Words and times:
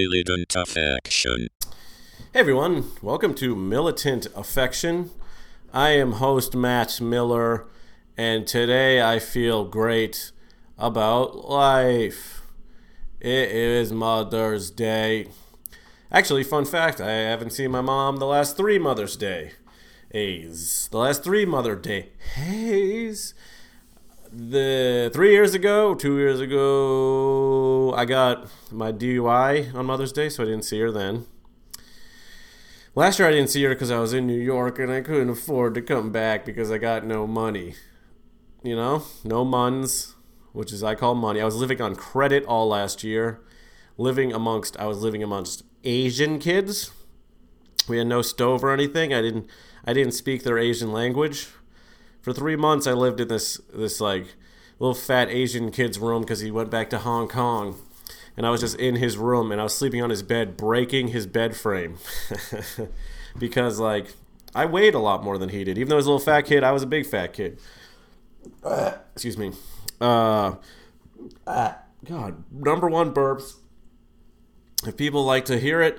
Militant 0.00 0.54
Affection. 0.54 1.48
Hey 2.32 2.38
everyone, 2.38 2.84
welcome 3.02 3.34
to 3.34 3.56
Militant 3.56 4.28
Affection. 4.36 5.10
I 5.72 5.88
am 5.90 6.12
host 6.12 6.54
Matt 6.54 7.00
Miller, 7.00 7.66
and 8.16 8.46
today 8.46 9.02
I 9.02 9.18
feel 9.18 9.64
great 9.64 10.30
about 10.78 11.48
life. 11.48 12.42
It 13.18 13.50
is 13.50 13.90
Mother's 13.92 14.70
Day. 14.70 15.26
Actually, 16.12 16.44
fun 16.44 16.64
fact 16.64 17.00
I 17.00 17.10
haven't 17.10 17.50
seen 17.50 17.72
my 17.72 17.80
mom 17.80 18.18
the 18.18 18.26
last 18.26 18.56
three 18.56 18.78
Mother's 18.78 19.16
Day. 19.16 19.54
A's. 20.12 20.88
The 20.92 20.98
last 20.98 21.24
three 21.24 21.44
Mother 21.44 21.74
Day. 21.74 22.10
Hays. 22.36 23.34
The 24.30 25.10
three 25.14 25.32
years 25.32 25.54
ago, 25.54 25.94
two 25.94 26.18
years 26.18 26.38
ago, 26.40 27.94
I 27.94 28.04
got 28.04 28.50
my 28.70 28.92
DUI 28.92 29.74
on 29.74 29.86
Mother's 29.86 30.12
Day, 30.12 30.28
so 30.28 30.42
I 30.42 30.46
didn't 30.46 30.64
see 30.64 30.78
her 30.80 30.90
then. 30.90 31.26
Last 32.94 33.18
year 33.18 33.26
I 33.28 33.30
didn't 33.30 33.48
see 33.48 33.62
her 33.62 33.70
because 33.70 33.90
I 33.90 34.00
was 34.00 34.12
in 34.12 34.26
New 34.26 34.38
York 34.38 34.78
and 34.78 34.92
I 34.92 35.00
couldn't 35.00 35.30
afford 35.30 35.74
to 35.76 35.82
come 35.82 36.12
back 36.12 36.44
because 36.44 36.70
I 36.70 36.76
got 36.76 37.06
no 37.06 37.26
money. 37.26 37.74
You 38.62 38.76
know, 38.76 39.04
no 39.24 39.46
muns, 39.46 40.14
which 40.52 40.72
is 40.72 40.82
I 40.82 40.94
call 40.94 41.14
money. 41.14 41.40
I 41.40 41.46
was 41.46 41.56
living 41.56 41.80
on 41.80 41.96
credit 41.96 42.44
all 42.44 42.68
last 42.68 43.02
year. 43.02 43.40
Living 43.96 44.32
amongst, 44.32 44.76
I 44.78 44.86
was 44.86 44.98
living 44.98 45.22
amongst 45.22 45.62
Asian 45.84 46.38
kids. 46.38 46.90
We 47.88 47.96
had 47.96 48.06
no 48.06 48.20
stove 48.20 48.62
or 48.62 48.72
anything. 48.72 49.14
I 49.14 49.22
didn't, 49.22 49.48
I 49.86 49.94
didn't 49.94 50.12
speak 50.12 50.42
their 50.42 50.58
Asian 50.58 50.92
language. 50.92 51.48
For 52.20 52.32
three 52.32 52.56
months, 52.56 52.86
I 52.86 52.92
lived 52.92 53.20
in 53.20 53.28
this, 53.28 53.60
this 53.72 54.00
like 54.00 54.26
little 54.78 54.94
fat 54.94 55.28
Asian 55.28 55.70
kid's 55.70 55.98
room 55.98 56.22
because 56.22 56.40
he 56.40 56.50
went 56.50 56.70
back 56.70 56.90
to 56.90 56.98
Hong 56.98 57.28
Kong 57.28 57.76
and 58.36 58.46
I 58.46 58.50
was 58.50 58.60
just 58.60 58.76
in 58.76 58.96
his 58.96 59.18
room 59.18 59.50
and 59.50 59.60
I 59.60 59.64
was 59.64 59.74
sleeping 59.74 60.02
on 60.02 60.10
his 60.10 60.22
bed, 60.22 60.56
breaking 60.56 61.08
his 61.08 61.26
bed 61.26 61.56
frame. 61.56 61.98
because 63.38 63.80
like 63.80 64.14
I 64.54 64.64
weighed 64.64 64.94
a 64.94 65.00
lot 65.00 65.24
more 65.24 65.38
than 65.38 65.48
he 65.48 65.64
did. 65.64 65.76
Even 65.76 65.88
though 65.88 65.96
he 65.96 65.98
was 65.98 66.06
a 66.06 66.10
little 66.10 66.24
fat 66.24 66.42
kid, 66.42 66.62
I 66.62 66.72
was 66.72 66.82
a 66.82 66.86
big 66.86 67.06
fat 67.06 67.32
kid. 67.32 67.58
excuse 69.12 69.36
me. 69.36 69.52
Uh, 70.00 70.54
God, 72.04 72.44
number 72.52 72.88
one 72.88 73.12
burps. 73.12 73.54
If 74.86 74.96
people 74.96 75.24
like 75.24 75.44
to 75.46 75.58
hear 75.58 75.82
it, 75.82 75.98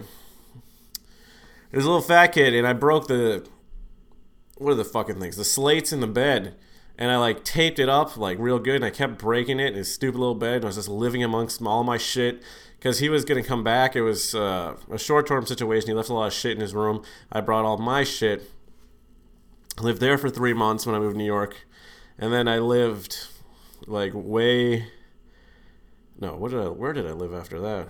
it 1.72 1.76
was 1.76 1.86
a 1.86 1.90
little 1.90 2.02
fat 2.02 2.28
kid, 2.28 2.54
and 2.54 2.66
I 2.66 2.74
broke 2.74 3.08
the 3.08 3.46
what 4.60 4.72
are 4.72 4.76
the 4.76 4.86
fucking 4.86 5.20
things? 5.20 5.36
The 5.36 5.44
slates 5.44 5.92
in 5.92 6.00
the 6.00 6.08
bed 6.08 6.56
and 7.00 7.10
I 7.10 7.16
like 7.16 7.46
taped 7.46 7.80
it 7.80 7.88
up 7.88 8.18
like 8.18 8.38
real 8.40 8.60
good, 8.60 8.76
and 8.76 8.86
I 8.86 8.90
kept 8.90 9.18
breaking 9.18 9.58
it 9.62 9.68
in 9.68 9.76
his 9.76 9.92
stupid 9.92 10.20
little 10.20 10.36
bed. 10.36 10.58
And 10.58 10.66
I 10.66 10.68
was 10.68 10.76
just 10.76 10.90
living 10.90 11.24
amongst 11.24 11.62
all 11.62 11.86
my 11.86 11.98
shit 11.98 12.44
because 12.78 13.00
he 13.00 13.08
was 13.08 13.24
gonna 13.24 13.42
come 13.42 13.64
back. 13.64 13.96
It 13.96 14.02
was 14.02 14.36
uh, 14.36 14.76
a 14.92 15.00
short-term 15.00 15.46
situation. 15.46 15.88
He 15.88 15.94
left 15.94 16.10
a 16.10 16.14
lot 16.14 16.28
of 16.28 16.34
shit 16.34 16.52
in 16.52 16.60
his 16.60 16.76
room. 16.76 17.02
I 17.32 17.40
brought 17.40 17.64
all 17.64 17.78
my 17.78 18.04
shit. 18.04 18.52
Lived 19.80 20.02
there 20.02 20.18
for 20.18 20.30
three 20.30 20.52
months 20.52 20.86
when 20.86 20.94
I 20.94 21.00
moved 21.00 21.14
to 21.14 21.18
New 21.18 21.26
York, 21.26 21.66
and 22.18 22.34
then 22.34 22.50
I 22.50 22.60
lived 22.60 23.28
like 23.88 24.12
way. 24.14 24.88
No, 26.20 26.36
what 26.36 26.52
did 26.52 26.60
I? 26.60 26.68
Where 26.68 26.92
did 26.92 27.08
I 27.08 27.14
live 27.14 27.34
after 27.34 27.62
that? 27.62 27.88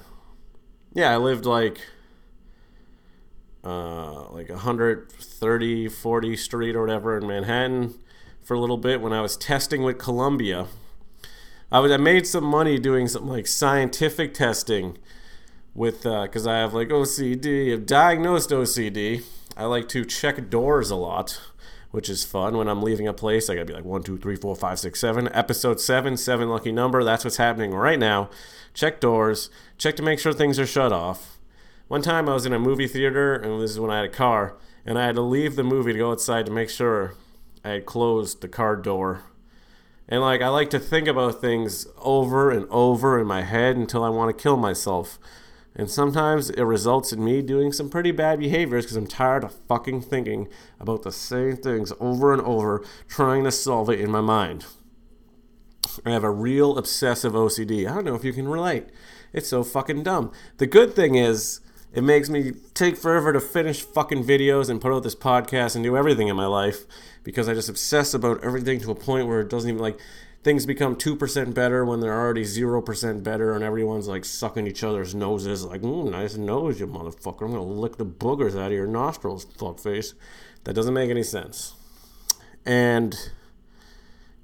Yeah, 0.93 1.11
I 1.11 1.17
lived 1.17 1.47
like 1.47 1.79
uh, 3.63 4.29
like 4.29 4.49
130 4.49 5.87
40 5.89 6.35
street 6.37 6.75
or 6.75 6.81
whatever 6.81 7.17
in 7.17 7.27
Manhattan 7.27 7.95
for 8.41 8.53
a 8.53 8.59
little 8.59 8.77
bit 8.77 9.01
when 9.01 9.13
I 9.13 9.21
was 9.21 9.37
testing 9.37 9.83
with 9.83 9.97
Columbia. 9.97 10.67
I 11.71 11.79
was 11.79 11.91
I 11.91 11.97
made 11.97 12.25
some 12.25 12.43
money 12.43 12.79
doing 12.79 13.07
some 13.07 13.27
like 13.27 13.47
scientific 13.47 14.33
testing 14.33 14.97
with 15.75 16.05
uh 16.05 16.23
because 16.23 16.47
uh, 16.47 16.51
I 16.51 16.57
have 16.57 16.73
like 16.73 16.89
OCD, 16.89 17.73
I've 17.73 17.85
diagnosed 17.85 18.49
OCD. 18.49 19.23
I 19.55 19.65
like 19.65 19.89
to 19.89 20.05
check 20.05 20.49
doors 20.49 20.89
a 20.89 20.95
lot, 20.95 21.39
which 21.91 22.09
is 22.09 22.23
fun. 22.23 22.55
When 22.55 22.69
I'm 22.69 22.81
leaving 22.81 23.07
a 23.07 23.13
place, 23.13 23.49
I 23.49 23.55
gotta 23.55 23.65
be 23.65 23.73
like 23.73 23.83
one, 23.83 24.03
two, 24.03 24.17
three, 24.17 24.35
four, 24.37 24.55
five, 24.55 24.79
six, 24.79 24.99
seven. 24.99 25.29
Episode 25.33 25.81
seven, 25.81 26.15
seven 26.15 26.49
lucky 26.49 26.71
number. 26.71 27.03
That's 27.03 27.25
what's 27.25 27.37
happening 27.37 27.71
right 27.71 27.99
now. 27.99 28.29
Check 28.73 29.01
doors, 29.01 29.49
check 29.77 29.95
to 29.97 30.03
make 30.03 30.17
sure 30.17 30.31
things 30.31 30.59
are 30.59 30.65
shut 30.65 30.93
off. 30.93 31.38
One 31.89 32.03
time 32.03 32.29
I 32.29 32.35
was 32.35 32.45
in 32.45 32.53
a 32.53 32.59
movie 32.59 32.87
theater, 32.87 33.33
and 33.33 33.59
this 33.59 33.71
is 33.71 33.79
when 33.79 33.89
I 33.89 33.95
had 33.95 34.05
a 34.05 34.09
car, 34.09 34.55
and 34.85 34.99
I 34.99 35.07
had 35.07 35.15
to 35.15 35.23
leave 35.23 35.55
the 35.55 35.63
movie 35.63 35.91
to 35.91 35.97
go 35.97 36.11
outside 36.11 36.45
to 36.45 36.51
make 36.51 36.69
sure 36.69 37.15
I 37.65 37.69
had 37.69 37.87
closed 37.87 38.41
the 38.41 38.47
car 38.47 38.75
door. 38.75 39.23
And 40.07 40.21
like 40.21 40.39
I 40.39 40.49
like 40.49 40.69
to 40.69 40.77
think 40.77 41.07
about 41.07 41.41
things 41.41 41.87
over 41.97 42.51
and 42.51 42.67
over 42.69 43.19
in 43.19 43.25
my 43.25 43.41
head 43.41 43.75
until 43.75 44.03
I 44.03 44.09
want 44.09 44.29
to 44.29 44.39
kill 44.39 44.55
myself. 44.55 45.17
And 45.75 45.89
sometimes 45.89 46.51
it 46.51 46.61
results 46.61 47.11
in 47.11 47.25
me 47.25 47.41
doing 47.41 47.71
some 47.71 47.89
pretty 47.89 48.11
bad 48.11 48.37
behaviors 48.37 48.85
because 48.85 48.95
I'm 48.95 49.07
tired 49.07 49.43
of 49.43 49.55
fucking 49.67 50.03
thinking 50.03 50.47
about 50.79 51.01
the 51.01 51.11
same 51.11 51.57
things 51.57 51.91
over 51.99 52.31
and 52.31 52.41
over, 52.43 52.85
trying 53.07 53.45
to 53.45 53.51
solve 53.51 53.89
it 53.89 53.99
in 53.99 54.11
my 54.11 54.21
mind. 54.21 54.67
I 56.05 56.11
have 56.11 56.23
a 56.23 56.29
real 56.29 56.77
obsessive 56.77 57.33
OCD. 57.33 57.89
I 57.89 57.95
don't 57.95 58.05
know 58.05 58.13
if 58.13 58.23
you 58.23 58.33
can 58.33 58.47
relate. 58.47 58.89
It's 59.33 59.47
so 59.47 59.63
fucking 59.63 60.03
dumb. 60.03 60.31
The 60.57 60.67
good 60.67 60.95
thing 60.95 61.15
is, 61.15 61.61
it 61.93 62.03
makes 62.03 62.29
me 62.29 62.53
take 62.73 62.97
forever 62.97 63.33
to 63.33 63.39
finish 63.39 63.81
fucking 63.81 64.23
videos 64.23 64.69
and 64.69 64.79
put 64.79 64.93
out 64.93 65.03
this 65.03 65.15
podcast 65.15 65.75
and 65.75 65.83
do 65.83 65.97
everything 65.97 66.27
in 66.27 66.35
my 66.35 66.45
life 66.45 66.85
because 67.23 67.49
I 67.49 67.53
just 67.53 67.69
obsess 67.69 68.13
about 68.13 68.43
everything 68.43 68.79
to 68.81 68.91
a 68.91 68.95
point 68.95 69.27
where 69.27 69.41
it 69.41 69.49
doesn't 69.49 69.69
even 69.69 69.81
like 69.81 69.99
things 70.43 70.65
become 70.65 70.95
2% 70.95 71.53
better 71.53 71.83
when 71.83 71.99
they're 71.99 72.17
already 72.17 72.43
0% 72.43 73.23
better 73.23 73.53
and 73.53 73.63
everyone's 73.63 74.07
like 74.07 74.23
sucking 74.23 74.67
each 74.67 74.83
other's 74.83 75.13
noses 75.13 75.65
like, 75.65 75.81
mm, 75.81 76.11
nice 76.11 76.37
nose, 76.37 76.79
you 76.79 76.87
motherfucker. 76.87 77.45
I'm 77.45 77.53
to 77.53 77.61
lick 77.61 77.97
the 77.97 78.05
boogers 78.05 78.51
out 78.51 78.67
of 78.67 78.73
your 78.73 78.87
nostrils, 78.87 79.45
fuckface. 79.45 80.13
That 80.63 80.73
doesn't 80.73 80.93
make 80.93 81.09
any 81.09 81.23
sense. 81.23 81.73
And 82.65 83.17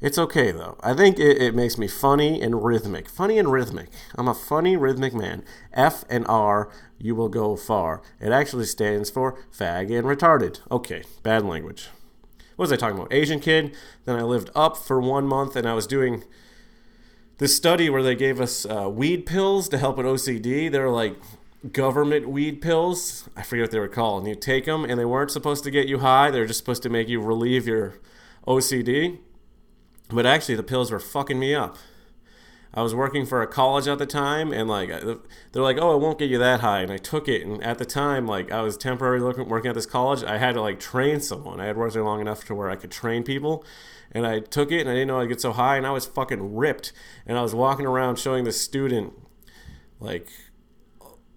it's 0.02 0.18
okay 0.18 0.52
though. 0.52 0.78
I 0.82 0.94
think 0.94 1.20
it, 1.20 1.42
it, 1.42 1.56
makes 1.56 1.78
me 1.78 1.88
funny 1.88 2.42
and 2.42 2.64
rhythmic. 2.64 3.08
Funny 3.08 3.40
and 3.40 3.52
rhythmic. 3.52 3.88
I'm 4.16 4.28
a 4.28 4.34
funny 4.34 4.76
rhythmic 4.76 5.14
man. 5.14 5.44
F 5.74 6.04
and 6.10 6.26
R, 6.28 6.70
you 7.00 7.16
will 7.16 7.30
go 7.30 7.56
far. 7.56 8.02
It 8.20 8.32
actually 8.32 8.66
stands 8.66 9.10
for 9.10 9.40
fag 9.58 9.98
and 9.98 10.06
retarded. 10.06 10.60
Okay, 10.70 11.04
bad 11.24 11.46
language. 11.46 11.88
What 12.56 12.64
was 12.64 12.72
I 12.72 12.76
talking 12.76 12.98
about? 12.98 13.14
Asian 13.14 13.40
kid. 13.40 13.76
Then 14.04 14.18
I 14.18 14.24
lived 14.24 14.50
up 14.54 14.78
for 14.78 15.00
one 15.00 15.28
month 15.28 15.56
and 15.56 15.68
I 15.68 15.74
was 15.74 15.88
doing 15.88 16.24
this 17.38 17.56
study 17.56 17.90
where 17.90 18.04
they 18.04 18.16
gave 18.16 18.40
us 18.40 18.66
uh, 18.66 18.90
weed 18.90 19.26
pills 19.26 19.70
to 19.70 19.78
help 19.78 19.98
with 19.98 20.06
OCD. 20.06 20.70
They're 20.70 20.90
like 20.90 21.16
government 21.72 22.30
weed 22.30 22.62
pills. 22.62 23.30
I 23.36 23.44
forget 23.44 23.64
what 23.64 23.72
they 23.72 23.80
were 23.80 23.88
called. 23.88 24.24
And 24.24 24.30
you 24.30 24.36
take 24.36 24.66
them 24.66 24.84
and 24.84 25.00
they 25.00 25.06
weren't 25.06 25.32
supposed 25.32 25.64
to 25.64 25.72
get 25.72 25.88
you 25.88 26.00
high. 26.00 26.32
They're 26.32 26.46
just 26.46 26.60
supposed 26.60 26.84
to 26.84 26.90
make 26.90 27.08
you 27.08 27.22
relieve 27.22 27.66
your 27.66 27.96
OCD 28.46 29.20
but 30.10 30.26
actually, 30.26 30.56
the 30.56 30.64
pills 30.64 30.92
were 30.92 31.00
fucking 31.00 31.40
me 31.40 31.56
up. 31.56 31.78
I 32.76 32.82
was 32.82 32.94
working 32.94 33.26
for 33.26 33.42
a 33.42 33.48
college 33.48 33.88
at 33.88 34.00
the 34.00 34.06
time, 34.06 34.52
and 34.52 34.68
like 34.68 34.92
uh, 34.92 35.16
they're 35.54 35.64
like, 35.64 35.78
"Oh, 35.80 35.96
it 35.96 36.02
won't 36.02 36.20
get 36.20 36.30
you 36.30 36.38
that 36.38 36.60
high." 36.60 36.82
And 36.82 36.92
I 36.92 36.98
took 36.98 37.30
it, 37.30 37.46
and 37.46 37.64
at 37.64 37.78
the 37.78 37.86
time, 37.86 38.28
like 38.28 38.52
I 38.52 38.62
was 38.62 38.76
temporarily 38.76 39.44
working 39.44 39.70
at 39.70 39.76
this 39.76 39.86
college, 39.86 40.24
I 40.24 40.38
had 40.38 40.56
to 40.56 40.62
like 40.62 40.80
train 40.80 41.22
someone. 41.22 41.62
I 41.62 41.66
had 41.66 41.78
worked 41.78 41.94
there 41.94 42.04
long 42.04 42.20
enough 42.20 42.44
to 42.46 42.56
where 42.56 42.70
I 42.70 42.76
could 42.76 42.92
train 42.92 43.24
people, 43.24 43.66
and 44.12 44.28
I 44.28 44.42
took 44.42 44.74
it, 44.74 44.82
and 44.82 44.90
I 44.90 44.94
didn't 44.94 45.08
know 45.08 45.22
I'd 45.22 45.30
get 45.30 45.40
so 45.40 45.54
high, 45.54 45.78
and 45.78 45.88
I 45.88 45.92
was 45.92 46.06
fucking 46.06 46.56
ripped. 46.56 46.92
And 47.26 47.38
I 47.38 47.42
was 47.42 47.56
walking 47.56 47.86
around 47.86 48.20
showing 48.20 48.44
the 48.44 48.52
student, 48.52 49.14
like, 50.02 50.30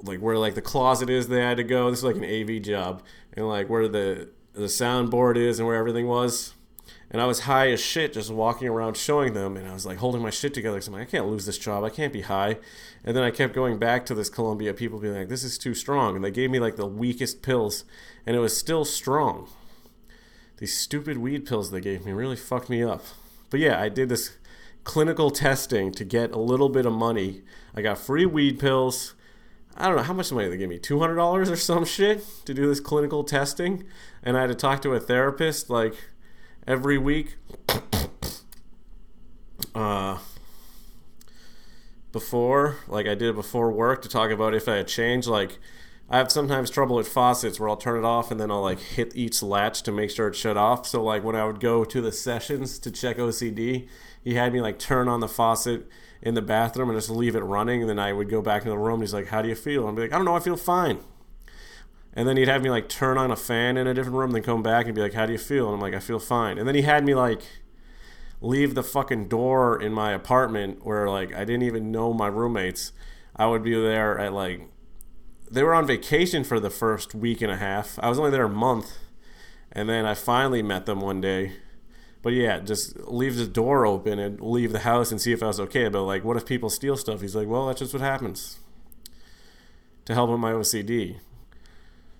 like 0.02 0.18
where 0.18 0.38
like 0.38 0.56
the 0.56 0.62
closet 0.62 1.08
is 1.08 1.28
they 1.28 1.40
had 1.40 1.56
to 1.58 1.64
go. 1.64 1.88
This 1.88 2.00
is 2.00 2.04
like 2.04 2.16
an 2.16 2.24
AV 2.24 2.60
job, 2.62 3.04
and 3.32 3.48
like 3.48 3.68
where 3.68 3.86
the 3.86 4.30
the 4.54 4.64
soundboard 4.64 5.36
is 5.36 5.60
and 5.60 5.68
where 5.68 5.76
everything 5.76 6.08
was 6.08 6.54
and 7.10 7.22
I 7.22 7.26
was 7.26 7.40
high 7.40 7.70
as 7.70 7.80
shit 7.80 8.12
just 8.12 8.30
walking 8.30 8.68
around 8.68 8.96
showing 8.96 9.34
them, 9.34 9.56
and 9.56 9.66
I 9.68 9.72
was 9.72 9.86
like 9.86 9.98
holding 9.98 10.22
my 10.22 10.30
shit 10.30 10.54
together 10.54 10.76
because 10.76 10.88
I'm 10.88 10.94
like, 10.94 11.08
I 11.08 11.10
can't 11.10 11.26
lose 11.26 11.46
this 11.46 11.58
job. 11.58 11.84
I 11.84 11.90
can't 11.90 12.12
be 12.12 12.22
high. 12.22 12.58
And 13.04 13.16
then 13.16 13.24
I 13.24 13.30
kept 13.30 13.54
going 13.54 13.78
back 13.78 14.04
to 14.06 14.14
this 14.14 14.28
Columbia, 14.28 14.74
people 14.74 14.98
being 14.98 15.14
like, 15.14 15.28
this 15.28 15.44
is 15.44 15.58
too 15.58 15.74
strong. 15.74 16.16
And 16.16 16.24
they 16.24 16.30
gave 16.30 16.50
me 16.50 16.60
like 16.60 16.76
the 16.76 16.86
weakest 16.86 17.42
pills, 17.42 17.84
and 18.26 18.36
it 18.36 18.40
was 18.40 18.56
still 18.56 18.84
strong. 18.84 19.48
These 20.58 20.76
stupid 20.76 21.18
weed 21.18 21.46
pills 21.46 21.70
they 21.70 21.80
gave 21.80 22.04
me 22.04 22.12
really 22.12 22.36
fucked 22.36 22.68
me 22.68 22.82
up. 22.82 23.04
But 23.50 23.60
yeah, 23.60 23.80
I 23.80 23.88
did 23.88 24.08
this 24.08 24.36
clinical 24.84 25.30
testing 25.30 25.92
to 25.92 26.04
get 26.04 26.32
a 26.32 26.38
little 26.38 26.68
bit 26.68 26.86
of 26.86 26.92
money. 26.92 27.42
I 27.74 27.82
got 27.82 27.98
free 27.98 28.26
weed 28.26 28.58
pills. 28.58 29.14
I 29.76 29.86
don't 29.86 29.96
know 29.96 30.02
how 30.02 30.14
much 30.14 30.32
money 30.32 30.48
they 30.48 30.56
gave 30.56 30.68
me, 30.68 30.78
two 30.78 30.98
hundred 30.98 31.14
dollars 31.14 31.48
or 31.48 31.56
some 31.56 31.84
shit 31.84 32.24
to 32.46 32.52
do 32.52 32.66
this 32.66 32.80
clinical 32.80 33.22
testing, 33.22 33.84
and 34.22 34.36
I 34.36 34.40
had 34.40 34.48
to 34.48 34.54
talk 34.56 34.82
to 34.82 34.94
a 34.94 35.00
therapist 35.00 35.70
like 35.70 35.94
every 36.68 36.98
week. 36.98 37.36
Uh, 39.74 40.18
before, 42.12 42.76
like 42.86 43.06
I 43.06 43.14
did 43.14 43.34
before 43.34 43.72
work, 43.72 44.02
to 44.02 44.08
talk 44.08 44.30
about 44.30 44.54
if 44.54 44.68
I 44.68 44.76
had 44.76 44.88
changed. 44.88 45.26
Like, 45.26 45.58
I 46.10 46.18
have 46.18 46.30
sometimes 46.30 46.70
trouble 46.70 46.96
with 46.96 47.08
faucets 47.08 47.58
where 47.58 47.68
I'll 47.68 47.76
turn 47.76 47.98
it 47.98 48.04
off 48.04 48.30
and 48.30 48.38
then 48.38 48.50
I'll 48.50 48.62
like 48.62 48.80
hit 48.80 49.16
each 49.16 49.42
latch 49.42 49.82
to 49.82 49.92
make 49.92 50.10
sure 50.10 50.28
it's 50.28 50.38
shut 50.38 50.56
off. 50.56 50.86
So 50.86 51.02
like 51.02 51.24
when 51.24 51.36
I 51.36 51.44
would 51.44 51.60
go 51.60 51.84
to 51.84 52.00
the 52.00 52.12
sessions 52.12 52.78
to 52.80 52.90
check 52.90 53.16
OCD, 53.18 53.88
he 54.22 54.34
had 54.34 54.52
me 54.52 54.60
like 54.60 54.78
turn 54.78 55.08
on 55.08 55.20
the 55.20 55.28
faucet 55.28 55.86
in 56.22 56.34
the 56.34 56.42
bathroom 56.42 56.88
and 56.88 56.96
just 56.98 57.10
leave 57.10 57.36
it 57.36 57.40
running. 57.40 57.82
And 57.82 57.90
then 57.90 57.98
I 57.98 58.12
would 58.12 58.30
go 58.30 58.40
back 58.40 58.62
into 58.62 58.70
the 58.70 58.78
room. 58.78 58.94
And 58.94 59.02
he's 59.02 59.14
like, 59.14 59.28
"How 59.28 59.42
do 59.42 59.48
you 59.48 59.54
feel?" 59.54 59.86
I'm 59.86 59.96
like, 59.96 60.12
"I 60.12 60.16
don't 60.16 60.24
know. 60.24 60.34
I 60.34 60.40
feel 60.40 60.56
fine." 60.56 61.00
And 62.14 62.26
then 62.26 62.36
he'd 62.36 62.48
have 62.48 62.62
me 62.62 62.70
like 62.70 62.88
turn 62.88 63.18
on 63.18 63.30
a 63.30 63.36
fan 63.36 63.76
in 63.76 63.86
a 63.86 63.94
different 63.94 64.16
room, 64.16 64.32
then 64.32 64.42
come 64.42 64.62
back 64.62 64.86
and 64.86 64.94
be 64.94 65.00
like, 65.00 65.14
"How 65.14 65.26
do 65.26 65.32
you 65.32 65.38
feel?" 65.38 65.66
And 65.66 65.74
I'm 65.74 65.80
like, 65.80 65.94
"I 65.94 66.00
feel 66.00 66.18
fine." 66.18 66.58
And 66.58 66.66
then 66.66 66.74
he 66.74 66.82
had 66.82 67.04
me 67.04 67.14
like 67.14 67.42
leave 68.40 68.74
the 68.74 68.82
fucking 68.82 69.28
door 69.28 69.80
in 69.80 69.92
my 69.92 70.12
apartment 70.12 70.84
where 70.84 71.08
like 71.08 71.34
I 71.34 71.44
didn't 71.44 71.62
even 71.62 71.92
know 71.92 72.12
my 72.12 72.26
roommates. 72.26 72.92
I 73.36 73.46
would 73.46 73.62
be 73.62 73.74
there 73.74 74.18
at 74.18 74.32
like 74.32 74.68
they 75.50 75.62
were 75.62 75.74
on 75.74 75.86
vacation 75.86 76.44
for 76.44 76.60
the 76.60 76.70
first 76.70 77.14
week 77.14 77.40
and 77.40 77.50
a 77.50 77.56
half. 77.56 77.98
I 78.02 78.08
was 78.08 78.18
only 78.18 78.30
there 78.30 78.44
a 78.44 78.48
month. 78.48 78.98
And 79.72 79.88
then 79.88 80.06
I 80.06 80.14
finally 80.14 80.62
met 80.62 80.86
them 80.86 81.00
one 81.00 81.20
day. 81.20 81.52
But 82.22 82.32
yeah, 82.32 82.58
just 82.60 82.96
leave 83.06 83.36
the 83.36 83.46
door 83.46 83.86
open 83.86 84.18
and 84.18 84.40
leave 84.40 84.72
the 84.72 84.80
house 84.80 85.10
and 85.10 85.20
see 85.20 85.32
if 85.32 85.42
I 85.42 85.46
was 85.46 85.60
okay. 85.60 85.88
But 85.88 86.02
like, 86.02 86.24
what 86.24 86.36
if 86.36 86.46
people 86.46 86.70
steal 86.70 86.96
stuff? 86.96 87.20
He's 87.20 87.36
like, 87.36 87.48
well, 87.48 87.66
that's 87.66 87.80
just 87.80 87.92
what 87.92 88.02
happens. 88.02 88.58
To 90.06 90.14
help 90.14 90.30
with 90.30 90.40
my 90.40 90.52
OCD. 90.52 91.18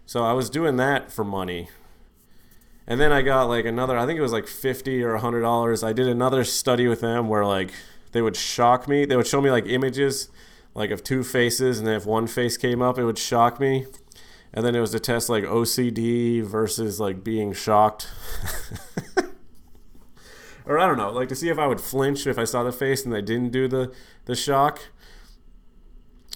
So 0.08 0.24
I 0.24 0.32
was 0.32 0.48
doing 0.48 0.76
that 0.76 1.12
for 1.12 1.22
money. 1.22 1.68
And 2.86 2.98
then 2.98 3.12
I 3.12 3.20
got 3.20 3.42
like 3.42 3.66
another, 3.66 3.98
I 3.98 4.06
think 4.06 4.18
it 4.18 4.22
was 4.22 4.32
like 4.32 4.46
50 4.46 5.02
or 5.04 5.18
$100. 5.18 5.86
I 5.86 5.92
did 5.92 6.08
another 6.08 6.44
study 6.44 6.88
with 6.88 7.02
them 7.02 7.28
where 7.28 7.44
like 7.44 7.72
they 8.12 8.22
would 8.22 8.34
shock 8.34 8.88
me. 8.88 9.04
They 9.04 9.16
would 9.16 9.26
show 9.26 9.42
me 9.42 9.50
like 9.50 9.66
images 9.66 10.30
like 10.74 10.90
of 10.90 11.04
two 11.04 11.22
faces, 11.22 11.78
and 11.78 11.86
then 11.86 11.94
if 11.94 12.06
one 12.06 12.26
face 12.26 12.56
came 12.56 12.80
up, 12.80 12.98
it 12.98 13.04
would 13.04 13.18
shock 13.18 13.60
me. 13.60 13.84
And 14.54 14.64
then 14.64 14.74
it 14.74 14.80
was 14.80 14.92
to 14.92 14.98
test 14.98 15.28
like 15.28 15.44
OCD 15.44 16.42
versus 16.42 16.98
like 16.98 17.22
being 17.22 17.52
shocked. 17.52 18.08
or 20.64 20.78
I 20.78 20.86
don't 20.86 20.96
know, 20.96 21.10
like 21.10 21.28
to 21.28 21.36
see 21.36 21.50
if 21.50 21.58
I 21.58 21.66
would 21.66 21.82
flinch 21.82 22.26
if 22.26 22.38
I 22.38 22.44
saw 22.44 22.62
the 22.62 22.72
face 22.72 23.04
and 23.04 23.12
they 23.12 23.20
didn't 23.20 23.50
do 23.50 23.68
the 23.68 23.92
the 24.24 24.34
shock. 24.34 24.88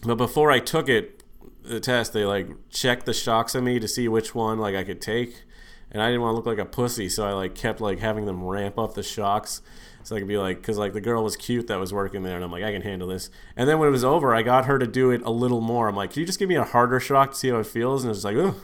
But 0.04 0.16
before 0.16 0.50
I 0.50 0.58
took 0.58 0.90
it, 0.90 1.21
the 1.62 1.80
test, 1.80 2.12
they 2.12 2.24
like 2.24 2.48
checked 2.70 3.06
the 3.06 3.14
shocks 3.14 3.54
on 3.54 3.64
me 3.64 3.78
to 3.78 3.88
see 3.88 4.08
which 4.08 4.34
one 4.34 4.58
like 4.58 4.74
I 4.74 4.84
could 4.84 5.00
take. 5.00 5.42
And 5.90 6.02
I 6.02 6.06
didn't 6.06 6.22
want 6.22 6.32
to 6.32 6.36
look 6.36 6.46
like 6.46 6.58
a 6.58 6.64
pussy, 6.64 7.08
so 7.08 7.26
I 7.26 7.32
like 7.32 7.54
kept 7.54 7.80
like 7.80 7.98
having 7.98 8.24
them 8.24 8.42
ramp 8.42 8.78
up 8.78 8.94
the 8.94 9.02
shocks 9.02 9.60
so 10.04 10.16
I 10.16 10.18
could 10.18 10.28
be 10.28 10.38
like, 10.38 10.56
because 10.56 10.78
like 10.78 10.92
the 10.94 11.00
girl 11.00 11.22
was 11.22 11.36
cute 11.36 11.68
that 11.68 11.78
was 11.78 11.92
working 11.92 12.22
there, 12.22 12.34
and 12.34 12.44
I'm 12.44 12.50
like, 12.50 12.64
I 12.64 12.72
can 12.72 12.82
handle 12.82 13.08
this. 13.08 13.30
And 13.56 13.68
then 13.68 13.78
when 13.78 13.88
it 13.88 13.92
was 13.92 14.04
over, 14.04 14.34
I 14.34 14.42
got 14.42 14.66
her 14.66 14.78
to 14.78 14.86
do 14.86 15.10
it 15.10 15.22
a 15.22 15.30
little 15.30 15.60
more. 15.60 15.88
I'm 15.88 15.96
like, 15.96 16.12
can 16.12 16.20
you 16.20 16.26
just 16.26 16.38
give 16.38 16.48
me 16.48 16.56
a 16.56 16.64
harder 16.64 16.98
shock 16.98 17.32
to 17.32 17.36
see 17.36 17.48
how 17.50 17.58
it 17.58 17.66
feels? 17.66 18.04
And 18.04 18.12
it's 18.12 18.24
like, 18.24 18.36
oh, 18.36 18.56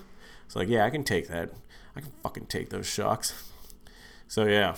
it's 0.46 0.56
like, 0.56 0.68
yeah, 0.68 0.84
I 0.84 0.90
can 0.90 1.04
take 1.04 1.28
that. 1.28 1.50
I 1.94 2.00
can 2.00 2.10
fucking 2.22 2.46
take 2.46 2.70
those 2.70 2.86
shocks. 2.86 3.50
So 4.26 4.44
yeah, 4.44 4.76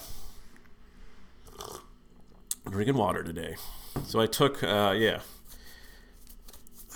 drinking 2.69 2.97
water 2.97 3.23
today. 3.23 3.57
So 4.05 4.21
I 4.21 4.27
took, 4.27 4.63
uh, 4.63 4.95
yeah, 4.97 5.21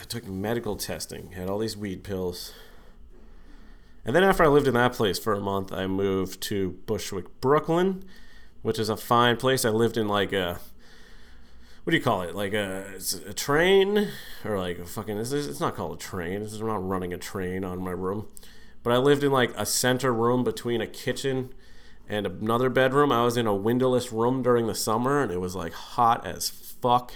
I 0.05 0.07
took 0.07 0.27
medical 0.27 0.77
testing, 0.77 1.33
had 1.33 1.49
all 1.49 1.59
these 1.59 1.77
weed 1.77 2.05
pills. 2.05 2.53
And 4.05 4.15
then 4.15 4.23
after 4.23 4.45
I 4.45 4.49
lived 4.49 4.69
in 4.69 4.75
that 4.75 4.93
place 4.93 5.19
for 5.19 5.33
a 5.33 5.41
month, 5.41 5.73
I 5.73 5.87
moved 5.87 6.41
to 6.43 6.73
Bushwick, 6.87 7.41
Brooklyn 7.41 8.05
which 8.65 8.79
is 8.79 8.89
a 8.89 8.97
fine 8.97 9.37
place. 9.37 9.67
I 9.67 9.69
lived 9.69 9.99
in 9.99 10.09
like 10.09 10.33
a 10.33 10.59
what 11.85 11.91
do 11.91 11.99
you 11.99 12.03
call 12.03 12.23
it? 12.23 12.35
Like 12.35 12.55
a, 12.55 12.95
a 13.27 13.35
train 13.35 14.09
or 14.43 14.59
like 14.59 14.79
a 14.79 14.87
fucking 14.87 15.19
it's, 15.19 15.33
it's 15.33 15.61
not 15.61 15.77
called 15.77 15.97
a 15.97 15.99
train. 15.99 16.41
Is 16.41 16.59
I'm 16.59 16.67
not 16.67 16.89
running 16.89 17.13
a 17.13 17.19
train 17.19 17.63
on 17.63 17.83
my 17.83 17.91
room. 17.91 18.27
But 18.83 18.95
I 18.95 18.97
lived 18.97 19.23
in 19.23 19.31
like 19.31 19.53
a 19.55 19.67
center 19.67 20.15
room 20.15 20.45
between 20.45 20.81
a 20.81 20.87
kitchen 20.87 21.53
and 22.09 22.27
another 22.27 22.71
bedroom. 22.71 23.13
I 23.13 23.23
was 23.23 23.37
in 23.37 23.47
a 23.47 23.55
windowless 23.55 24.13
room 24.13 24.43
during 24.43 24.67
the 24.67 24.75
summer 24.75 25.21
and 25.21 25.31
it 25.31 25.43
was 25.43 25.55
like 25.55 25.75
hot 25.75 26.27
as 26.27 26.49
fuck. 26.49 27.13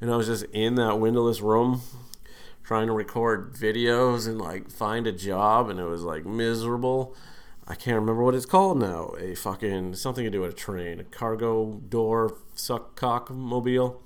And 0.00 0.10
I 0.10 0.16
was 0.16 0.28
just 0.28 0.44
in 0.54 0.76
that 0.76 0.98
windowless 0.98 1.42
room 1.42 1.82
trying 2.68 2.86
to 2.86 2.92
record 2.92 3.54
videos 3.54 4.28
and 4.28 4.38
like 4.38 4.70
find 4.70 5.06
a 5.06 5.12
job 5.12 5.70
and 5.70 5.80
it 5.80 5.84
was 5.84 6.02
like 6.02 6.26
miserable. 6.26 7.16
I 7.66 7.74
can't 7.74 7.94
remember 7.94 8.22
what 8.22 8.34
it's 8.34 8.44
called 8.44 8.78
now. 8.78 9.14
A 9.18 9.34
fucking 9.34 9.94
something 9.94 10.22
to 10.22 10.30
do 10.30 10.42
with 10.42 10.52
a 10.52 10.54
train, 10.54 11.00
a 11.00 11.04
cargo 11.04 11.80
door 11.88 12.36
suck 12.54 12.94
cock 12.94 13.30
mobile. 13.30 14.02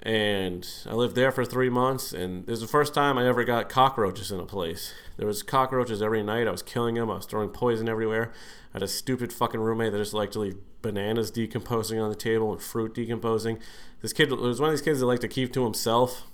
And 0.00 0.66
I 0.86 0.94
lived 0.94 1.16
there 1.16 1.30
for 1.30 1.44
three 1.44 1.68
months, 1.68 2.14
and 2.14 2.48
it 2.48 2.50
was 2.50 2.62
the 2.62 2.66
first 2.66 2.94
time 2.94 3.18
I 3.18 3.26
ever 3.28 3.44
got 3.44 3.68
cockroaches 3.68 4.32
in 4.32 4.40
a 4.40 4.46
place. 4.46 4.94
There 5.18 5.26
was 5.26 5.42
cockroaches 5.42 6.00
every 6.00 6.22
night. 6.22 6.48
I 6.48 6.52
was 6.52 6.62
killing 6.62 6.94
them. 6.94 7.10
I 7.10 7.16
was 7.16 7.26
throwing 7.26 7.50
poison 7.50 7.90
everywhere. 7.90 8.32
I 8.72 8.76
had 8.76 8.84
a 8.84 8.88
stupid 8.88 9.34
fucking 9.34 9.60
roommate 9.60 9.92
that 9.92 9.98
just 9.98 10.14
liked 10.14 10.32
to 10.34 10.40
leave 10.40 10.56
bananas 10.80 11.30
decomposing 11.30 11.98
on 11.98 12.08
the 12.08 12.16
table 12.16 12.52
and 12.52 12.62
fruit 12.62 12.94
decomposing. 12.94 13.58
This 14.00 14.14
kid 14.14 14.30
was 14.30 14.60
one 14.60 14.70
of 14.70 14.72
these 14.72 14.84
kids 14.84 15.00
that 15.00 15.06
liked 15.06 15.22
to 15.22 15.28
keep 15.28 15.52
to 15.52 15.64
himself 15.64 16.26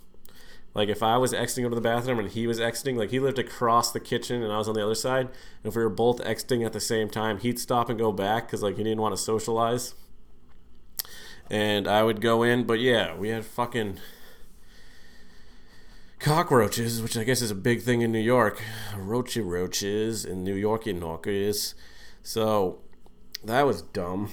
like 0.74 0.88
if 0.88 1.02
I 1.02 1.18
was 1.18 1.34
exiting 1.34 1.68
to 1.68 1.74
the 1.74 1.80
bathroom 1.80 2.18
and 2.18 2.30
he 2.30 2.46
was 2.46 2.60
exiting, 2.60 2.96
like 2.96 3.10
he 3.10 3.20
lived 3.20 3.38
across 3.38 3.92
the 3.92 4.00
kitchen 4.00 4.42
and 4.42 4.52
I 4.52 4.58
was 4.58 4.68
on 4.68 4.74
the 4.74 4.84
other 4.84 4.94
side, 4.94 5.26
and 5.26 5.70
if 5.70 5.76
we 5.76 5.82
were 5.82 5.90
both 5.90 6.20
exiting 6.22 6.64
at 6.64 6.72
the 6.72 6.80
same 6.80 7.10
time, 7.10 7.38
he'd 7.38 7.58
stop 7.58 7.90
and 7.90 7.98
go 7.98 8.12
back 8.12 8.46
because 8.46 8.62
like 8.62 8.76
he 8.76 8.84
didn't 8.84 9.00
want 9.00 9.14
to 9.14 9.22
socialize. 9.22 9.94
And 11.50 11.86
I 11.86 12.02
would 12.02 12.22
go 12.22 12.42
in, 12.42 12.64
but 12.64 12.80
yeah, 12.80 13.14
we 13.14 13.28
had 13.28 13.44
fucking 13.44 13.98
cockroaches, 16.18 17.02
which 17.02 17.16
I 17.18 17.24
guess 17.24 17.42
is 17.42 17.50
a 17.50 17.54
big 17.56 17.82
thing 17.82 18.00
in 18.00 18.10
New 18.10 18.20
York. 18.20 18.62
Roachy 18.94 19.44
roaches 19.44 20.24
in 20.24 20.42
New 20.42 20.54
Yorky 20.54 20.94
knockers. 20.94 21.74
So 22.22 22.78
that 23.44 23.66
was 23.66 23.82
dumb. 23.82 24.30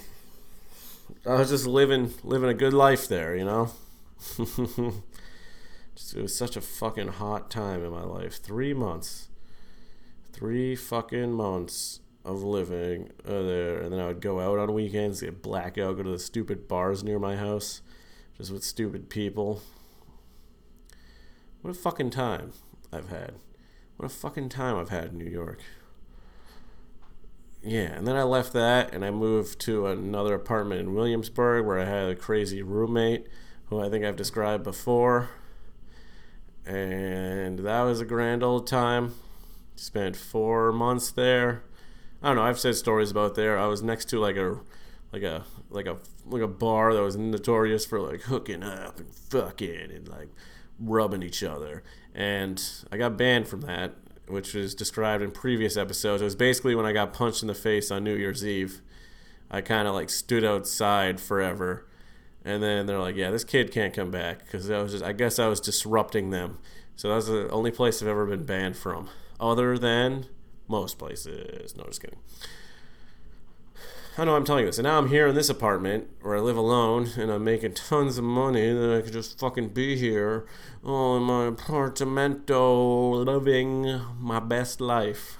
I 1.26 1.34
was 1.34 1.50
just 1.50 1.66
living 1.68 2.14
living 2.24 2.50
a 2.50 2.54
good 2.54 2.74
life 2.74 3.10
there, 3.10 3.36
you 3.36 3.44
know. 3.44 3.72
it 6.14 6.22
was 6.22 6.36
such 6.36 6.56
a 6.56 6.62
fucking 6.62 7.08
hot 7.08 7.50
time 7.50 7.84
in 7.84 7.92
my 7.92 8.04
life. 8.04 8.42
Three 8.42 8.74
months. 8.74 9.30
Three 10.32 10.76
fucking 10.76 11.34
months 11.34 12.00
of 12.24 12.44
living 12.44 13.12
uh, 13.26 13.42
there. 13.42 13.80
And 13.80 13.92
then 13.92 14.00
I 14.00 14.08
would 14.08 14.22
go 14.22 14.40
out 14.40 14.60
on 14.60 14.74
weekends, 14.74 15.22
get 15.22 15.42
blackout, 15.42 15.98
go 15.98 16.04
to 16.04 16.12
the 16.12 16.20
stupid 16.20 16.68
bars 16.68 17.04
near 17.04 17.20
my 17.20 17.36
house, 17.36 17.82
just 18.38 18.52
with 18.52 18.64
stupid 18.64 19.10
people. 19.10 19.62
What 21.62 21.72
a 21.72 21.74
fucking 21.74 22.12
time 22.12 22.54
I've 22.92 23.10
had. 23.10 23.34
What 23.98 24.06
a 24.06 24.10
fucking 24.10 24.50
time 24.50 24.78
I've 24.78 24.90
had 24.90 25.12
in 25.12 25.18
New 25.18 25.30
York. 25.30 25.60
Yeah, 27.62 27.92
and 27.92 28.08
then 28.08 28.16
I 28.16 28.24
left 28.24 28.54
that 28.54 28.94
and 28.94 29.04
I 29.04 29.12
moved 29.12 29.60
to 29.62 29.88
another 29.88 30.34
apartment 30.34 30.80
in 30.80 30.96
Williamsburg 30.96 31.66
where 31.66 31.80
I 31.80 31.86
had 31.86 32.10
a 32.10 32.16
crazy 32.16 32.62
roommate 32.62 33.28
who 33.66 33.82
I 33.82 33.90
think 33.90 34.06
I've 34.06 34.16
described 34.16 34.64
before 34.64 35.30
and 36.70 37.60
that 37.60 37.82
was 37.82 38.00
a 38.00 38.06
grand 38.06 38.44
old 38.44 38.68
time. 38.68 39.16
Spent 39.76 40.16
four 40.16 40.72
months 40.72 41.10
there. 41.10 41.64
I 42.22 42.28
don't 42.28 42.36
know. 42.36 42.44
I've 42.44 42.60
said 42.60 42.76
stories 42.76 43.10
about 43.10 43.34
there. 43.34 43.58
I 43.58 43.66
was 43.66 43.82
next 43.82 44.06
to 44.10 44.20
like 44.20 44.36
a, 44.36 44.60
like 45.12 45.24
a, 45.24 45.46
like 45.72 45.88
a, 45.88 45.98
like 46.28 46.44
a 46.44 46.48
bar 46.48 46.94
that 46.94 47.02
was 47.02 47.18
notorious 47.18 47.88
for 47.88 48.00
like 48.00 48.22
hooking 48.22 48.62
up 48.62 49.00
and 49.00 49.10
fucking 49.10 49.90
and 49.92 50.08
like 50.08 50.30
rubbing 50.80 51.24
each 51.24 51.42
other. 51.42 51.82
And 52.14 52.64
I 52.92 52.98
got 52.98 53.18
banned 53.18 53.48
from 53.48 53.62
that, 53.62 53.96
which 54.28 54.54
was 54.54 54.76
described 54.76 55.24
in 55.24 55.32
previous 55.32 55.76
episodes. 55.76 56.22
It 56.22 56.26
was 56.26 56.36
basically 56.36 56.76
when 56.76 56.86
I 56.86 56.94
got 56.94 57.14
punched 57.14 57.42
in 57.42 57.48
the 57.48 57.56
face 57.56 57.90
on 57.90 58.04
New 58.04 58.16
Year's 58.16 58.46
Eve. 58.46 58.82
I 59.50 59.62
kind 59.62 59.88
of 59.88 59.96
like 59.96 60.12
stood 60.12 60.46
outside 60.46 61.20
forever 61.20 61.89
and 62.50 62.64
then 62.64 62.86
they're 62.86 63.00
like, 63.00 63.16
"Yeah, 63.16 63.32
this 63.32 63.44
kid 63.44 63.72
can't 63.72 63.94
come 63.94 64.10
back 64.12 64.40
because 64.40 64.70
I 64.70 64.82
was 64.82 64.94
just, 64.94 65.04
I 65.04 65.14
guess 65.14 65.38
I 65.38 65.48
was 65.48 65.60
disrupting 65.60 66.32
them." 66.32 66.58
So 66.96 67.10
that's 67.10 67.28
the 67.28 67.50
only 67.50 67.72
place 67.72 68.02
I've 68.02 68.08
ever 68.08 68.26
been 68.26 68.46
banned 68.46 68.76
from, 68.76 69.10
other 69.40 69.78
than 69.78 70.26
most 70.68 70.98
places. 70.98 71.76
No, 71.78 71.84
just 71.86 72.02
kidding. 72.02 72.20
I 74.18 74.26
know 74.26 74.36
I'm 74.36 74.44
telling 74.44 74.64
you 74.64 74.70
this, 74.70 74.78
and 74.78 74.86
now 74.86 74.98
I'm 74.98 75.08
here 75.08 75.28
in 75.28 75.36
this 75.36 75.50
apartment 75.50 76.10
where 76.22 76.36
I 76.36 76.42
live 76.42 76.58
alone, 76.58 77.12
and 77.18 77.32
I'm 77.32 77.44
making 77.44 77.76
tons 77.76 78.18
of 78.18 78.26
money. 78.26 78.74
That 78.74 78.98
I 78.98 79.02
could 79.02 79.14
just 79.14 79.40
fucking 79.40 79.70
be 79.70 79.96
here, 79.96 80.46
oh, 80.84 81.18
in 81.18 81.24
my 81.24 81.50
apartamento, 81.50 83.26
living 83.26 84.02
my 84.20 84.42
best 84.42 84.82
life 84.82 85.38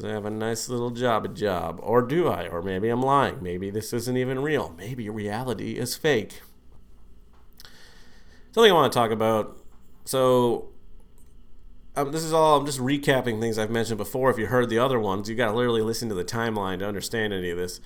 because 0.00 0.10
I 0.10 0.14
have 0.14 0.24
a 0.24 0.30
nice 0.30 0.68
little 0.68 0.90
job 0.90 1.24
a 1.24 1.28
job. 1.28 1.78
Or 1.82 2.02
do 2.02 2.28
I? 2.28 2.48
Or 2.48 2.62
maybe 2.62 2.88
I'm 2.88 3.02
lying. 3.02 3.42
Maybe 3.42 3.70
this 3.70 3.92
isn't 3.92 4.16
even 4.16 4.40
real. 4.40 4.74
Maybe 4.76 5.08
reality 5.08 5.72
is 5.72 5.94
fake. 5.94 6.40
Something 8.52 8.72
I 8.72 8.74
want 8.74 8.92
to 8.92 8.98
talk 8.98 9.10
about. 9.10 9.58
So, 10.04 10.70
um, 11.96 12.12
this 12.12 12.24
is 12.24 12.32
all, 12.32 12.58
I'm 12.58 12.66
just 12.66 12.78
recapping 12.78 13.40
things 13.40 13.58
I've 13.58 13.70
mentioned 13.70 13.98
before. 13.98 14.30
If 14.30 14.38
you 14.38 14.46
heard 14.46 14.70
the 14.70 14.78
other 14.78 14.98
ones, 14.98 15.28
you 15.28 15.36
got 15.36 15.50
to 15.50 15.52
literally 15.52 15.82
listen 15.82 16.08
to 16.08 16.14
the 16.14 16.24
timeline 16.24 16.78
to 16.78 16.88
understand 16.88 17.32
any 17.32 17.50
of 17.50 17.58
this. 17.58 17.80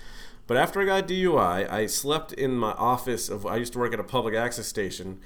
But 0.47 0.57
after 0.57 0.81
I 0.81 0.85
got 0.85 1.09
DUI, 1.09 1.71
I 1.71 1.87
slept 1.87 2.33
in 2.33 2.53
my 2.53 2.73
office 2.73 3.29
of, 3.29 3.45
I 3.47 3.57
used 3.57 3.73
to 3.73 3.79
work 3.79 3.93
at 3.93 4.01
a 4.01 4.05
public 4.05 4.35
access 4.35 4.67
station. 4.67 5.21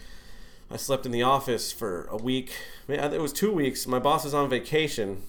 I 0.70 0.76
slept 0.76 1.06
in 1.06 1.12
the 1.12 1.22
office 1.22 1.72
for 1.72 2.04
a 2.04 2.16
week. 2.16 2.52
It 2.88 3.20
was 3.20 3.32
two 3.32 3.52
weeks. 3.52 3.86
My 3.86 3.98
boss 3.98 4.24
was 4.24 4.34
on 4.34 4.48
vacation 4.48 5.22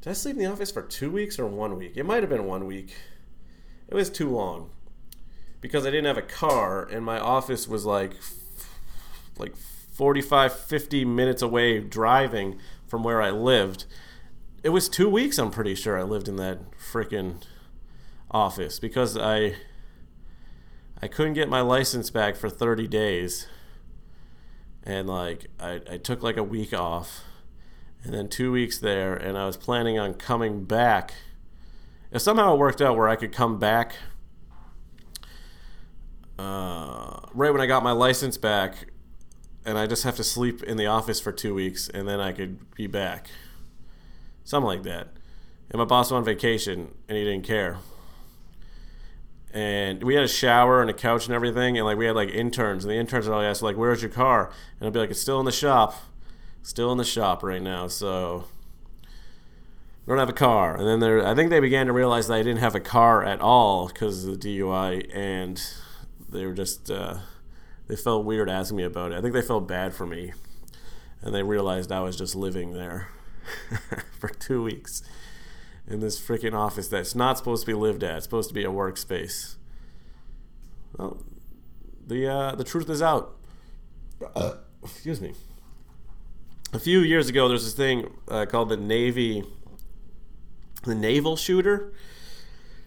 did 0.00 0.10
I 0.10 0.12
sleep 0.12 0.36
in 0.36 0.42
the 0.42 0.50
office 0.50 0.70
for 0.70 0.82
two 0.82 1.10
weeks 1.10 1.38
or 1.38 1.46
one 1.46 1.76
week? 1.76 1.96
It 1.96 2.04
might 2.04 2.22
have 2.22 2.30
been 2.30 2.46
one 2.46 2.66
week. 2.66 2.94
It 3.88 3.94
was 3.94 4.10
too 4.10 4.28
long 4.28 4.70
because 5.60 5.86
I 5.86 5.90
didn't 5.90 6.06
have 6.06 6.18
a 6.18 6.22
car 6.22 6.84
and 6.84 7.04
my 7.04 7.18
office 7.18 7.66
was 7.66 7.84
like 7.84 8.12
like 9.38 9.56
45, 9.56 10.52
50 10.52 11.04
minutes 11.04 11.42
away 11.42 11.80
driving 11.80 12.58
from 12.86 13.02
where 13.02 13.20
I 13.20 13.30
lived. 13.30 13.84
It 14.62 14.70
was 14.70 14.88
two 14.88 15.08
weeks, 15.08 15.38
I'm 15.38 15.50
pretty 15.50 15.74
sure 15.74 15.98
I 15.98 16.02
lived 16.02 16.28
in 16.28 16.36
that 16.36 16.58
freaking 16.72 17.42
office 18.30 18.78
because 18.78 19.16
I 19.16 19.56
I 21.00 21.08
couldn't 21.08 21.34
get 21.34 21.48
my 21.48 21.60
license 21.60 22.10
back 22.10 22.36
for 22.36 22.50
30 22.50 22.88
days. 22.88 23.46
And 24.82 25.08
like 25.08 25.46
I, 25.60 25.80
I 25.90 25.96
took 25.96 26.22
like 26.22 26.36
a 26.36 26.42
week 26.42 26.72
off 26.72 27.24
and 28.04 28.14
then 28.14 28.28
two 28.28 28.52
weeks 28.52 28.78
there 28.78 29.14
and 29.14 29.36
I 29.36 29.46
was 29.46 29.56
planning 29.56 29.98
on 29.98 30.14
coming 30.14 30.64
back. 30.64 31.14
If 32.10 32.22
somehow 32.22 32.54
it 32.54 32.58
worked 32.58 32.80
out 32.80 32.96
where 32.96 33.08
I 33.08 33.16
could 33.16 33.32
come 33.32 33.58
back 33.58 33.94
uh, 36.38 37.20
right 37.34 37.50
when 37.50 37.60
I 37.60 37.66
got 37.66 37.82
my 37.82 37.92
license 37.92 38.36
back, 38.36 38.90
and 39.64 39.76
I 39.76 39.86
just 39.86 40.04
have 40.04 40.16
to 40.16 40.24
sleep 40.24 40.62
in 40.62 40.76
the 40.76 40.86
office 40.86 41.20
for 41.20 41.32
two 41.32 41.54
weeks, 41.54 41.88
and 41.88 42.08
then 42.08 42.20
I 42.20 42.32
could 42.32 42.74
be 42.74 42.86
back. 42.86 43.28
Something 44.44 44.66
like 44.66 44.82
that. 44.84 45.08
And 45.70 45.78
my 45.78 45.84
boss 45.84 46.06
was 46.06 46.12
on 46.12 46.24
vacation, 46.24 46.94
and 47.08 47.18
he 47.18 47.24
didn't 47.24 47.44
care. 47.44 47.78
And 49.52 50.02
we 50.02 50.14
had 50.14 50.24
a 50.24 50.28
shower 50.28 50.80
and 50.80 50.88
a 50.88 50.94
couch 50.94 51.26
and 51.26 51.34
everything, 51.34 51.76
and 51.76 51.84
like 51.84 51.98
we 51.98 52.06
had 52.06 52.14
like 52.14 52.30
interns, 52.30 52.84
and 52.84 52.90
the 52.90 52.96
interns 52.96 53.26
would 53.26 53.34
always 53.34 53.48
ask 53.48 53.62
like, 53.62 53.76
"Where's 53.76 54.02
your 54.02 54.10
car?" 54.10 54.52
And 54.78 54.86
I'd 54.86 54.92
be 54.92 55.00
like, 55.00 55.10
"It's 55.10 55.20
still 55.20 55.40
in 55.40 55.46
the 55.46 55.52
shop, 55.52 55.94
still 56.68 56.92
in 56.92 56.98
the 56.98 57.04
shop 57.04 57.42
right 57.42 57.62
now." 57.62 57.88
So 57.88 58.44
I 60.08 60.12
don't 60.12 60.18
have 60.18 60.30
a 60.30 60.32
car. 60.32 60.74
And 60.74 60.86
then 60.86 61.00
there, 61.00 61.26
I 61.26 61.34
think 61.34 61.50
they 61.50 61.60
began 61.60 61.86
to 61.86 61.92
realize 61.92 62.28
that 62.28 62.34
I 62.34 62.42
didn't 62.42 62.60
have 62.60 62.74
a 62.74 62.80
car 62.80 63.22
at 63.22 63.42
all 63.42 63.88
because 63.88 64.24
of 64.24 64.40
the 64.40 64.58
DUI, 64.58 65.06
and 65.14 65.62
they 66.30 66.46
were 66.46 66.54
just 66.54 66.90
uh, 66.90 67.18
they 67.88 67.96
felt 67.96 68.24
weird 68.24 68.48
asking 68.48 68.78
me 68.78 68.84
about 68.84 69.12
it. 69.12 69.18
I 69.18 69.20
think 69.20 69.34
they 69.34 69.42
felt 69.42 69.68
bad 69.68 69.94
for 69.94 70.06
me, 70.06 70.32
and 71.20 71.34
they 71.34 71.42
realized 71.42 71.92
I 71.92 72.00
was 72.00 72.16
just 72.16 72.34
living 72.34 72.72
there 72.72 73.08
for 74.18 74.28
two 74.28 74.62
weeks 74.62 75.02
in 75.86 76.00
this 76.00 76.18
freaking 76.18 76.54
office 76.54 76.88
that's 76.88 77.14
not 77.14 77.36
supposed 77.36 77.64
to 77.64 77.66
be 77.66 77.74
lived 77.74 78.02
at. 78.02 78.16
It's 78.16 78.24
supposed 78.24 78.48
to 78.48 78.54
be 78.54 78.64
a 78.64 78.70
workspace. 78.70 79.56
Well, 80.96 81.18
the 82.06 82.26
uh, 82.26 82.54
the 82.54 82.64
truth 82.64 82.88
is 82.88 83.02
out. 83.02 83.36
Uh, 84.34 84.54
excuse 84.82 85.20
me. 85.20 85.34
A 86.70 86.78
few 86.78 87.00
years 87.00 87.30
ago, 87.30 87.48
there's 87.48 87.64
this 87.64 87.72
thing 87.72 88.12
uh, 88.28 88.44
called 88.44 88.68
the 88.68 88.76
Navy, 88.76 89.42
the 90.84 90.94
Naval 90.94 91.34
Shooter. 91.34 91.94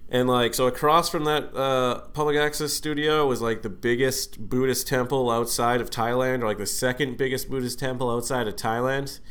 And 0.07 0.27
like 0.27 0.53
so 0.53 0.67
across 0.67 1.09
from 1.09 1.23
that 1.23 1.55
uh, 1.55 2.01
public 2.09 2.37
access 2.37 2.73
studio 2.73 3.25
was 3.25 3.41
like 3.41 3.63
the 3.63 3.69
biggest 3.69 4.49
buddhist 4.49 4.85
temple 4.85 5.31
outside 5.31 5.79
of 5.79 5.89
thailand 5.89 6.41
or 6.41 6.47
like 6.47 6.57
the 6.57 6.65
second 6.65 7.17
biggest 7.17 7.49
buddhist 7.49 7.79
temple 7.79 8.11
outside 8.11 8.45
of 8.45 8.57
thailand 8.57 9.21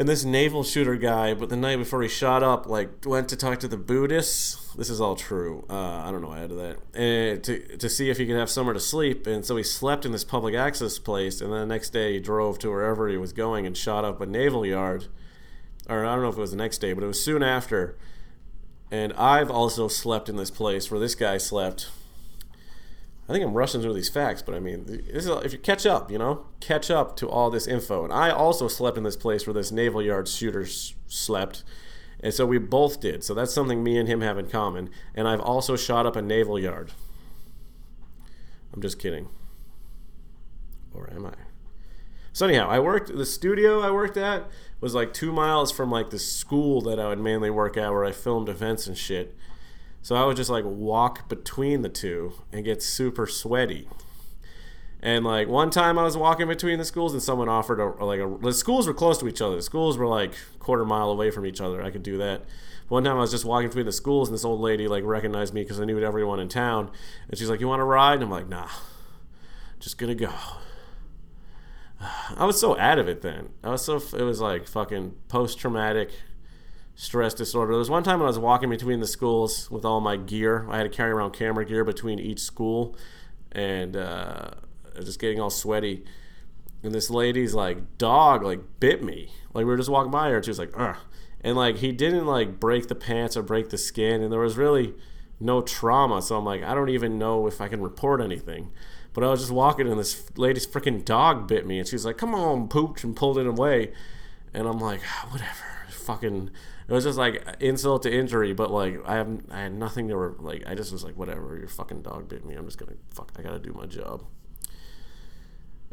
and 0.00 0.08
this 0.08 0.24
naval 0.24 0.64
shooter 0.64 0.96
guy 0.96 1.34
but 1.34 1.50
the 1.50 1.56
night 1.56 1.76
before 1.76 2.00
he 2.00 2.08
shot 2.08 2.42
up 2.42 2.66
like 2.66 3.04
went 3.04 3.28
to 3.28 3.36
talk 3.36 3.60
to 3.60 3.68
the 3.68 3.76
buddhists. 3.76 4.72
This 4.72 4.88
is 4.88 4.98
all 4.98 5.14
true. 5.14 5.66
Uh, 5.68 5.74
i 5.74 6.10
don't 6.10 6.22
know 6.22 6.28
why 6.28 6.38
i 6.38 6.44
added 6.44 6.56
that. 6.56 6.98
And 6.98 7.44
to, 7.44 7.76
to 7.76 7.86
see 7.90 8.08
if 8.08 8.16
he 8.16 8.24
could 8.24 8.36
have 8.36 8.48
somewhere 8.48 8.72
to 8.72 8.80
sleep. 8.80 9.26
And 9.26 9.44
so 9.44 9.58
he 9.58 9.62
slept 9.62 10.06
in 10.06 10.12
this 10.12 10.24
public 10.24 10.54
access 10.54 10.98
place. 10.98 11.42
And 11.42 11.52
then 11.52 11.60
the 11.60 11.66
next 11.66 11.90
day 11.90 12.14
he 12.14 12.18
drove 12.18 12.58
to 12.60 12.70
wherever 12.70 13.08
he 13.10 13.18
was 13.18 13.34
going 13.34 13.66
and 13.66 13.76
shot 13.76 14.06
up 14.06 14.22
a 14.22 14.26
naval 14.26 14.64
yard. 14.64 15.08
Or 15.86 16.06
i 16.06 16.14
don't 16.14 16.22
know 16.22 16.30
if 16.30 16.38
it 16.38 16.40
was 16.40 16.52
the 16.52 16.56
next 16.56 16.78
day 16.78 16.94
but 16.94 17.04
it 17.04 17.06
was 17.06 17.22
soon 17.22 17.42
after. 17.42 17.98
And 18.90 19.12
I've 19.12 19.50
also 19.50 19.86
slept 19.86 20.30
in 20.30 20.36
this 20.36 20.50
place 20.50 20.90
where 20.90 20.98
this 20.98 21.14
guy 21.14 21.36
slept. 21.36 21.90
I 23.30 23.32
think 23.32 23.44
I'm 23.44 23.54
rushing 23.54 23.80
through 23.80 23.94
these 23.94 24.08
facts, 24.08 24.42
but 24.42 24.56
I 24.56 24.58
mean, 24.58 24.86
is, 25.06 25.28
if 25.28 25.52
you 25.52 25.58
catch 25.60 25.86
up, 25.86 26.10
you 26.10 26.18
know, 26.18 26.46
catch 26.58 26.90
up 26.90 27.14
to 27.18 27.28
all 27.28 27.48
this 27.48 27.68
info. 27.68 28.02
And 28.02 28.12
I 28.12 28.30
also 28.30 28.66
slept 28.66 28.98
in 28.98 29.04
this 29.04 29.14
place 29.14 29.46
where 29.46 29.54
this 29.54 29.70
naval 29.70 30.02
yard 30.02 30.26
shooter 30.26 30.66
slept. 30.66 31.62
And 32.18 32.34
so 32.34 32.44
we 32.44 32.58
both 32.58 33.00
did. 33.00 33.22
So 33.22 33.32
that's 33.32 33.54
something 33.54 33.84
me 33.84 33.96
and 33.98 34.08
him 34.08 34.20
have 34.20 34.36
in 34.36 34.48
common. 34.48 34.90
And 35.14 35.28
I've 35.28 35.40
also 35.40 35.76
shot 35.76 36.06
up 36.06 36.16
a 36.16 36.22
naval 36.22 36.58
yard. 36.58 36.90
I'm 38.74 38.82
just 38.82 38.98
kidding. 38.98 39.28
Or 40.92 41.08
am 41.12 41.24
I? 41.24 41.34
So 42.32 42.46
anyhow, 42.46 42.68
I 42.68 42.80
worked 42.80 43.16
the 43.16 43.24
studio 43.24 43.80
I 43.80 43.92
worked 43.92 44.16
at 44.16 44.50
was 44.80 44.92
like 44.92 45.12
two 45.12 45.30
miles 45.30 45.70
from 45.70 45.88
like 45.88 46.10
the 46.10 46.18
school 46.18 46.80
that 46.80 46.98
I 46.98 47.06
would 47.06 47.20
mainly 47.20 47.50
work 47.50 47.76
at 47.76 47.92
where 47.92 48.04
I 48.04 48.10
filmed 48.10 48.48
events 48.48 48.88
and 48.88 48.98
shit. 48.98 49.36
So 50.02 50.16
I 50.16 50.24
would 50.24 50.36
just 50.36 50.50
like 50.50 50.64
walk 50.64 51.28
between 51.28 51.82
the 51.82 51.88
two 51.88 52.32
and 52.52 52.64
get 52.64 52.82
super 52.82 53.26
sweaty. 53.26 53.88
And 55.02 55.24
like 55.24 55.48
one 55.48 55.70
time 55.70 55.98
I 55.98 56.02
was 56.02 56.16
walking 56.16 56.46
between 56.46 56.78
the 56.78 56.84
schools 56.84 57.12
and 57.12 57.22
someone 57.22 57.48
offered 57.48 57.80
a 57.80 58.04
like 58.04 58.20
a 58.20 58.38
the 58.40 58.52
schools 58.52 58.86
were 58.86 58.94
close 58.94 59.18
to 59.18 59.28
each 59.28 59.40
other. 59.40 59.56
The 59.56 59.62
schools 59.62 59.96
were 59.96 60.06
like 60.06 60.34
quarter 60.58 60.84
mile 60.84 61.10
away 61.10 61.30
from 61.30 61.46
each 61.46 61.60
other. 61.60 61.82
I 61.82 61.90
could 61.90 62.02
do 62.02 62.18
that. 62.18 62.42
One 62.88 63.04
time 63.04 63.16
I 63.16 63.20
was 63.20 63.30
just 63.30 63.44
walking 63.44 63.68
between 63.68 63.86
the 63.86 63.92
schools 63.92 64.28
and 64.28 64.34
this 64.34 64.44
old 64.44 64.60
lady 64.60 64.88
like 64.88 65.04
recognized 65.04 65.54
me 65.54 65.62
because 65.62 65.80
I 65.80 65.84
knew 65.84 66.02
everyone 66.02 66.40
in 66.40 66.48
town. 66.48 66.90
And 67.28 67.38
she's 67.38 67.48
like, 67.48 67.60
"You 67.60 67.68
want 67.68 67.80
to 67.80 67.84
ride?" 67.84 68.14
And 68.14 68.24
I'm 68.24 68.30
like, 68.30 68.48
"Nah, 68.48 68.68
just 69.78 69.96
gonna 69.96 70.14
go." 70.14 70.32
I 72.36 72.44
was 72.44 72.60
so 72.60 72.78
out 72.78 72.98
of 72.98 73.08
it 73.08 73.22
then. 73.22 73.50
I 73.62 73.70
was 73.70 73.84
so 73.84 73.96
it 73.96 74.22
was 74.22 74.40
like 74.40 74.66
fucking 74.66 75.14
post 75.28 75.58
traumatic 75.58 76.10
stress 76.94 77.34
disorder. 77.34 77.72
There 77.72 77.78
was 77.78 77.90
one 77.90 78.02
time 78.02 78.18
when 78.18 78.26
I 78.26 78.30
was 78.30 78.38
walking 78.38 78.70
between 78.70 79.00
the 79.00 79.06
schools 79.06 79.70
with 79.70 79.84
all 79.84 80.00
my 80.00 80.16
gear. 80.16 80.66
I 80.70 80.78
had 80.78 80.84
to 80.84 80.88
carry 80.88 81.10
around 81.10 81.32
camera 81.32 81.64
gear 81.64 81.84
between 81.84 82.18
each 82.18 82.40
school, 82.40 82.96
and 83.52 83.96
uh, 83.96 84.50
just 85.02 85.18
getting 85.18 85.40
all 85.40 85.50
sweaty. 85.50 86.04
And 86.82 86.94
this 86.94 87.10
lady's 87.10 87.54
like 87.54 87.98
dog 87.98 88.42
like 88.42 88.60
bit 88.80 89.02
me. 89.02 89.32
Like 89.52 89.64
we 89.64 89.70
were 89.70 89.76
just 89.76 89.90
walking 89.90 90.10
by 90.10 90.30
her, 90.30 90.36
and 90.36 90.44
she 90.44 90.50
was 90.50 90.58
like, 90.58 90.72
Ugh. 90.76 90.96
and 91.42 91.56
like 91.56 91.76
he 91.76 91.92
didn't 91.92 92.26
like 92.26 92.60
break 92.60 92.88
the 92.88 92.94
pants 92.94 93.36
or 93.36 93.42
break 93.42 93.70
the 93.70 93.78
skin, 93.78 94.22
and 94.22 94.32
there 94.32 94.40
was 94.40 94.56
really 94.56 94.94
no 95.40 95.62
trauma. 95.62 96.20
So 96.22 96.36
I'm 96.36 96.44
like, 96.44 96.62
I 96.62 96.74
don't 96.74 96.90
even 96.90 97.18
know 97.18 97.46
if 97.46 97.60
I 97.60 97.68
can 97.68 97.80
report 97.80 98.20
anything. 98.20 98.72
But 99.12 99.24
I 99.24 99.28
was 99.28 99.40
just 99.40 99.52
walking 99.52 99.88
and 99.88 99.98
this 99.98 100.30
lady's 100.36 100.66
freaking 100.66 101.04
dog 101.04 101.48
bit 101.48 101.66
me 101.66 101.78
and 101.78 101.88
she's 101.88 102.04
like, 102.04 102.16
come 102.16 102.34
on, 102.34 102.68
pooch, 102.68 103.02
and 103.02 103.16
pulled 103.16 103.38
it 103.38 103.46
away. 103.46 103.92
And 104.54 104.68
I'm 104.68 104.78
like, 104.78 105.00
ah, 105.04 105.28
whatever. 105.30 105.64
Fucking, 105.88 106.50
it 106.90 106.92
was 106.92 107.04
just 107.04 107.18
like 107.18 107.44
insult 107.60 108.02
to 108.02 108.12
injury, 108.12 108.52
but 108.52 108.72
like 108.72 109.00
I 109.06 109.14
have, 109.14 109.28
I 109.48 109.60
had 109.60 109.74
nothing 109.74 110.08
to, 110.08 110.16
re- 110.16 110.34
like, 110.40 110.64
I 110.66 110.74
just 110.74 110.92
was 110.92 111.04
like, 111.04 111.16
whatever, 111.16 111.56
your 111.56 111.68
fucking 111.68 112.02
dog 112.02 112.28
bit 112.28 112.44
me. 112.44 112.56
I'm 112.56 112.64
just 112.64 112.78
gonna, 112.78 112.96
fuck, 113.14 113.30
I 113.38 113.42
gotta 113.42 113.60
do 113.60 113.72
my 113.72 113.86
job. 113.86 114.24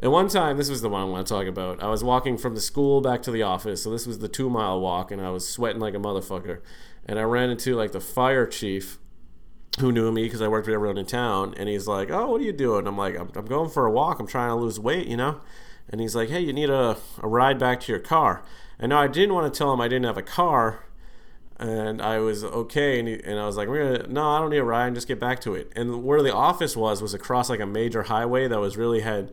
And 0.00 0.10
one 0.10 0.28
time, 0.28 0.56
this 0.56 0.68
was 0.68 0.80
the 0.80 0.88
one 0.88 1.02
I 1.02 1.04
want 1.04 1.26
to 1.26 1.32
talk 1.32 1.46
about. 1.46 1.80
I 1.82 1.88
was 1.88 2.02
walking 2.02 2.36
from 2.36 2.56
the 2.56 2.60
school 2.60 3.00
back 3.00 3.22
to 3.22 3.30
the 3.30 3.42
office, 3.42 3.82
so 3.82 3.90
this 3.90 4.06
was 4.06 4.18
the 4.18 4.28
two 4.28 4.50
mile 4.50 4.80
walk, 4.80 5.12
and 5.12 5.20
I 5.20 5.30
was 5.30 5.48
sweating 5.48 5.80
like 5.80 5.94
a 5.94 5.98
motherfucker. 5.98 6.60
And 7.06 7.18
I 7.18 7.22
ran 7.22 7.50
into 7.50 7.76
like 7.76 7.92
the 7.92 8.00
fire 8.00 8.46
chief 8.46 8.98
who 9.78 9.92
knew 9.92 10.10
me 10.10 10.24
because 10.24 10.42
I 10.42 10.48
worked 10.48 10.66
with 10.66 10.74
everyone 10.74 10.98
in 10.98 11.06
town, 11.06 11.54
and 11.56 11.68
he's 11.68 11.86
like, 11.86 12.10
"Oh, 12.10 12.30
what 12.30 12.40
are 12.40 12.44
you 12.44 12.52
doing?" 12.52 12.88
I'm 12.88 12.98
like, 12.98 13.16
I'm, 13.16 13.30
"I'm 13.36 13.46
going 13.46 13.70
for 13.70 13.86
a 13.86 13.90
walk. 13.90 14.18
I'm 14.18 14.26
trying 14.26 14.50
to 14.50 14.56
lose 14.56 14.80
weight, 14.80 15.06
you 15.06 15.16
know." 15.16 15.40
And 15.88 16.00
he's 16.00 16.16
like, 16.16 16.28
"Hey, 16.28 16.40
you 16.40 16.52
need 16.52 16.70
a, 16.70 16.96
a 17.22 17.28
ride 17.28 17.58
back 17.58 17.80
to 17.82 17.92
your 17.92 18.00
car." 18.00 18.42
And 18.78 18.90
now 18.90 19.00
I 19.00 19.08
didn't 19.08 19.34
want 19.34 19.52
to 19.52 19.56
tell 19.56 19.72
him 19.72 19.80
I 19.80 19.88
didn't 19.88 20.06
have 20.06 20.18
a 20.18 20.22
car, 20.22 20.84
and 21.58 22.00
I 22.00 22.18
was 22.18 22.44
okay, 22.44 22.98
and, 22.98 23.08
he, 23.08 23.20
and 23.24 23.38
I 23.38 23.46
was 23.46 23.56
like, 23.56 23.68
"We're 23.68 23.98
gonna 23.98 24.08
no, 24.08 24.30
I 24.30 24.40
don't 24.40 24.50
need 24.50 24.58
a 24.58 24.64
ride, 24.64 24.86
and 24.86 24.94
just 24.94 25.08
get 25.08 25.20
back 25.20 25.40
to 25.40 25.54
it." 25.54 25.72
And 25.74 26.04
where 26.04 26.22
the 26.22 26.34
office 26.34 26.76
was 26.76 27.02
was 27.02 27.14
across 27.14 27.50
like 27.50 27.60
a 27.60 27.66
major 27.66 28.04
highway 28.04 28.48
that 28.48 28.60
was 28.60 28.76
really 28.76 29.00
had 29.00 29.32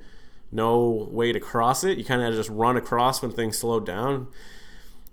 no 0.52 1.08
way 1.12 1.32
to 1.32 1.40
cross 1.40 1.84
it. 1.84 1.98
You 1.98 2.06
kind 2.06 2.22
of 2.22 2.26
had 2.26 2.32
to 2.32 2.38
just 2.38 2.50
run 2.50 2.78
across 2.78 3.22
when 3.22 3.32
things 3.32 3.58
slowed 3.58 3.86
down. 3.86 4.28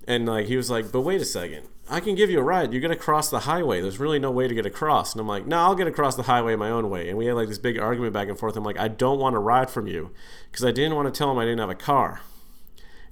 And 0.06 0.26
like 0.26 0.46
he 0.46 0.56
was 0.56 0.70
like, 0.70 0.90
"But 0.90 1.02
wait 1.02 1.20
a 1.20 1.24
second 1.24 1.68
I 1.88 2.00
can 2.00 2.14
give 2.14 2.30
you 2.30 2.38
a 2.38 2.42
ride. 2.42 2.72
You're 2.72 2.80
gonna 2.80 2.96
cross 2.96 3.28
the 3.28 3.40
highway. 3.40 3.80
There's 3.80 3.98
really 3.98 4.18
no 4.18 4.30
way 4.30 4.46
to 4.48 4.54
get 4.54 4.64
across. 4.64 5.12
And 5.12 5.20
I'm 5.20 5.28
like, 5.28 5.46
no, 5.46 5.58
I'll 5.58 5.74
get 5.74 5.86
across 5.86 6.14
the 6.14 6.22
highway 6.22 6.54
my 6.56 6.70
own 6.70 6.88
way. 6.88 7.08
And 7.08 7.18
we 7.18 7.26
had 7.26 7.34
like 7.34 7.48
this 7.48 7.58
big 7.58 7.78
argument 7.78 8.12
back 8.12 8.28
and 8.28 8.38
forth. 8.38 8.56
I'm 8.56 8.64
like, 8.64 8.78
I 8.78 8.88
don't 8.88 9.18
want 9.18 9.34
to 9.34 9.40
ride 9.40 9.70
from 9.70 9.86
you 9.86 10.10
because 10.50 10.64
I 10.64 10.70
didn't 10.70 10.94
want 10.94 11.12
to 11.12 11.16
tell 11.16 11.30
him 11.30 11.38
I 11.38 11.44
didn't 11.44 11.58
have 11.58 11.70
a 11.70 11.74
car. 11.74 12.20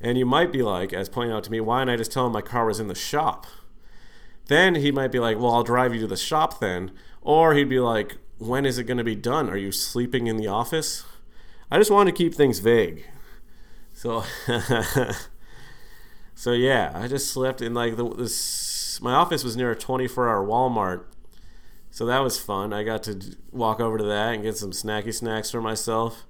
And 0.00 0.16
you 0.16 0.24
might 0.24 0.50
be 0.50 0.62
like, 0.62 0.92
as 0.92 1.08
pointing 1.08 1.34
out 1.36 1.44
to 1.44 1.50
me, 1.50 1.60
why 1.60 1.80
didn't 1.80 1.94
I 1.94 1.96
just 1.96 2.12
tell 2.12 2.26
him 2.26 2.32
my 2.32 2.40
car 2.40 2.64
was 2.64 2.80
in 2.80 2.88
the 2.88 2.94
shop? 2.94 3.46
Then 4.50 4.74
he 4.74 4.90
might 4.90 5.12
be 5.12 5.20
like, 5.20 5.38
well, 5.38 5.54
I'll 5.54 5.62
drive 5.62 5.94
you 5.94 6.00
to 6.00 6.08
the 6.08 6.16
shop 6.16 6.58
then. 6.58 6.90
Or 7.22 7.54
he'd 7.54 7.68
be 7.68 7.78
like, 7.78 8.16
when 8.38 8.66
is 8.66 8.78
it 8.78 8.84
going 8.84 8.98
to 8.98 9.04
be 9.04 9.14
done? 9.14 9.48
Are 9.48 9.56
you 9.56 9.70
sleeping 9.70 10.26
in 10.26 10.38
the 10.38 10.48
office? 10.48 11.04
I 11.70 11.78
just 11.78 11.90
wanted 11.90 12.10
to 12.10 12.18
keep 12.18 12.34
things 12.34 12.58
vague. 12.58 13.06
So 13.94 14.24
So 16.34 16.52
yeah, 16.52 16.90
I 16.94 17.06
just 17.06 17.30
slept 17.30 17.62
in 17.62 17.74
like 17.74 17.96
the 17.96 18.08
this. 18.08 18.98
My 19.00 19.12
office 19.12 19.44
was 19.44 19.56
near 19.56 19.70
a 19.70 19.76
24-hour 19.76 20.44
Walmart, 20.44 21.04
so 21.90 22.04
that 22.06 22.20
was 22.20 22.40
fun. 22.40 22.72
I 22.72 22.82
got 22.82 23.02
to 23.04 23.36
walk 23.52 23.78
over 23.78 23.98
to 23.98 24.04
that 24.04 24.34
and 24.34 24.42
get 24.42 24.56
some 24.56 24.72
snacky 24.72 25.14
snacks 25.14 25.50
for 25.50 25.60
myself. 25.60 26.24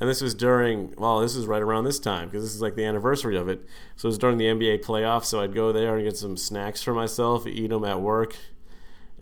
And 0.00 0.08
this 0.08 0.22
was 0.22 0.34
during, 0.34 0.94
well, 0.96 1.20
this 1.20 1.36
was 1.36 1.46
right 1.46 1.60
around 1.60 1.84
this 1.84 1.98
time 1.98 2.28
because 2.28 2.42
this 2.42 2.54
is 2.54 2.62
like 2.62 2.74
the 2.74 2.86
anniversary 2.86 3.36
of 3.36 3.48
it. 3.48 3.66
So 3.96 4.06
it 4.06 4.10
was 4.10 4.18
during 4.18 4.38
the 4.38 4.46
NBA 4.46 4.82
playoffs. 4.82 5.26
So 5.26 5.42
I'd 5.42 5.54
go 5.54 5.72
there 5.72 5.94
and 5.94 6.04
get 6.04 6.16
some 6.16 6.38
snacks 6.38 6.82
for 6.82 6.94
myself, 6.94 7.46
eat 7.46 7.68
them 7.68 7.84
at 7.84 8.00
work, 8.00 8.34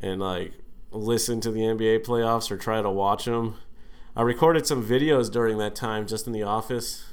and 0.01 0.21
like 0.21 0.53
listen 0.93 1.41
to 1.41 1.51
the 1.51 1.63
NBA 1.63 2.07
playoffs 2.07 2.51
or 2.51 2.57
try 2.57 2.81
to 2.81 2.91
watch 2.91 3.25
them. 3.25 3.57
I 4.15 4.23
recorded 4.23 4.67
some 4.67 4.85
videos 4.85 5.31
during 5.31 5.59
that 5.59 5.75
time 5.75 6.07
just 6.07 6.29
in 6.29 6.33
the 6.33 6.45
office. 6.45 7.05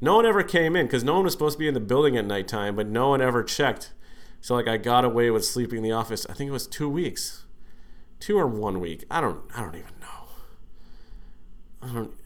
No 0.00 0.16
one 0.16 0.26
ever 0.26 0.42
came 0.42 0.74
in 0.74 0.86
because 0.86 1.04
no 1.04 1.14
one 1.14 1.24
was 1.24 1.32
supposed 1.32 1.54
to 1.54 1.58
be 1.58 1.68
in 1.68 1.74
the 1.74 1.80
building 1.80 2.16
at 2.16 2.24
nighttime, 2.24 2.74
but 2.74 2.88
no 2.88 3.10
one 3.10 3.20
ever 3.20 3.44
checked. 3.44 3.92
So 4.40 4.54
like 4.56 4.66
I 4.66 4.76
got 4.76 5.04
away 5.04 5.30
with 5.30 5.44
sleeping 5.44 5.78
in 5.78 5.82
the 5.84 5.92
office. 5.92 6.26
I 6.28 6.32
think 6.32 6.48
it 6.48 6.52
was 6.52 6.66
two 6.66 6.88
weeks, 6.88 7.44
two 8.18 8.38
or 8.38 8.46
one 8.46 8.80
week. 8.80 9.04
I 9.10 9.20
don't. 9.20 9.42
I 9.54 9.62
don't 9.62 9.76
even. 9.76 9.99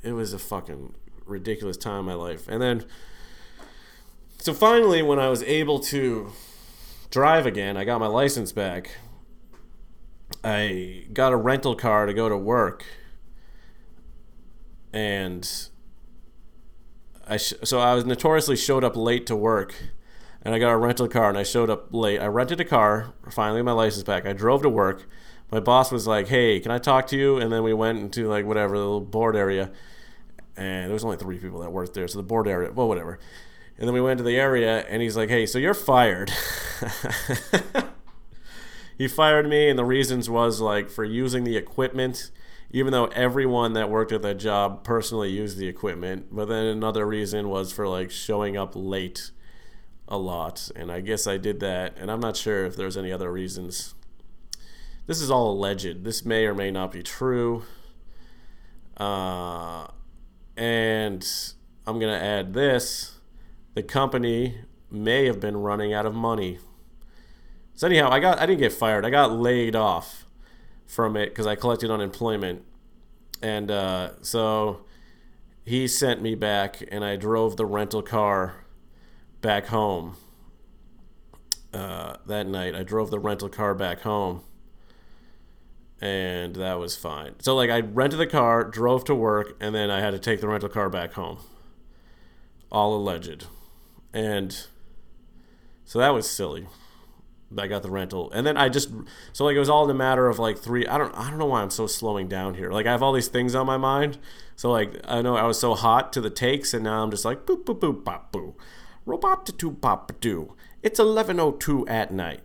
It 0.03 0.13
was 0.13 0.33
a 0.33 0.39
fucking 0.39 0.95
ridiculous 1.27 1.77
time 1.77 2.01
in 2.01 2.07
my 2.07 2.15
life. 2.15 2.49
And 2.49 2.61
then, 2.61 2.85
so 4.39 4.53
finally, 4.53 5.03
when 5.03 5.19
I 5.19 5.29
was 5.29 5.43
able 5.45 5.79
to 5.81 6.33
drive 7.11 7.47
again, 7.47 7.77
I 7.77 7.85
got 7.85 8.01
my 8.01 8.09
license 8.09 8.53
back. 8.53 8.91
I 10.43 11.05
got 11.13 11.33
a 11.33 11.37
rental 11.37 11.75
car 11.75 12.07
to 12.07 12.13
go 12.13 12.29
to 12.29 12.37
work, 12.37 12.85
and 14.93 15.49
I 17.27 17.37
sh- 17.37 17.55
so 17.63 17.79
I 17.79 17.95
was 17.95 18.05
notoriously 18.05 18.57
showed 18.57 18.85
up 18.85 18.97
late 18.97 19.27
to 19.27 19.37
work, 19.37 19.75
and 20.43 20.55
I 20.55 20.59
got 20.59 20.73
a 20.73 20.77
rental 20.77 21.09
car 21.09 21.29
and 21.29 21.39
I 21.39 21.45
showed 21.45 21.71
up 21.71 21.95
late. 21.95 22.21
I 22.21 22.27
rented 22.27 22.61
a 22.61 22.65
car, 22.65 23.15
finally 23.31 23.63
my 23.63 23.73
license 23.73 24.03
back. 24.03 24.27
I 24.27 24.33
drove 24.33 24.63
to 24.63 24.69
work. 24.69 25.07
My 25.55 25.61
boss 25.61 25.93
was 25.93 26.05
like, 26.05 26.27
"Hey, 26.27 26.59
can 26.59 26.73
I 26.73 26.79
talk 26.79 27.07
to 27.09 27.17
you?" 27.17 27.37
And 27.37 27.53
then 27.53 27.63
we 27.63 27.73
went 27.73 28.01
into 28.01 28.27
like 28.29 28.45
whatever 28.45 28.77
the 28.77 28.83
little 28.83 29.01
board 29.01 29.37
area, 29.37 29.71
and 30.57 30.87
there 30.87 30.93
was 30.93 31.05
only 31.05 31.17
three 31.17 31.39
people 31.39 31.61
that 31.61 31.71
worked 31.71 31.95
there, 31.95 32.09
so 32.09 32.19
the 32.19 32.25
board 32.25 32.49
area, 32.49 32.73
well, 32.73 32.89
whatever. 32.89 33.21
And 33.79 33.87
then 33.87 33.95
we 33.95 34.01
went 34.01 34.19
to 34.19 34.25
the 34.25 34.35
area, 34.35 34.81
and 34.89 35.01
he's 35.01 35.17
like, 35.17 35.29
"Hey, 35.29 35.47
so 35.47 35.59
you're 35.61 35.73
fired." 35.73 36.33
he 38.99 39.07
fired 39.07 39.49
me, 39.49 39.71
and 39.71 39.79
the 39.79 39.85
reasons 39.85 40.29
was 40.29 40.61
like 40.61 40.91
for 40.91 41.05
using 41.05 41.45
the 41.45 41.57
equipment 41.57 42.33
even 42.73 42.93
though 42.93 43.07
everyone 43.07 43.75
that 43.75 43.89
worked 43.89 44.11
at 44.11 44.23
that 44.23 44.37
job 44.37 44.83
personally 44.83 45.31
used 45.31 45.57
the 45.57 45.69
equipment. 45.69 46.27
But 46.33 46.47
then 46.47 46.67
another 46.67 47.07
reason 47.07 47.49
was 47.49 47.73
for 47.73 47.87
like 47.87 48.11
showing 48.11 48.57
up 48.57 48.73
late 48.75 49.31
a 50.09 50.19
lot. 50.19 50.73
And 50.75 50.91
I 50.91 51.01
guess 51.01 51.29
I 51.29 51.37
did 51.37 51.61
that. 51.61 51.97
And 51.97 52.11
I'm 52.11 52.19
not 52.19 52.37
sure 52.37 52.67
if 52.67 52.75
there's 52.75 52.97
any 52.97 53.13
other 53.13 53.31
reasons. 53.31 53.95
This 55.07 55.21
is 55.21 55.31
all 55.31 55.51
alleged. 55.53 56.05
This 56.05 56.25
may 56.25 56.47
or 56.47 56.55
may 56.55 56.71
not 56.71 56.93
be 56.93 57.03
true. 57.03 57.65
Uh, 58.97 59.87
and 60.57 61.27
I'm 61.87 61.99
going 61.99 62.13
to 62.13 62.25
add 62.25 62.55
this 62.55 63.15
the 63.75 63.83
company 63.83 64.61
may 64.91 65.27
have 65.27 65.41
been 65.41 65.57
running 65.57 65.93
out 65.93 66.07
of 66.07 66.15
money. 66.15 66.59
So 67.75 67.89
anyhow, 67.89 68.09
I 68.11 68.21
got 68.21 68.39
I 68.39 68.47
didn't 68.47 68.61
get 68.61 68.73
fired. 68.73 69.05
I 69.05 69.11
got 69.11 69.33
laid 69.33 69.75
off 69.75 70.27
from 70.87 71.17
it 71.17 71.31
because 71.31 71.47
I 71.47 71.57
collected 71.57 71.91
unemployment. 71.91 72.63
And 73.43 73.71
uh, 73.71 74.23
so 74.23 74.85
he 75.65 75.89
sent 75.89 76.23
me 76.23 76.35
back, 76.35 76.83
and 76.91 77.05
I 77.05 77.17
drove 77.17 77.57
the 77.57 77.67
rental 77.67 78.03
car 78.03 78.65
back 79.41 79.67
home 79.67 80.17
uh, 81.73 82.17
that 82.27 82.47
night. 82.47 82.75
I 82.75 82.85
drove 82.85 83.11
the 83.11 83.19
rental 83.19 83.49
car 83.49 83.75
back 83.75 84.03
home, 84.03 84.43
and 86.01 86.57
that 86.57 86.79
was 86.79 86.97
fine. 86.97 87.35
So, 87.41 87.55
like, 87.55 87.71
I 87.71 87.81
rented 87.81 88.19
the 88.19 88.27
car, 88.27 88.65
drove 88.65 89.05
to 89.05 89.15
work, 89.15 89.57
and 89.61 89.75
then 89.75 89.91
I 89.91 90.01
had 90.01 90.11
to 90.11 90.19
take 90.19 90.41
the 90.41 90.49
rental 90.49 90.69
car 90.69 90.91
back 90.91 91.15
home. 91.15 91.39
All 92.71 92.97
alleged. 92.97 93.47
And 94.13 94.67
so 95.85 95.99
that 95.99 96.15
was 96.15 96.29
silly. 96.31 96.67
I 97.57 97.67
got 97.67 97.83
the 97.83 97.91
rental, 97.91 98.31
and 98.33 98.47
then 98.47 98.57
I 98.57 98.69
just 98.69 98.91
so 99.33 99.45
like 99.45 99.55
it 99.55 99.61
was 99.61 99.69
all 99.69 99.85
in 99.85 99.91
a 99.91 99.95
matter 99.95 100.29
of 100.29 100.39
like 100.39 100.59
three. 100.59 100.87
I 100.87 100.99
don't 100.99 101.15
I 101.17 101.31
don't 101.31 101.39
know 101.39 101.47
why 101.47 101.63
I'm 101.63 101.71
so 101.71 101.87
slowing 101.87 102.27
down 102.27 102.55
here. 102.55 102.71
Like 102.71 102.87
I 102.87 102.91
have 102.91 103.03
all 103.03 103.13
these 103.13 103.29
things 103.29 103.55
on 103.55 103.67
my 103.67 103.77
mind. 103.77 104.19
So 104.57 104.71
like 104.71 105.01
I 105.05 105.23
know 105.23 105.37
I 105.37 105.45
was 105.45 105.59
so 105.59 105.75
hot 105.75 106.13
to 106.15 106.21
the 106.21 106.31
takes, 106.31 106.75
and 106.75 106.85
now 106.85 107.03
I'm 107.03 107.11
just 107.11 107.25
like 107.25 107.47
boop 107.47 107.65
boop 107.65 107.79
boop 107.79 108.05
bop 108.05 108.33
boo, 108.33 108.57
robot 109.07 109.47
to 109.47 109.73
pop 109.73 110.13
do. 110.21 110.55
It's 110.83 110.99
11:02 110.99 111.89
at 111.89 112.13
night. 112.13 112.41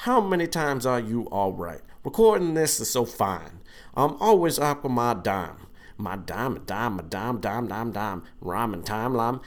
How 0.00 0.20
many 0.20 0.46
times 0.46 0.86
are 0.86 1.00
you 1.00 1.24
all 1.24 1.52
right? 1.52 1.82
Recording 2.06 2.54
this 2.54 2.78
is 2.78 2.88
so 2.88 3.04
fine. 3.04 3.62
I'm 3.96 4.16
always 4.22 4.60
up 4.60 4.84
with 4.84 4.92
my 4.92 5.12
dime, 5.12 5.66
my 5.98 6.14
dime, 6.14 6.62
dime, 6.64 6.92
my 6.92 7.02
dime, 7.02 7.40
dime, 7.40 7.66
dime, 7.66 7.90
dime, 7.90 8.22
rhyming 8.40 8.84
time, 8.84 9.12
lime. 9.12 9.40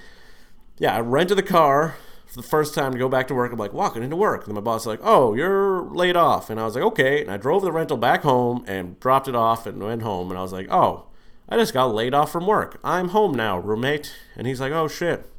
Yeah, 0.78 0.98
I 0.98 1.00
rented 1.00 1.38
the 1.38 1.44
car 1.44 1.96
for 2.26 2.36
the 2.36 2.46
first 2.46 2.76
time 2.76 2.92
to 2.92 2.98
go 3.00 3.08
back 3.08 3.30
to 3.30 3.34
work. 3.34 3.54
I'm 3.54 3.58
like 3.58 3.72
walking 3.72 4.04
into 4.04 4.18
work. 4.18 4.46
And 4.46 4.56
my 4.56 4.60
boss 4.60 4.82
is 4.82 4.88
like, 4.88 5.00
"Oh, 5.02 5.36
you're 5.36 5.84
laid 5.84 6.18
off." 6.18 6.50
And 6.50 6.60
I 6.60 6.66
was 6.66 6.76
like, 6.76 6.84
"Okay." 6.84 7.22
And 7.22 7.32
I 7.32 7.38
drove 7.38 7.62
the 7.62 7.72
rental 7.72 7.96
back 7.96 8.24
home 8.24 8.66
and 8.68 9.00
dropped 9.00 9.30
it 9.30 9.36
off 9.36 9.66
and 9.66 9.82
went 9.82 10.02
home. 10.02 10.30
And 10.30 10.38
I 10.38 10.42
was 10.42 10.52
like, 10.52 10.68
"Oh, 10.70 11.06
I 11.48 11.56
just 11.56 11.74
got 11.74 11.96
laid 11.96 12.14
off 12.14 12.30
from 12.30 12.46
work. 12.46 12.78
I'm 12.84 13.10
home 13.10 13.34
now, 13.36 13.58
roommate." 13.58 14.14
And 14.36 14.46
he's 14.46 14.60
like, 14.60 14.74
"Oh 14.74 14.90
shit." 14.90 15.32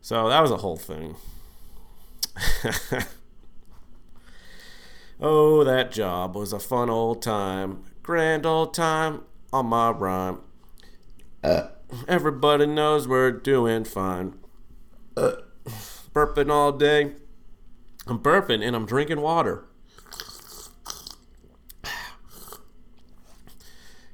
So 0.00 0.30
that 0.30 0.40
was 0.40 0.50
a 0.50 0.56
whole 0.56 0.78
thing. 0.78 1.16
oh, 5.24 5.64
that 5.64 5.90
job 5.90 6.36
was 6.36 6.52
a 6.52 6.58
fun 6.58 6.90
old 6.90 7.22
time, 7.22 7.82
grand 8.02 8.44
old 8.44 8.74
time 8.74 9.22
on 9.52 9.66
my 9.66 9.90
rhyme. 9.90 10.40
Uh. 11.42 11.68
Everybody 12.08 12.66
knows 12.66 13.06
we're 13.06 13.30
doing 13.30 13.84
fine. 13.84 14.34
Uh 15.16 15.36
burping 16.12 16.50
all 16.50 16.72
day. 16.72 17.12
I'm 18.06 18.18
burping 18.18 18.62
and 18.64 18.76
I'm 18.76 18.86
drinking 18.86 19.20
water. 19.20 19.64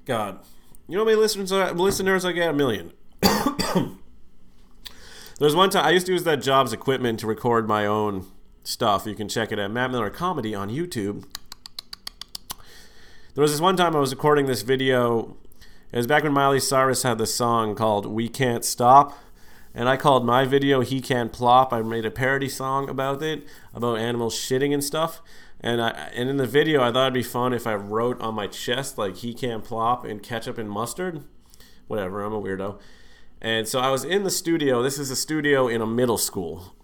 God, 0.04 0.40
you 0.88 0.96
know 0.96 1.02
how 1.02 1.06
many 1.06 1.16
listeners 1.16 1.52
I, 1.52 1.70
listeners 1.72 2.24
I 2.24 2.32
get? 2.32 2.50
A 2.50 2.52
million. 2.52 2.92
There's 5.38 5.54
one 5.54 5.70
time 5.70 5.84
I 5.84 5.90
used 5.90 6.06
to 6.06 6.12
use 6.12 6.24
that 6.24 6.42
job's 6.42 6.72
equipment 6.72 7.20
to 7.20 7.26
record 7.26 7.68
my 7.68 7.86
own 7.86 8.26
stuff. 8.62 9.06
You 9.06 9.14
can 9.14 9.28
check 9.28 9.52
it 9.52 9.58
at 9.58 9.70
Matt 9.70 9.90
Miller 9.90 10.10
Comedy 10.10 10.54
on 10.54 10.70
YouTube. 10.70 11.24
There 13.34 13.42
was 13.42 13.52
this 13.52 13.60
one 13.60 13.76
time 13.76 13.94
I 13.94 14.00
was 14.00 14.12
recording 14.12 14.46
this 14.46 14.62
video. 14.62 15.36
It 15.92 15.96
was 15.96 16.06
back 16.06 16.22
when 16.22 16.32
Miley 16.32 16.60
Cyrus 16.60 17.02
had 17.02 17.18
this 17.18 17.34
song 17.34 17.74
called 17.74 18.06
"We 18.06 18.28
Can't 18.28 18.64
Stop." 18.64 19.18
and 19.74 19.88
I 19.88 19.96
called 19.96 20.24
my 20.24 20.44
video 20.44 20.80
"He 20.80 21.00
Can't 21.00 21.32
Plop." 21.32 21.72
I 21.72 21.82
made 21.82 22.04
a 22.04 22.10
parody 22.10 22.48
song 22.48 22.88
about 22.88 23.22
it, 23.22 23.46
about 23.74 23.98
animals 23.98 24.34
shitting 24.34 24.74
and 24.74 24.82
stuff. 24.82 25.22
And 25.60 25.80
I 25.80 25.90
and 26.14 26.28
in 26.28 26.36
the 26.36 26.46
video, 26.46 26.82
I 26.82 26.92
thought 26.92 27.04
it'd 27.04 27.14
be 27.14 27.22
fun 27.22 27.52
if 27.52 27.66
I 27.66 27.74
wrote 27.74 28.20
on 28.20 28.34
my 28.34 28.46
chest 28.46 28.98
like 28.98 29.16
"He 29.18 29.34
Can't 29.34 29.64
Plop" 29.64 30.04
and 30.04 30.22
ketchup 30.22 30.58
and 30.58 30.70
mustard. 30.70 31.24
Whatever, 31.86 32.22
I'm 32.22 32.32
a 32.32 32.40
weirdo. 32.40 32.78
And 33.40 33.66
so 33.66 33.80
I 33.80 33.90
was 33.90 34.04
in 34.04 34.24
the 34.24 34.30
studio. 34.30 34.82
This 34.82 34.98
is 34.98 35.10
a 35.10 35.16
studio 35.16 35.66
in 35.66 35.80
a 35.80 35.86
middle 35.86 36.18
school, 36.18 36.74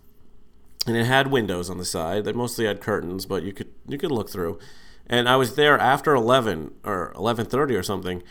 and 0.86 0.96
it 0.96 1.06
had 1.06 1.30
windows 1.30 1.68
on 1.68 1.78
the 1.78 1.84
side 1.84 2.24
that 2.24 2.36
mostly 2.36 2.66
had 2.66 2.80
curtains, 2.80 3.26
but 3.26 3.42
you 3.42 3.52
could 3.52 3.72
you 3.88 3.98
could 3.98 4.12
look 4.12 4.30
through. 4.30 4.58
And 5.08 5.28
I 5.28 5.36
was 5.36 5.54
there 5.54 5.78
after 5.78 6.14
11 6.14 6.72
or 6.84 7.12
11:30 7.16 7.78
or 7.78 7.82
something 7.82 8.22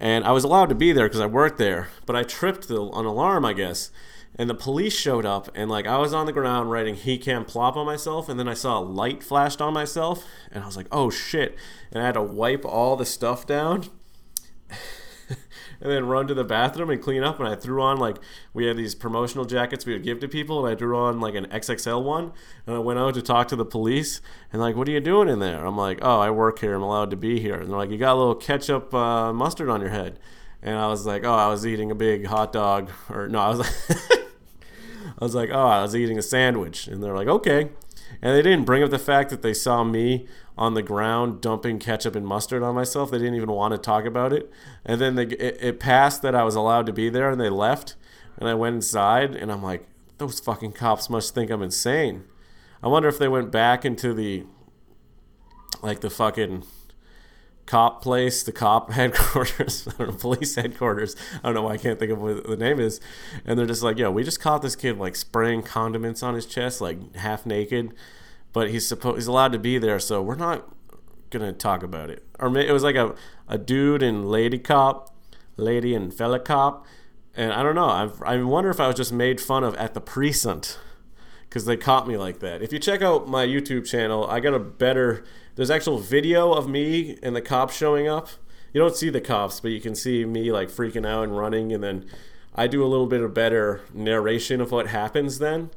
and 0.00 0.24
I 0.24 0.32
was 0.32 0.44
allowed 0.44 0.70
to 0.70 0.74
be 0.74 0.92
there 0.92 1.06
because 1.06 1.20
I 1.20 1.26
worked 1.26 1.58
there, 1.58 1.88
but 2.06 2.16
I 2.16 2.22
tripped 2.22 2.68
the, 2.68 2.80
an 2.80 3.04
alarm, 3.04 3.44
I 3.44 3.52
guess. 3.52 3.90
And 4.34 4.48
the 4.48 4.54
police 4.54 4.96
showed 4.96 5.26
up, 5.26 5.50
and 5.54 5.70
like 5.70 5.86
I 5.86 5.98
was 5.98 6.14
on 6.14 6.24
the 6.24 6.32
ground 6.32 6.70
writing 6.70 6.94
"He 6.94 7.18
can't 7.18 7.46
plop" 7.46 7.76
on 7.76 7.84
myself, 7.84 8.28
and 8.28 8.40
then 8.40 8.48
I 8.48 8.54
saw 8.54 8.78
a 8.78 8.80
light 8.80 9.22
flashed 9.22 9.60
on 9.60 9.74
myself, 9.74 10.24
and 10.50 10.62
I 10.62 10.66
was 10.66 10.76
like, 10.76 10.86
"Oh 10.90 11.10
shit!" 11.10 11.56
And 11.92 12.02
I 12.02 12.06
had 12.06 12.14
to 12.14 12.22
wipe 12.22 12.64
all 12.64 12.96
the 12.96 13.04
stuff 13.04 13.46
down, 13.46 13.86
and 15.80 15.90
then 15.90 16.06
run 16.06 16.26
to 16.26 16.34
the 16.34 16.44
bathroom 16.44 16.90
and 16.90 17.00
clean 17.00 17.22
up. 17.22 17.38
And 17.38 17.48
I 17.48 17.54
threw 17.54 17.82
on 17.82 17.98
like 17.98 18.18
we 18.52 18.66
had 18.66 18.76
these 18.76 18.94
promotional 18.94 19.44
jackets 19.44 19.86
we 19.86 19.92
would 19.92 20.02
give 20.02 20.20
to 20.20 20.28
people, 20.28 20.64
and 20.64 20.74
I 20.74 20.78
threw 20.78 20.96
on 20.96 21.20
like 21.20 21.34
an 21.34 21.46
XXL 21.46 22.02
one. 22.02 22.32
And 22.66 22.76
I 22.76 22.78
went 22.78 22.98
out 22.98 23.14
to 23.14 23.22
talk 23.22 23.48
to 23.48 23.56
the 23.56 23.64
police, 23.64 24.20
and 24.52 24.60
like, 24.60 24.76
what 24.76 24.88
are 24.88 24.92
you 24.92 25.00
doing 25.00 25.28
in 25.28 25.38
there? 25.38 25.64
I'm 25.64 25.76
like, 25.76 25.98
oh, 26.02 26.20
I 26.20 26.30
work 26.30 26.58
here. 26.58 26.74
I'm 26.74 26.82
allowed 26.82 27.10
to 27.10 27.16
be 27.16 27.40
here. 27.40 27.54
And 27.54 27.70
they're 27.70 27.78
like, 27.78 27.90
you 27.90 27.98
got 27.98 28.14
a 28.14 28.18
little 28.18 28.34
ketchup 28.34 28.92
uh, 28.94 29.32
mustard 29.32 29.68
on 29.68 29.80
your 29.80 29.90
head. 29.90 30.18
And 30.62 30.76
I 30.76 30.88
was 30.88 31.06
like, 31.06 31.24
oh, 31.24 31.32
I 31.32 31.48
was 31.48 31.66
eating 31.66 31.90
a 31.90 31.94
big 31.94 32.26
hot 32.26 32.52
dog, 32.52 32.90
or 33.08 33.28
no, 33.28 33.38
I 33.38 33.48
was 33.48 33.58
like, 33.60 34.10
I 35.18 35.24
was 35.24 35.34
like, 35.34 35.50
oh, 35.50 35.66
I 35.66 35.82
was 35.82 35.96
eating 35.96 36.18
a 36.18 36.22
sandwich. 36.22 36.86
And 36.86 37.02
they're 37.02 37.16
like, 37.16 37.28
okay. 37.28 37.70
And 38.22 38.36
they 38.36 38.42
didn't 38.42 38.64
bring 38.64 38.82
up 38.82 38.90
the 38.90 38.98
fact 38.98 39.30
that 39.30 39.42
they 39.42 39.54
saw 39.54 39.84
me 39.84 40.26
on 40.56 40.74
the 40.74 40.82
ground 40.82 41.40
dumping 41.40 41.78
ketchup 41.78 42.14
and 42.14 42.26
mustard 42.26 42.62
on 42.62 42.74
myself. 42.74 43.10
They 43.10 43.18
didn't 43.18 43.34
even 43.34 43.50
want 43.50 43.72
to 43.72 43.78
talk 43.78 44.04
about 44.04 44.32
it. 44.32 44.50
And 44.84 45.00
then 45.00 45.14
they, 45.14 45.24
it, 45.24 45.58
it 45.60 45.80
passed 45.80 46.22
that 46.22 46.34
I 46.34 46.44
was 46.44 46.54
allowed 46.54 46.86
to 46.86 46.92
be 46.92 47.08
there 47.08 47.30
and 47.30 47.40
they 47.40 47.48
left. 47.48 47.96
And 48.36 48.48
I 48.48 48.54
went 48.54 48.76
inside 48.76 49.34
and 49.34 49.50
I'm 49.50 49.62
like, 49.62 49.86
those 50.18 50.38
fucking 50.40 50.72
cops 50.72 51.08
must 51.08 51.34
think 51.34 51.50
I'm 51.50 51.62
insane. 51.62 52.24
I 52.82 52.88
wonder 52.88 53.08
if 53.08 53.18
they 53.18 53.28
went 53.28 53.50
back 53.50 53.84
into 53.84 54.12
the, 54.12 54.44
like 55.82 56.00
the 56.00 56.10
fucking 56.10 56.64
cop 57.70 58.02
place, 58.02 58.42
the 58.42 58.52
cop 58.52 58.90
headquarters, 58.92 59.86
I 59.86 59.92
don't 59.98 60.08
know, 60.08 60.16
police 60.16 60.54
headquarters. 60.54 61.16
I 61.42 61.48
don't 61.48 61.54
know 61.54 61.62
why 61.62 61.74
I 61.74 61.78
can't 61.78 61.98
think 61.98 62.12
of 62.12 62.18
what 62.20 62.46
the 62.46 62.56
name 62.56 62.80
is. 62.80 63.00
And 63.44 63.58
they're 63.58 63.66
just 63.66 63.82
like, 63.82 63.98
yo, 63.98 64.10
we 64.10 64.24
just 64.24 64.40
caught 64.40 64.62
this 64.62 64.76
kid 64.76 64.98
like 64.98 65.16
spraying 65.16 65.62
condiments 65.62 66.22
on 66.22 66.34
his 66.34 66.46
chest, 66.46 66.80
like 66.80 67.16
half 67.16 67.46
naked 67.46 67.94
but 68.52 68.70
he's 68.70 68.86
supposed 68.86 69.16
he's 69.16 69.26
allowed 69.26 69.52
to 69.52 69.58
be 69.58 69.78
there, 69.78 69.98
so 69.98 70.22
we're 70.22 70.34
not 70.34 70.68
gonna 71.30 71.52
talk 71.52 71.82
about 71.82 72.10
it. 72.10 72.24
Or 72.38 72.56
it 72.56 72.72
was 72.72 72.82
like 72.82 72.96
a 72.96 73.14
a 73.48 73.58
dude 73.58 74.02
and 74.02 74.28
lady 74.30 74.58
cop, 74.58 75.14
lady 75.56 75.94
and 75.94 76.12
fella 76.12 76.40
cop, 76.40 76.86
and 77.34 77.52
I 77.52 77.62
don't 77.62 77.74
know. 77.74 77.88
I 77.88 78.10
I 78.24 78.42
wonder 78.42 78.70
if 78.70 78.80
I 78.80 78.86
was 78.86 78.96
just 78.96 79.12
made 79.12 79.40
fun 79.40 79.64
of 79.64 79.74
at 79.76 79.94
the 79.94 80.00
precinct 80.00 80.78
because 81.48 81.64
they 81.64 81.76
caught 81.76 82.06
me 82.06 82.16
like 82.16 82.40
that. 82.40 82.62
If 82.62 82.72
you 82.72 82.78
check 82.78 83.02
out 83.02 83.28
my 83.28 83.46
YouTube 83.46 83.86
channel, 83.86 84.26
I 84.26 84.40
got 84.40 84.54
a 84.54 84.60
better. 84.60 85.24
There's 85.60 85.70
actual 85.70 85.98
video 85.98 86.54
of 86.54 86.70
me 86.70 87.18
and 87.22 87.36
the 87.36 87.42
cops 87.42 87.76
showing 87.76 88.08
up. 88.08 88.30
You 88.72 88.80
don't 88.80 88.96
see 88.96 89.10
the 89.10 89.20
cops, 89.20 89.60
but 89.60 89.72
you 89.72 89.78
can 89.78 89.94
see 89.94 90.24
me 90.24 90.50
like 90.50 90.70
freaking 90.70 91.06
out 91.06 91.24
and 91.24 91.36
running, 91.36 91.70
and 91.70 91.84
then 91.84 92.06
I 92.54 92.66
do 92.66 92.82
a 92.82 92.88
little 92.88 93.06
bit 93.06 93.20
of 93.20 93.34
better 93.34 93.82
narration 93.92 94.62
of 94.62 94.72
what 94.72 94.86
happens 94.86 95.38
then. 95.38 95.68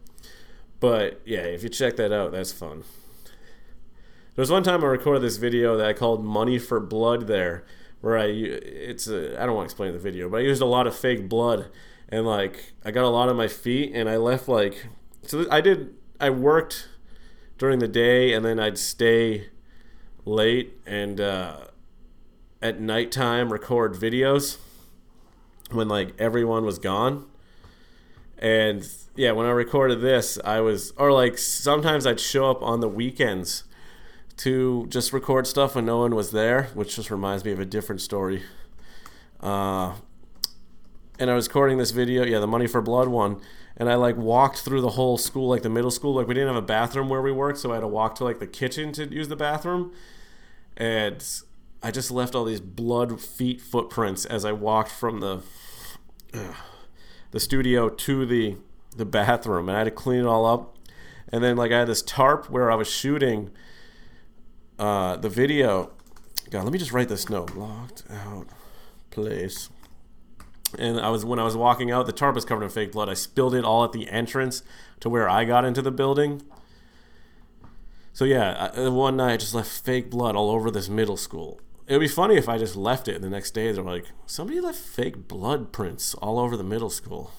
But 0.80 1.20
yeah, 1.26 1.42
if 1.42 1.64
you 1.64 1.68
check 1.68 1.98
that 1.98 2.14
out, 2.14 2.32
that's 2.32 2.54
fun. 2.54 2.86
There 3.26 4.42
was 4.42 4.50
one 4.50 4.64
time 4.64 4.86
I 4.86 4.88
recorded 4.88 5.22
this 5.22 5.36
video 5.36 5.76
that 5.76 5.86
I 5.86 5.92
called 5.92 6.24
"Money 6.24 6.60
for 6.60 6.80
Blood" 6.80 7.28
there, 7.28 7.66
where 8.00 8.18
I 8.18 8.28
it's 8.28 9.10
a, 9.10 9.38
I 9.38 9.46
don't 9.46 9.54
want 9.54 9.68
to 9.68 9.74
explain 9.74 9.92
the 9.92 10.00
video, 10.00 10.30
but 10.30 10.38
I 10.38 10.44
used 10.44 10.62
a 10.62 10.66
lot 10.66 10.88
of 10.88 10.96
fake 10.96 11.28
blood, 11.28 11.68
and 12.08 12.26
like 12.26 12.72
I 12.86 12.92
got 12.92 13.04
a 13.04 13.10
lot 13.10 13.28
on 13.28 13.36
my 13.36 13.50
feet, 13.50 13.92
and 13.94 14.08
I 14.08 14.16
left 14.16 14.48
like 14.48 14.88
so 15.24 15.46
I 15.52 15.60
did 15.60 15.94
I 16.22 16.30
worked 16.30 16.88
during 17.58 17.80
the 17.80 17.90
day, 17.90 18.32
and 18.32 18.46
then 18.46 18.62
I'd 18.62 18.78
stay 18.78 19.50
late 20.26 20.78
and 20.86 21.20
uh, 21.20 21.58
at 22.62 22.80
nighttime 22.80 23.52
record 23.52 23.94
videos 23.94 24.58
when 25.72 25.88
like 25.88 26.14
everyone 26.20 26.66
was 26.66 26.80
gone. 26.80 27.26
And 28.38 28.88
yeah, 29.16 29.32
when 29.32 29.46
I 29.46 29.52
recorded 29.52 30.02
this, 30.02 30.38
I 30.44 30.60
was, 30.60 30.92
or 30.98 31.12
like 31.12 31.38
sometimes 31.38 32.06
I'd 32.06 32.20
show 32.20 32.50
up 32.50 32.62
on 32.62 32.80
the 32.82 32.90
weekends 32.90 33.64
to 34.38 34.88
just 34.90 35.14
record 35.14 35.48
stuff 35.48 35.76
when 35.76 35.86
no 35.86 36.00
one 36.00 36.16
was 36.16 36.32
there, 36.32 36.64
which 36.74 36.96
just 36.96 37.12
reminds 37.12 37.46
me 37.46 37.52
of 37.52 37.60
a 37.60 37.66
different 37.66 38.02
story. 38.02 38.44
Uh, 39.40 39.94
and 41.20 41.30
I 41.30 41.36
was 41.36 41.48
recording 41.48 41.78
this 41.78 41.92
video, 41.92 42.26
yeah, 42.26 42.40
the 42.40 42.48
Money 42.48 42.68
for 42.68 42.82
Blood 42.82 43.08
one, 43.08 43.40
and 43.78 43.90
I 43.90 43.96
like 43.96 44.18
walked 44.18 44.60
through 44.60 44.82
the 44.82 44.90
whole 44.90 45.18
school, 45.18 45.48
like 45.48 45.62
the 45.62 45.70
middle 45.70 45.92
school. 45.92 46.16
Like 46.16 46.28
we 46.28 46.34
didn't 46.34 46.48
have 46.48 46.64
a 46.64 46.66
bathroom 46.66 47.10
where 47.10 47.22
we 47.22 47.32
worked, 47.32 47.60
so 47.60 47.72
I 47.72 47.76
had 47.76 47.82
to 47.82 47.88
walk 47.88 48.16
to 48.16 48.24
like 48.24 48.40
the 48.40 48.48
kitchen 48.48 48.92
to 48.94 49.06
use 49.06 49.28
the 49.28 49.36
bathroom, 49.36 49.94
and 50.78 51.24
I 51.82 51.92
just 51.92 52.12
left 52.12 52.36
all 52.36 52.46
these 52.46 52.62
blood 52.62 53.20
feet 53.20 53.62
footprints 53.62 54.26
as 54.26 54.46
I 54.46 54.52
walked 54.52 54.92
from 54.92 55.20
the 55.20 55.44
uh, 56.34 56.54
the 57.32 57.40
studio 57.40 57.90
to 57.90 58.26
the 58.26 58.58
the 58.96 59.06
bathroom, 59.06 59.70
and 59.70 59.76
I 59.76 59.80
had 59.80 59.86
to 59.86 59.92
clean 59.92 60.20
it 60.20 60.26
all 60.26 60.46
up. 60.46 60.78
And 61.32 61.44
then 61.44 61.58
like 61.58 61.72
I 61.72 61.80
had 61.80 61.88
this 61.88 62.02
tarp 62.02 62.50
where 62.50 62.72
I 62.72 62.76
was 62.76 62.90
shooting 62.90 63.50
uh, 64.78 65.18
the 65.18 65.30
video. 65.30 65.92
God, 66.50 66.64
let 66.64 66.74
me 66.74 66.78
just 66.78 66.92
write 66.92 67.10
this 67.10 67.30
note. 67.30 67.56
Locked 67.56 68.04
out 68.12 68.48
place. 69.14 69.70
And 70.78 71.00
I 71.00 71.10
was 71.10 71.24
when 71.24 71.40
I 71.40 71.44
was 71.44 71.56
walking 71.56 71.92
out, 71.92 72.06
the 72.08 72.12
tarp 72.12 72.36
was 72.36 72.46
covered 72.46 72.64
in 72.64 72.70
fake 72.70 72.92
blood. 72.92 73.08
I 73.08 73.14
spilled 73.14 73.54
it 73.54 73.64
all 73.64 73.84
at 73.84 73.92
the 73.92 74.10
entrance 74.10 74.64
to 75.00 75.10
where 75.10 75.30
I 75.30 75.46
got 75.46 75.66
into 75.66 75.82
the 75.82 75.92
building. 75.92 76.42
So 78.14 78.26
yeah, 78.26 78.72
I, 78.76 78.86
uh, 78.86 78.92
one 78.92 79.18
night 79.18 79.34
I 79.34 79.38
just 79.38 79.56
left 79.56 79.70
fake 79.70 80.10
blood 80.10 80.36
all 80.36 80.52
over 80.52 80.70
this 80.70 80.88
middle 80.88 81.18
school. 81.18 81.60
It 81.88 81.94
would 81.94 82.00
be 82.00 82.08
funny 82.08 82.36
if 82.36 82.48
I 82.48 82.58
just 82.58 82.76
left 82.76 83.08
it 83.08 83.16
and 83.16 83.24
the 83.24 83.30
next 83.30 83.52
day 83.52 83.72
they're 83.72 83.84
like, 83.84 84.06
somebody 84.26 84.62
left 84.62 84.78
fake 84.78 85.28
blood 85.28 85.74
prints 85.74 86.14
all 86.16 86.40
over 86.40 86.56
the 86.56 86.64
middle 86.64 86.92
school. 86.92 87.32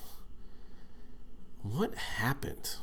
What 1.63 1.95
happened? 1.95 2.77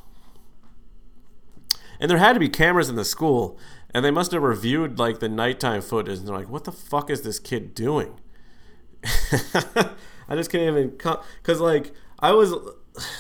And 2.00 2.10
there 2.10 2.18
had 2.18 2.34
to 2.34 2.40
be 2.40 2.50
cameras 2.50 2.90
in 2.90 2.96
the 2.96 3.06
school, 3.06 3.60
and 3.94 4.04
they 4.04 4.10
must 4.10 4.32
have 4.32 4.42
reviewed 4.42 4.98
like 4.98 5.20
the 5.20 5.30
nighttime 5.30 5.82
footage 5.82 6.18
and 6.18 6.28
they're 6.28 6.36
like, 6.36 6.50
what 6.50 6.64
the 6.64 6.72
fuck 6.72 7.12
is 7.12 7.22
this 7.22 7.38
kid 7.38 7.76
doing? 7.76 8.20
I 9.04 10.36
just 10.36 10.50
can't 10.52 10.64
even 10.64 10.90
because 10.90 11.60
like 11.60 11.92
I 12.20 12.32
was 12.32 12.56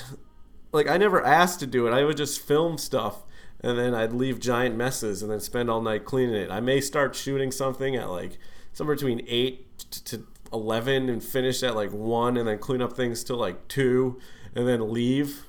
like 0.72 0.88
I 0.88 0.98
never 0.98 1.24
asked 1.24 1.60
to 1.60 1.68
do 1.68 1.86
it. 1.88 1.92
I 1.92 2.04
would 2.06 2.18
just 2.18 2.40
film 2.40 2.80
stuff 2.80 3.24
and 3.64 3.78
then 3.78 3.94
I'd 3.94 4.12
leave 4.12 4.40
giant 4.40 4.76
messes 4.76 5.22
and 5.22 5.32
then 5.32 5.40
spend 5.40 5.70
all 5.70 5.82
night 5.82 6.04
cleaning 6.04 6.36
it. 6.36 6.50
I 6.50 6.60
may 6.60 6.82
start 6.82 7.16
shooting 7.16 7.52
something 7.52 7.96
at 7.96 8.10
like 8.10 8.38
somewhere 8.74 8.96
between 8.96 9.24
eight 9.28 9.78
to 10.06 10.26
eleven 10.52 11.10
and 11.10 11.24
finish 11.24 11.62
at 11.64 11.76
like 11.76 11.92
one 11.92 12.38
and 12.38 12.48
then 12.48 12.58
clean 12.58 12.82
up 12.82 12.94
things 12.94 13.24
till 13.24 13.38
like 13.38 13.68
two 13.68 14.20
and 14.56 14.68
then 14.68 14.92
leave 14.92 15.46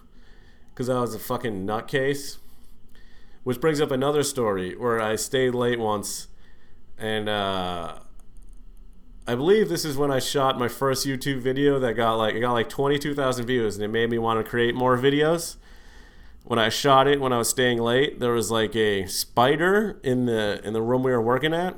because 0.72 0.88
I 0.88 1.00
was 1.00 1.14
a 1.14 1.18
fucking 1.18 1.66
nutcase. 1.66 2.38
Which 3.44 3.60
brings 3.60 3.80
up 3.80 3.90
another 3.90 4.22
story 4.22 4.76
where 4.76 5.00
I 5.00 5.16
stayed 5.16 5.54
late 5.54 5.78
once 5.80 6.28
and 6.98 7.28
uh 7.28 7.98
I 9.26 9.36
believe 9.36 9.68
this 9.68 9.84
is 9.84 9.96
when 9.96 10.10
I 10.10 10.18
shot 10.18 10.58
my 10.58 10.68
first 10.68 11.06
YouTube 11.06 11.38
video 11.38 11.78
that 11.78 11.94
got 11.94 12.14
like 12.14 12.34
it 12.34 12.40
got 12.40 12.52
like 12.52 12.68
22,000 12.68 13.46
views 13.46 13.76
and 13.76 13.84
it 13.84 13.88
made 13.88 14.10
me 14.10 14.18
want 14.18 14.44
to 14.44 14.48
create 14.48 14.74
more 14.74 14.98
videos. 14.98 15.56
When 16.44 16.58
I 16.58 16.68
shot 16.68 17.06
it 17.06 17.20
when 17.20 17.32
I 17.32 17.38
was 17.38 17.48
staying 17.48 17.78
late, 17.78 18.20
there 18.20 18.32
was 18.32 18.50
like 18.50 18.74
a 18.74 19.06
spider 19.06 20.00
in 20.02 20.26
the 20.26 20.60
in 20.64 20.72
the 20.72 20.82
room 20.82 21.02
we 21.02 21.12
were 21.12 21.22
working 21.22 21.54
at. 21.54 21.76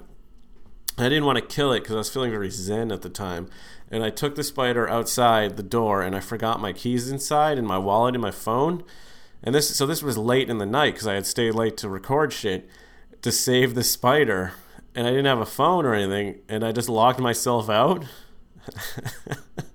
I 0.96 1.05
didn't 1.05 1.24
want 1.24 1.38
to 1.38 1.44
kill 1.44 1.72
it 1.72 1.81
because 1.81 1.94
I 1.94 1.98
was 1.98 2.11
feeling 2.11 2.31
very 2.31 2.50
zen 2.50 2.92
at 2.92 3.03
the 3.03 3.11
time. 3.11 3.48
And 3.90 4.03
I 4.03 4.11
took 4.11 4.35
the 4.35 4.44
spider 4.44 4.88
outside 4.88 5.57
the 5.57 5.62
door 5.62 6.03
and 6.03 6.16
I 6.16 6.20
forgot 6.20 6.61
my 6.61 6.72
keys 6.72 7.11
inside 7.11 7.59
and 7.59 7.66
my 7.66 7.79
wallet 7.79 8.14
and 8.14 8.22
my 8.22 8.31
phone. 8.31 8.85
And 9.42 9.55
this 9.55 9.77
so 9.77 9.87
this 9.87 10.03
was 10.03 10.16
late 10.16 10.48
in 10.48 10.59
the 10.59 10.66
night 10.66 10.94
because 10.94 11.07
I 11.07 11.14
had 11.14 11.27
stayed 11.27 11.55
late 11.55 11.77
to 11.79 11.88
record 11.88 12.33
shit 12.33 12.68
to 13.22 13.31
save 13.31 13.74
the 13.74 13.85
spider 13.85 14.55
and 14.94 15.07
I 15.07 15.11
didn't 15.11 15.27
have 15.27 15.40
a 15.40 15.46
phone 15.46 15.85
or 15.85 15.94
anything, 15.94 16.40
and 16.48 16.64
I 16.64 16.72
just 16.72 16.88
locked 16.88 17.18
myself 17.18 17.68
out. 17.68 18.05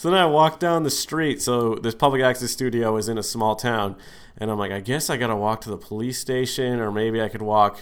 so 0.00 0.10
then 0.10 0.18
I 0.18 0.24
walked 0.24 0.60
down 0.60 0.82
the 0.82 0.88
street. 0.88 1.42
So 1.42 1.74
this 1.74 1.94
public 1.94 2.22
access 2.22 2.50
studio 2.50 2.96
is 2.96 3.06
in 3.06 3.18
a 3.18 3.22
small 3.22 3.54
town, 3.54 3.96
and 4.38 4.50
I'm 4.50 4.58
like, 4.58 4.72
I 4.72 4.80
guess 4.80 5.10
I 5.10 5.18
gotta 5.18 5.36
walk 5.36 5.60
to 5.60 5.68
the 5.68 5.76
police 5.76 6.18
station, 6.18 6.80
or 6.80 6.90
maybe 6.90 7.20
I 7.20 7.28
could 7.28 7.42
walk. 7.42 7.80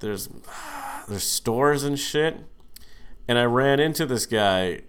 There's 0.00 0.28
there's 1.08 1.22
stores 1.22 1.84
and 1.84 1.96
shit, 1.96 2.40
and 3.28 3.38
I 3.38 3.44
ran 3.44 3.78
into 3.78 4.04
this 4.04 4.26
guy. 4.26 4.80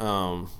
Um, 0.00 0.50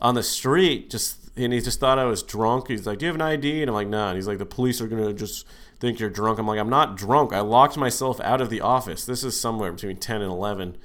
on 0.00 0.14
the 0.14 0.22
street, 0.22 0.88
just 0.88 1.36
and 1.36 1.52
he 1.52 1.60
just 1.60 1.80
thought 1.80 1.98
I 1.98 2.04
was 2.04 2.22
drunk. 2.22 2.68
He's 2.68 2.86
like, 2.86 3.00
"Do 3.00 3.06
you 3.06 3.08
have 3.08 3.16
an 3.16 3.22
ID?" 3.22 3.60
And 3.60 3.68
I'm 3.68 3.74
like, 3.74 3.88
"No." 3.88 3.98
Nah. 3.98 4.08
And 4.10 4.16
he's 4.16 4.28
like, 4.28 4.38
"The 4.38 4.46
police 4.46 4.80
are 4.80 4.86
gonna 4.86 5.12
just 5.12 5.48
think 5.80 5.98
you're 5.98 6.10
drunk." 6.10 6.38
I'm 6.38 6.46
like, 6.46 6.60
"I'm 6.60 6.70
not 6.70 6.96
drunk. 6.96 7.32
I 7.32 7.40
locked 7.40 7.76
myself 7.76 8.20
out 8.20 8.40
of 8.40 8.50
the 8.50 8.60
office. 8.60 9.04
This 9.04 9.24
is 9.24 9.40
somewhere 9.40 9.72
between 9.72 9.96
10 9.96 10.22
and 10.22 10.30
11." 10.30 10.76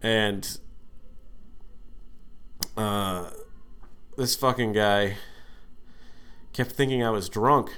And 0.00 0.58
uh, 2.76 3.30
this 4.16 4.34
fucking 4.36 4.72
guy 4.72 5.16
kept 6.52 6.72
thinking 6.72 7.02
I 7.02 7.10
was 7.10 7.28
drunk, 7.28 7.72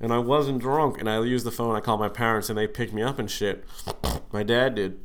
and 0.00 0.12
I 0.12 0.18
wasn't 0.18 0.60
drunk. 0.60 0.98
And 0.98 1.08
I 1.08 1.20
used 1.22 1.44
the 1.44 1.50
phone. 1.50 1.74
I 1.74 1.80
called 1.80 2.00
my 2.00 2.08
parents, 2.08 2.48
and 2.48 2.58
they 2.58 2.66
picked 2.66 2.92
me 2.92 3.02
up 3.02 3.18
and 3.18 3.30
shit. 3.30 3.64
My 4.32 4.42
dad 4.42 4.74
did, 4.74 5.00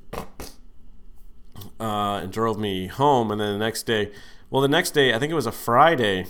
uh, 1.79 2.19
and 2.23 2.31
drove 2.31 2.59
me 2.59 2.87
home. 2.87 3.31
And 3.31 3.41
then 3.41 3.53
the 3.53 3.59
next 3.59 3.83
day 3.83 4.11
well, 4.49 4.61
the 4.61 4.67
next 4.67 4.91
day, 4.91 5.13
I 5.13 5.19
think 5.19 5.31
it 5.31 5.35
was 5.35 5.47
a 5.47 5.51
Friday, 5.51 6.27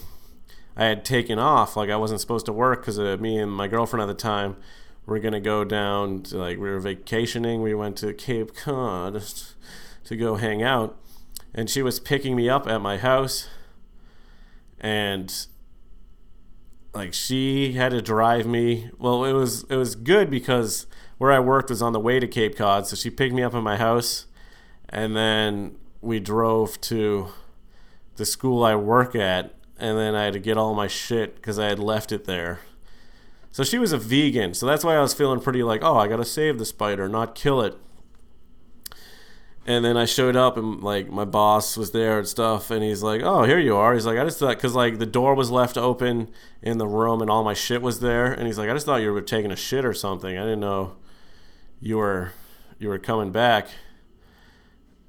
I 0.75 0.85
had 0.85 1.03
taken 1.05 1.37
off. 1.37 1.75
Like 1.75 1.89
I 1.89 1.97
wasn't 1.97 2.21
supposed 2.21 2.45
to 2.47 2.53
work 2.53 2.81
because 2.81 2.97
uh, 2.97 3.17
me 3.19 3.37
and 3.37 3.51
my 3.51 3.67
girlfriend 3.67 4.01
at 4.01 4.07
the 4.07 4.19
time 4.19 4.57
were 5.05 5.19
gonna 5.19 5.39
go 5.39 5.63
down 5.63 6.23
to 6.23 6.37
like 6.37 6.57
we 6.57 6.69
were 6.69 6.79
vacationing. 6.79 7.61
We 7.61 7.73
went 7.73 7.97
to 7.97 8.13
Cape 8.13 8.55
Cod 8.55 9.21
to 10.05 10.15
go 10.15 10.35
hang 10.35 10.63
out, 10.63 10.97
and 11.55 11.69
she 11.69 11.81
was 11.81 12.01
picking 12.01 12.35
me 12.35 12.49
up 12.49 12.67
at 12.67 12.81
my 12.81 12.97
house, 12.97 13.47
and 14.77 15.47
like 16.93 17.13
she 17.13 17.73
had 17.73 17.91
to 17.91 18.01
drive 18.01 18.45
me. 18.45 18.91
Well, 18.99 19.23
it 19.23 19.31
was 19.31 19.63
it 19.63 19.77
was 19.77 19.95
good 19.95 20.29
because 20.29 20.85
where 21.17 21.31
I 21.31 21.39
worked 21.39 21.69
was 21.69 21.81
on 21.81 21.93
the 21.93 21.99
way 21.99 22.19
to 22.19 22.27
Cape 22.27 22.57
Cod, 22.57 22.85
so 22.85 22.95
she 22.97 23.09
picked 23.09 23.33
me 23.33 23.41
up 23.41 23.55
at 23.55 23.63
my 23.63 23.77
house, 23.77 24.25
and 24.89 25.15
then 25.15 25.77
we 26.01 26.19
drove 26.19 26.79
to 26.81 27.29
the 28.17 28.25
school 28.25 28.63
I 28.63 28.75
work 28.75 29.15
at, 29.15 29.55
and 29.79 29.97
then 29.97 30.13
I 30.13 30.25
had 30.25 30.33
to 30.33 30.39
get 30.39 30.57
all 30.57 30.75
my 30.75 30.87
shit 30.87 31.35
because 31.35 31.57
I 31.57 31.67
had 31.67 31.79
left 31.79 32.11
it 32.11 32.25
there. 32.25 32.59
So 33.51 33.63
she 33.63 33.79
was 33.79 33.93
a 33.93 33.97
vegan, 33.97 34.53
so 34.53 34.65
that's 34.65 34.83
why 34.83 34.97
I 34.97 35.01
was 35.01 35.13
feeling 35.13 35.39
pretty 35.39 35.63
like, 35.63 35.81
oh, 35.81 35.95
I 35.95 36.09
gotta 36.09 36.25
save 36.25 36.59
the 36.59 36.65
spider, 36.65 37.07
not 37.07 37.33
kill 37.33 37.61
it. 37.61 37.77
And 39.67 39.83
then 39.83 39.97
I 39.97 40.05
showed 40.05 40.35
up, 40.35 40.57
and 40.57 40.81
like 40.83 41.09
my 41.09 41.25
boss 41.25 41.75
was 41.75 41.91
there 41.91 42.19
and 42.19 42.27
stuff, 42.27 42.69
and 42.69 42.83
he's 42.83 43.01
like, 43.01 43.21
"Oh, 43.23 43.43
here 43.43 43.57
you 43.57 43.75
are." 43.75 43.95
He's 43.95 44.05
like, 44.05 44.19
"I 44.19 44.23
just 44.23 44.37
thought 44.37 44.55
because 44.55 44.75
like 44.75 44.99
the 44.99 45.07
door 45.07 45.33
was 45.33 45.49
left 45.49 45.75
open 45.75 46.29
in 46.61 46.77
the 46.77 46.85
room, 46.87 47.21
and 47.21 47.31
all 47.31 47.43
my 47.43 47.55
shit 47.55 47.81
was 47.81 47.99
there." 47.99 48.31
And 48.31 48.45
he's 48.45 48.59
like, 48.59 48.69
"I 48.69 48.73
just 48.73 48.85
thought 48.85 49.01
you 49.01 49.11
were 49.11 49.21
taking 49.21 49.51
a 49.51 49.55
shit 49.55 49.83
or 49.83 49.93
something. 49.93 50.37
I 50.37 50.43
didn't 50.43 50.59
know 50.59 50.97
you 51.79 51.97
were 51.97 52.33
you 52.77 52.89
were 52.89 52.99
coming 52.99 53.31
back." 53.31 53.69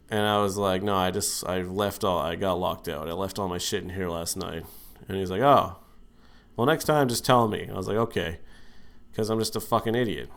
And 0.09 0.21
I 0.21 0.41
was 0.41 0.57
like, 0.57 0.83
no, 0.83 0.95
I 0.95 1.11
just 1.11 1.45
I 1.47 1.63
left 1.63 2.05
all 2.05 2.19
I 2.19 2.37
got 2.37 2.55
locked 2.55 2.89
out. 2.89 3.09
I 3.09 3.13
left 3.13 3.39
all 3.39 3.49
my 3.49 3.59
shit 3.59 3.83
in 3.83 3.91
here 3.91 4.09
last 4.09 4.37
night. 4.37 4.65
And 5.09 5.19
he's 5.19 5.31
like, 5.31 5.43
oh, 5.43 5.77
well 6.57 6.67
next 6.67 6.85
time 6.85 7.09
just 7.09 7.25
tell 7.25 7.49
me. 7.49 7.69
I 7.71 7.77
was 7.77 7.89
like, 7.89 7.97
okay, 7.97 8.39
because 9.11 9.31
I'm 9.31 9.39
just 9.39 9.57
a 9.57 9.61
fucking 9.61 9.95
idiot. 9.95 10.31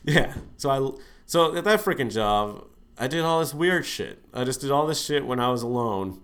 yeah. 0.14 0.32
So 0.56 0.70
I 0.70 1.00
so 1.26 1.54
at 1.54 1.64
that 1.64 1.80
freaking 1.80 2.10
job, 2.10 2.64
I 2.96 3.08
did 3.08 3.20
all 3.20 3.40
this 3.40 3.52
weird 3.52 3.84
shit. 3.84 4.24
I 4.32 4.44
just 4.44 4.62
did 4.62 4.70
all 4.70 4.86
this 4.86 5.04
shit 5.04 5.26
when 5.26 5.38
I 5.38 5.50
was 5.50 5.62
alone. 5.62 6.22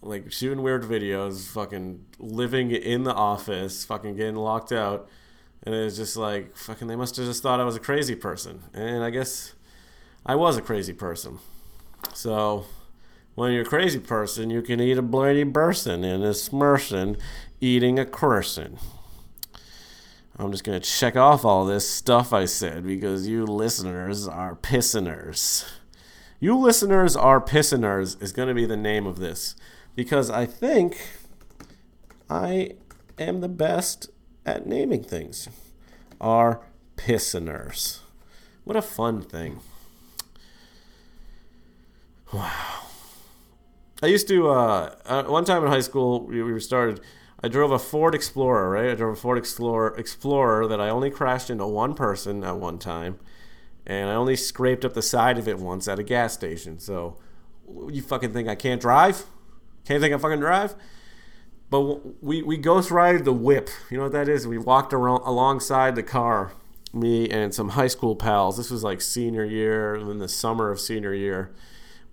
Like 0.00 0.30
shooting 0.30 0.62
weird 0.62 0.84
videos, 0.84 1.48
fucking 1.48 2.06
living 2.20 2.70
in 2.70 3.02
the 3.02 3.12
office, 3.12 3.84
fucking 3.84 4.14
getting 4.14 4.36
locked 4.36 4.70
out. 4.70 5.08
And 5.64 5.74
it 5.74 5.84
was 5.84 5.96
just 5.96 6.16
like, 6.16 6.56
fucking, 6.56 6.86
they 6.86 6.96
must 6.96 7.16
have 7.16 7.26
just 7.26 7.42
thought 7.42 7.60
I 7.60 7.64
was 7.64 7.76
a 7.76 7.80
crazy 7.80 8.14
person. 8.14 8.62
And 8.72 9.04
I 9.04 9.10
guess 9.10 9.54
I 10.24 10.36
was 10.36 10.56
a 10.56 10.62
crazy 10.62 10.94
person. 10.94 11.38
So, 12.14 12.64
when 13.34 13.52
you're 13.52 13.62
a 13.62 13.66
crazy 13.66 13.98
person, 13.98 14.48
you 14.48 14.62
can 14.62 14.80
eat 14.80 14.96
a 14.96 15.02
bloody 15.02 15.44
person 15.44 16.02
and 16.02 16.24
a 16.24 16.32
smerson 16.32 17.18
eating 17.60 17.98
a 17.98 18.06
person. 18.06 18.78
I'm 20.40 20.52
just 20.52 20.64
going 20.64 20.80
to 20.80 20.88
check 20.88 21.16
off 21.16 21.44
all 21.44 21.66
this 21.66 21.88
stuff 21.88 22.32
I 22.32 22.46
said 22.46 22.86
because 22.86 23.28
you 23.28 23.44
listeners 23.44 24.26
are 24.26 24.56
pissiners. 24.56 25.70
You 26.38 26.56
listeners 26.56 27.14
are 27.14 27.42
pissiners 27.42 28.20
is 28.22 28.32
going 28.32 28.48
to 28.48 28.54
be 28.54 28.64
the 28.64 28.76
name 28.76 29.06
of 29.06 29.18
this 29.18 29.54
because 29.94 30.30
I 30.30 30.46
think 30.46 30.98
I 32.30 32.70
am 33.18 33.42
the 33.42 33.48
best 33.48 34.08
at 34.46 34.66
naming 34.66 35.04
things. 35.04 35.46
Are 36.22 36.62
pissiners. 36.96 37.98
What 38.64 38.76
a 38.76 38.82
fun 38.82 39.20
thing. 39.20 39.60
Wow. 42.32 42.86
I 44.02 44.06
used 44.06 44.26
to, 44.28 44.48
uh, 44.48 44.94
uh, 45.04 45.24
one 45.24 45.44
time 45.44 45.64
in 45.64 45.70
high 45.70 45.80
school, 45.80 46.26
we, 46.26 46.42
we 46.42 46.58
started 46.60 47.00
I 47.42 47.48
drove 47.48 47.70
a 47.70 47.78
Ford 47.78 48.14
Explorer, 48.14 48.68
right? 48.70 48.90
I 48.90 48.94
drove 48.94 49.16
a 49.16 49.20
Ford 49.20 49.38
Explorer, 49.38 49.96
Explorer 49.96 50.66
that 50.66 50.80
I 50.80 50.90
only 50.90 51.10
crashed 51.10 51.48
into 51.48 51.66
one 51.66 51.94
person 51.94 52.44
at 52.44 52.58
one 52.58 52.78
time, 52.78 53.18
and 53.86 54.10
I 54.10 54.14
only 54.14 54.36
scraped 54.36 54.84
up 54.84 54.92
the 54.92 55.02
side 55.02 55.38
of 55.38 55.48
it 55.48 55.58
once 55.58 55.88
at 55.88 55.98
a 55.98 56.02
gas 56.02 56.34
station. 56.34 56.78
So, 56.78 57.16
you 57.88 58.02
fucking 58.02 58.32
think 58.34 58.48
I 58.48 58.54
can't 58.54 58.80
drive? 58.80 59.24
Can't 59.86 60.02
think 60.02 60.14
I 60.14 60.18
fucking 60.18 60.40
drive? 60.40 60.74
But 61.70 62.22
we 62.22 62.42
we 62.42 62.56
ghost 62.56 62.90
ride 62.90 63.24
the 63.24 63.32
whip. 63.32 63.70
You 63.90 63.96
know 63.96 64.02
what 64.04 64.12
that 64.12 64.28
is? 64.28 64.46
We 64.46 64.58
walked 64.58 64.92
around 64.92 65.22
alongside 65.24 65.94
the 65.94 66.02
car, 66.02 66.52
me 66.92 67.30
and 67.30 67.54
some 67.54 67.70
high 67.70 67.86
school 67.86 68.16
pals. 68.16 68.56
This 68.56 68.70
was 68.70 68.82
like 68.82 69.00
senior 69.00 69.44
year, 69.44 69.94
in 69.94 70.18
the 70.18 70.28
summer 70.28 70.70
of 70.70 70.80
senior 70.80 71.14
year. 71.14 71.52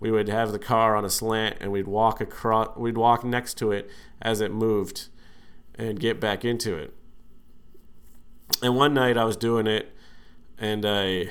We 0.00 0.12
would 0.12 0.28
have 0.28 0.52
the 0.52 0.60
car 0.60 0.94
on 0.96 1.04
a 1.04 1.10
slant, 1.10 1.56
and 1.60 1.72
we'd 1.72 1.88
walk 1.88 2.20
across. 2.20 2.76
We'd 2.76 2.96
walk 2.96 3.24
next 3.24 3.58
to 3.58 3.72
it 3.72 3.90
as 4.22 4.40
it 4.40 4.52
moved 4.52 5.08
and 5.78 6.00
get 6.00 6.20
back 6.20 6.44
into 6.44 6.76
it. 6.76 6.92
And 8.60 8.74
one 8.76 8.92
night 8.92 9.16
I 9.16 9.24
was 9.24 9.36
doing 9.36 9.68
it, 9.68 9.94
and 10.58 10.84
I, 10.84 11.30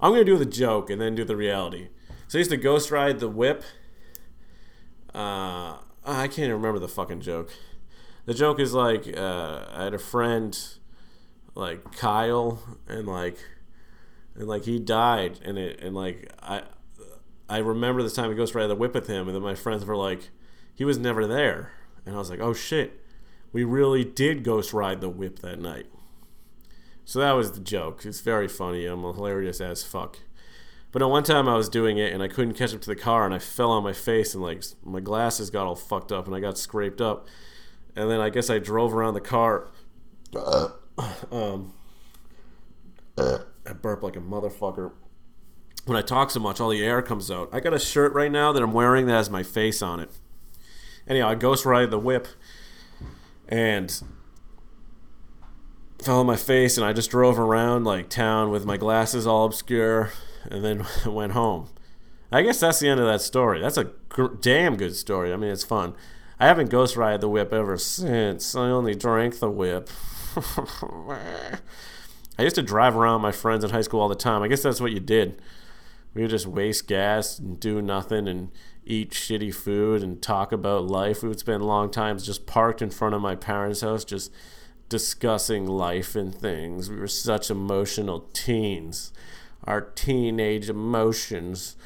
I'm 0.00 0.12
gonna 0.12 0.24
do 0.24 0.36
the 0.36 0.44
joke 0.44 0.90
and 0.90 1.00
then 1.00 1.14
do 1.14 1.24
the 1.24 1.36
reality. 1.36 1.88
So 2.26 2.38
I 2.38 2.40
used 2.40 2.50
to 2.50 2.56
ghost 2.56 2.90
ride 2.90 3.20
the 3.20 3.28
whip. 3.28 3.62
Uh, 5.14 5.78
I 6.04 6.26
can't 6.26 6.38
even 6.40 6.52
remember 6.52 6.80
the 6.80 6.88
fucking 6.88 7.20
joke. 7.20 7.52
The 8.26 8.34
joke 8.34 8.58
is 8.58 8.74
like 8.74 9.16
uh, 9.16 9.66
I 9.70 9.84
had 9.84 9.94
a 9.94 9.98
friend, 9.98 10.58
like 11.54 11.96
Kyle, 11.96 12.60
and 12.88 13.06
like, 13.06 13.38
and 14.34 14.48
like 14.48 14.64
he 14.64 14.80
died, 14.80 15.38
and 15.44 15.56
it 15.58 15.80
and 15.80 15.94
like 15.94 16.32
I, 16.42 16.62
I 17.48 17.58
remember 17.58 18.02
this 18.02 18.14
time 18.14 18.30
I 18.30 18.34
ghost 18.34 18.54
ride 18.54 18.66
the 18.66 18.74
whip 18.74 18.94
with 18.94 19.06
him, 19.06 19.28
and 19.28 19.34
then 19.34 19.42
my 19.42 19.54
friends 19.54 19.84
were 19.84 19.96
like, 19.96 20.30
he 20.74 20.84
was 20.84 20.98
never 20.98 21.26
there, 21.26 21.72
and 22.04 22.16
I 22.16 22.18
was 22.18 22.30
like, 22.30 22.40
oh 22.40 22.52
shit 22.52 23.04
we 23.52 23.64
really 23.64 24.04
did 24.04 24.44
ghost 24.44 24.72
ride 24.72 25.00
the 25.00 25.08
whip 25.08 25.40
that 25.40 25.60
night. 25.60 25.86
So 27.04 27.18
that 27.20 27.32
was 27.32 27.52
the 27.52 27.60
joke. 27.60 28.04
It's 28.04 28.20
very 28.20 28.48
funny. 28.48 28.84
I'm 28.84 29.02
hilarious 29.02 29.60
as 29.60 29.82
fuck. 29.82 30.18
But 30.92 31.02
at 31.02 31.08
one 31.08 31.22
time 31.22 31.48
I 31.48 31.56
was 31.56 31.68
doing 31.68 31.98
it 31.98 32.12
and 32.12 32.22
I 32.22 32.28
couldn't 32.28 32.54
catch 32.54 32.74
up 32.74 32.80
to 32.82 32.88
the 32.90 32.96
car 32.96 33.24
and 33.24 33.34
I 33.34 33.38
fell 33.38 33.70
on 33.70 33.82
my 33.82 33.92
face 33.92 34.34
and 34.34 34.42
like 34.42 34.62
my 34.84 35.00
glasses 35.00 35.50
got 35.50 35.66
all 35.66 35.74
fucked 35.74 36.12
up 36.12 36.26
and 36.26 36.34
I 36.34 36.40
got 36.40 36.58
scraped 36.58 37.00
up. 37.00 37.26
And 37.96 38.10
then 38.10 38.20
I 38.20 38.30
guess 38.30 38.48
I 38.50 38.58
drove 38.58 38.94
around 38.94 39.14
the 39.14 39.20
car. 39.20 39.68
um, 41.32 41.72
I 43.18 43.72
burp 43.80 44.02
like 44.02 44.16
a 44.16 44.20
motherfucker. 44.20 44.92
When 45.84 45.96
I 45.96 46.02
talk 46.02 46.30
so 46.30 46.40
much, 46.40 46.60
all 46.60 46.68
the 46.68 46.84
air 46.84 47.00
comes 47.02 47.30
out. 47.30 47.48
I 47.52 47.60
got 47.60 47.72
a 47.72 47.78
shirt 47.78 48.12
right 48.12 48.30
now 48.30 48.52
that 48.52 48.62
I'm 48.62 48.72
wearing 48.72 49.06
that 49.06 49.12
has 49.12 49.30
my 49.30 49.42
face 49.42 49.80
on 49.80 50.00
it. 50.00 50.10
Anyhow, 51.06 51.28
I 51.28 51.34
ghost 51.34 51.64
ride 51.64 51.90
the 51.90 51.98
whip 51.98 52.28
and 53.48 54.02
fell 56.02 56.20
on 56.20 56.26
my 56.26 56.36
face 56.36 56.76
and 56.76 56.86
I 56.86 56.92
just 56.92 57.10
drove 57.10 57.38
around 57.38 57.84
like 57.84 58.08
town 58.08 58.50
with 58.50 58.64
my 58.64 58.76
glasses 58.76 59.26
all 59.26 59.46
obscure 59.46 60.12
and 60.50 60.64
then 60.64 60.86
went 61.06 61.32
home. 61.32 61.68
I 62.30 62.42
guess 62.42 62.60
that's 62.60 62.78
the 62.78 62.88
end 62.88 63.00
of 63.00 63.06
that 63.06 63.22
story. 63.22 63.60
That's 63.60 63.78
a 63.78 63.90
gr- 64.08 64.34
damn 64.40 64.76
good 64.76 64.94
story. 64.94 65.32
I 65.32 65.36
mean, 65.36 65.50
it's 65.50 65.64
fun. 65.64 65.94
I 66.38 66.46
haven't 66.46 66.70
ghost 66.70 66.96
ride 66.96 67.20
the 67.20 67.28
whip 67.28 67.52
ever 67.52 67.78
since. 67.78 68.54
I 68.54 68.68
only 68.68 68.94
drank 68.94 69.40
the 69.40 69.50
whip. 69.50 69.88
I 72.38 72.42
used 72.42 72.54
to 72.56 72.62
drive 72.62 72.96
around 72.96 73.22
my 73.22 73.32
friends 73.32 73.64
in 73.64 73.70
high 73.70 73.80
school 73.80 74.00
all 74.00 74.08
the 74.08 74.14
time. 74.14 74.42
I 74.42 74.48
guess 74.48 74.62
that's 74.62 74.80
what 74.80 74.92
you 74.92 75.00
did. 75.00 75.40
We 76.14 76.22
would 76.22 76.30
just 76.30 76.46
waste 76.46 76.86
gas 76.86 77.38
and 77.38 77.58
do 77.58 77.82
nothing 77.82 78.28
and 78.28 78.50
eat 78.88 79.10
shitty 79.10 79.54
food 79.54 80.02
and 80.02 80.20
talk 80.20 80.50
about 80.50 80.86
life. 80.86 81.22
We 81.22 81.28
would 81.28 81.38
spend 81.38 81.64
long 81.64 81.90
times 81.90 82.24
just 82.26 82.46
parked 82.46 82.80
in 82.82 82.90
front 82.90 83.14
of 83.14 83.20
my 83.20 83.36
parents' 83.36 83.82
house, 83.82 84.04
just 84.04 84.32
discussing 84.88 85.66
life 85.66 86.16
and 86.16 86.34
things. 86.34 86.90
We 86.90 86.96
were 86.96 87.06
such 87.06 87.50
emotional 87.50 88.28
teens. 88.32 89.12
Our 89.64 89.82
teenage 89.82 90.70
emotions. 90.70 91.76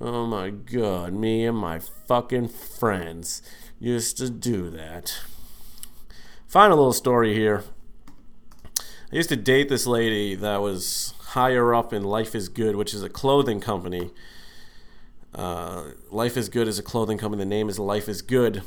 Oh 0.00 0.26
my 0.26 0.50
god, 0.50 1.12
me 1.12 1.44
and 1.44 1.58
my 1.58 1.80
fucking 1.80 2.48
friends 2.48 3.42
used 3.80 4.16
to 4.18 4.30
do 4.30 4.70
that. 4.70 5.20
Final 6.46 6.76
little 6.76 6.92
story 6.92 7.34
here. 7.34 7.64
I 8.78 9.16
used 9.16 9.28
to 9.30 9.36
date 9.36 9.68
this 9.68 9.86
lady 9.86 10.34
that 10.36 10.60
was 10.60 11.14
higher 11.30 11.74
up 11.74 11.92
in 11.92 12.04
Life 12.04 12.34
is 12.34 12.48
Good, 12.48 12.76
which 12.76 12.94
is 12.94 13.02
a 13.02 13.08
clothing 13.08 13.60
company 13.60 14.10
uh, 15.34 15.84
Life 16.10 16.36
is 16.36 16.48
Good 16.48 16.68
is 16.68 16.78
a 16.78 16.82
clothing 16.82 17.18
company. 17.18 17.40
The 17.40 17.48
name 17.48 17.68
is 17.68 17.78
Life 17.78 18.08
is 18.08 18.22
Good. 18.22 18.62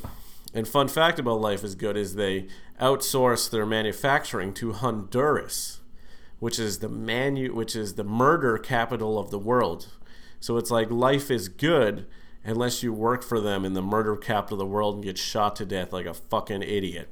And 0.54 0.68
fun 0.68 0.88
fact 0.88 1.20
about 1.20 1.42
Life 1.42 1.64
is 1.64 1.76
Good 1.76 1.98
is 1.98 2.16
they 2.16 2.48
outsource 2.80 3.50
their 3.50 3.66
manufacturing 3.66 4.54
to 4.56 4.74
Honduras, 4.74 5.80
which 6.40 6.60
is 6.60 6.80
the 6.80 6.90
manu- 6.90 7.54
which 7.54 7.76
is 7.76 7.96
the 7.96 8.04
murder 8.04 8.58
capital 8.58 9.20
of 9.20 9.32
the 9.32 9.40
world. 9.40 9.88
So 10.40 10.58
it's 10.58 10.72
like 10.72 10.92
life 10.92 11.32
is 11.32 11.50
good 11.50 12.06
unless 12.44 12.84
you 12.84 12.94
work 12.94 13.24
for 13.24 13.40
them 13.40 13.66
in 13.66 13.74
the 13.74 13.82
murder 13.82 14.16
capital 14.16 14.62
of 14.62 14.68
the 14.68 14.72
world 14.72 14.96
and 14.96 15.04
get 15.04 15.18
shot 15.18 15.56
to 15.56 15.66
death 15.66 15.92
like 15.92 16.06
a 16.06 16.14
fucking 16.14 16.62
idiot. 16.62 17.12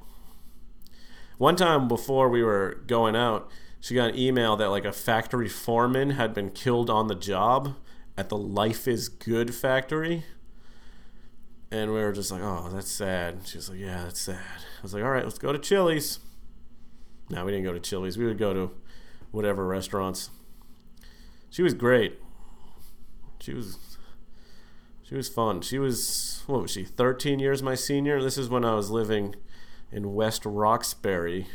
One 1.37 1.55
time 1.55 1.87
before 1.87 2.29
we 2.29 2.43
were 2.43 2.83
going 2.85 3.15
out, 3.15 3.49
she 3.79 3.95
got 3.95 4.11
an 4.11 4.17
email 4.17 4.55
that 4.57 4.69
like 4.69 4.85
a 4.85 4.91
factory 4.91 5.49
foreman 5.49 6.11
had 6.11 6.33
been 6.33 6.51
killed 6.51 6.89
on 6.89 7.07
the 7.07 7.15
job 7.15 7.75
at 8.17 8.29
the 8.29 8.37
Life 8.37 8.87
is 8.87 9.09
Good 9.09 9.53
factory. 9.53 10.25
And 11.71 11.91
we 11.91 11.99
were 11.99 12.11
just 12.11 12.31
like, 12.31 12.41
oh, 12.41 12.69
that's 12.71 12.91
sad. 12.91 13.47
She 13.47 13.57
was 13.57 13.69
like, 13.69 13.79
yeah, 13.79 14.03
that's 14.03 14.21
sad. 14.21 14.37
I 14.37 14.81
was 14.83 14.93
like, 14.93 15.03
all 15.03 15.09
right, 15.09 15.23
let's 15.23 15.39
go 15.39 15.51
to 15.51 15.57
Chili's. 15.57 16.19
No, 17.29 17.43
we 17.45 17.51
didn't 17.51 17.65
go 17.65 17.73
to 17.73 17.79
Chili's. 17.79 18.17
We 18.17 18.25
would 18.25 18.37
go 18.37 18.53
to 18.53 18.71
whatever 19.31 19.65
restaurants. 19.65 20.29
She 21.49 21.63
was 21.63 21.73
great. 21.73 22.19
She 23.39 23.53
was 23.53 23.77
she 25.01 25.15
was 25.15 25.27
fun. 25.27 25.61
She 25.61 25.79
was 25.79 26.43
what 26.47 26.61
was 26.61 26.71
she? 26.71 26.83
13 26.85 27.39
years 27.39 27.63
my 27.63 27.75
senior. 27.75 28.21
This 28.21 28.37
is 28.37 28.49
when 28.49 28.63
I 28.63 28.75
was 28.75 28.89
living 28.89 29.35
in 29.91 30.13
West 30.13 30.45
Roxbury 30.45 31.47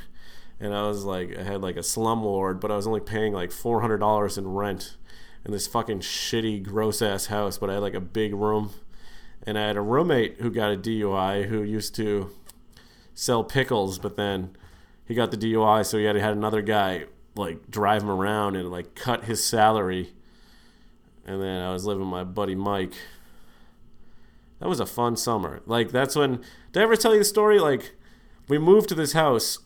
and 0.61 0.75
I 0.75 0.83
was 0.83 1.05
like 1.05 1.37
I 1.39 1.43
had 1.43 1.63
like 1.63 1.77
a 1.77 1.83
slum 1.83 2.25
ward, 2.25 2.61
but 2.61 2.71
I 2.71 2.77
was 2.77 2.87
only 2.87 3.01
paying 3.01 3.33
like 3.33 3.51
$400 3.51 4.39
in 4.39 4.49
rent 4.49 4.97
in 5.49 5.53
this 5.53 5.67
fucking 5.67 6.01
shitty, 6.01 6.63
gross 6.63 7.01
ass 7.01 7.27
house, 7.27 7.57
but 7.57 7.71
I 7.71 7.75
had 7.75 7.83
like 7.83 7.95
a 7.95 8.01
big 8.01 8.35
room. 8.35 8.75
And 9.45 9.59
I 9.59 9.67
had 9.67 9.79
a 9.79 9.81
roommate 9.81 10.41
who 10.41 10.51
got 10.51 10.75
a 10.75 10.77
DUI 10.77 11.47
who 11.47 11.63
used 11.63 11.95
to 11.95 12.31
sell 13.15 13.43
pickles, 13.43 13.99
but 13.99 14.17
then 14.17 14.55
he 15.07 15.15
got 15.15 15.31
the 15.31 15.39
DUI, 15.39 15.87
so 15.87 15.97
he 15.97 16.05
had, 16.05 16.13
to 16.13 16.21
had 16.21 16.37
another 16.37 16.61
guy 16.61 17.07
like 17.35 17.71
drive 17.71 18.03
him 18.03 18.11
around 18.11 18.57
and 18.57 18.71
like 18.71 18.95
cut 18.95 19.25
his 19.25 19.43
salary. 19.43 20.13
And 21.25 21.41
then 21.41 21.63
I 21.63 21.73
was 21.73 21.87
living 21.87 22.03
with 22.03 22.11
my 22.11 22.25
buddy 22.25 22.55
Mike. 22.55 22.93
That 24.61 24.69
was 24.69 24.81
a 24.81 24.87
fun 24.87 25.17
summer. 25.17 25.63
Like 25.65 25.93
that's 25.93 26.15
when 26.15 26.43
did 26.73 26.81
I 26.81 26.83
ever 26.83 26.97
tell 26.97 27.15
you 27.15 27.21
the 27.21 27.25
story? 27.25 27.59
Like 27.59 27.95
we 28.49 28.59
moved 28.59 28.91
to 28.91 28.95
this 28.95 29.15
house 29.15 29.61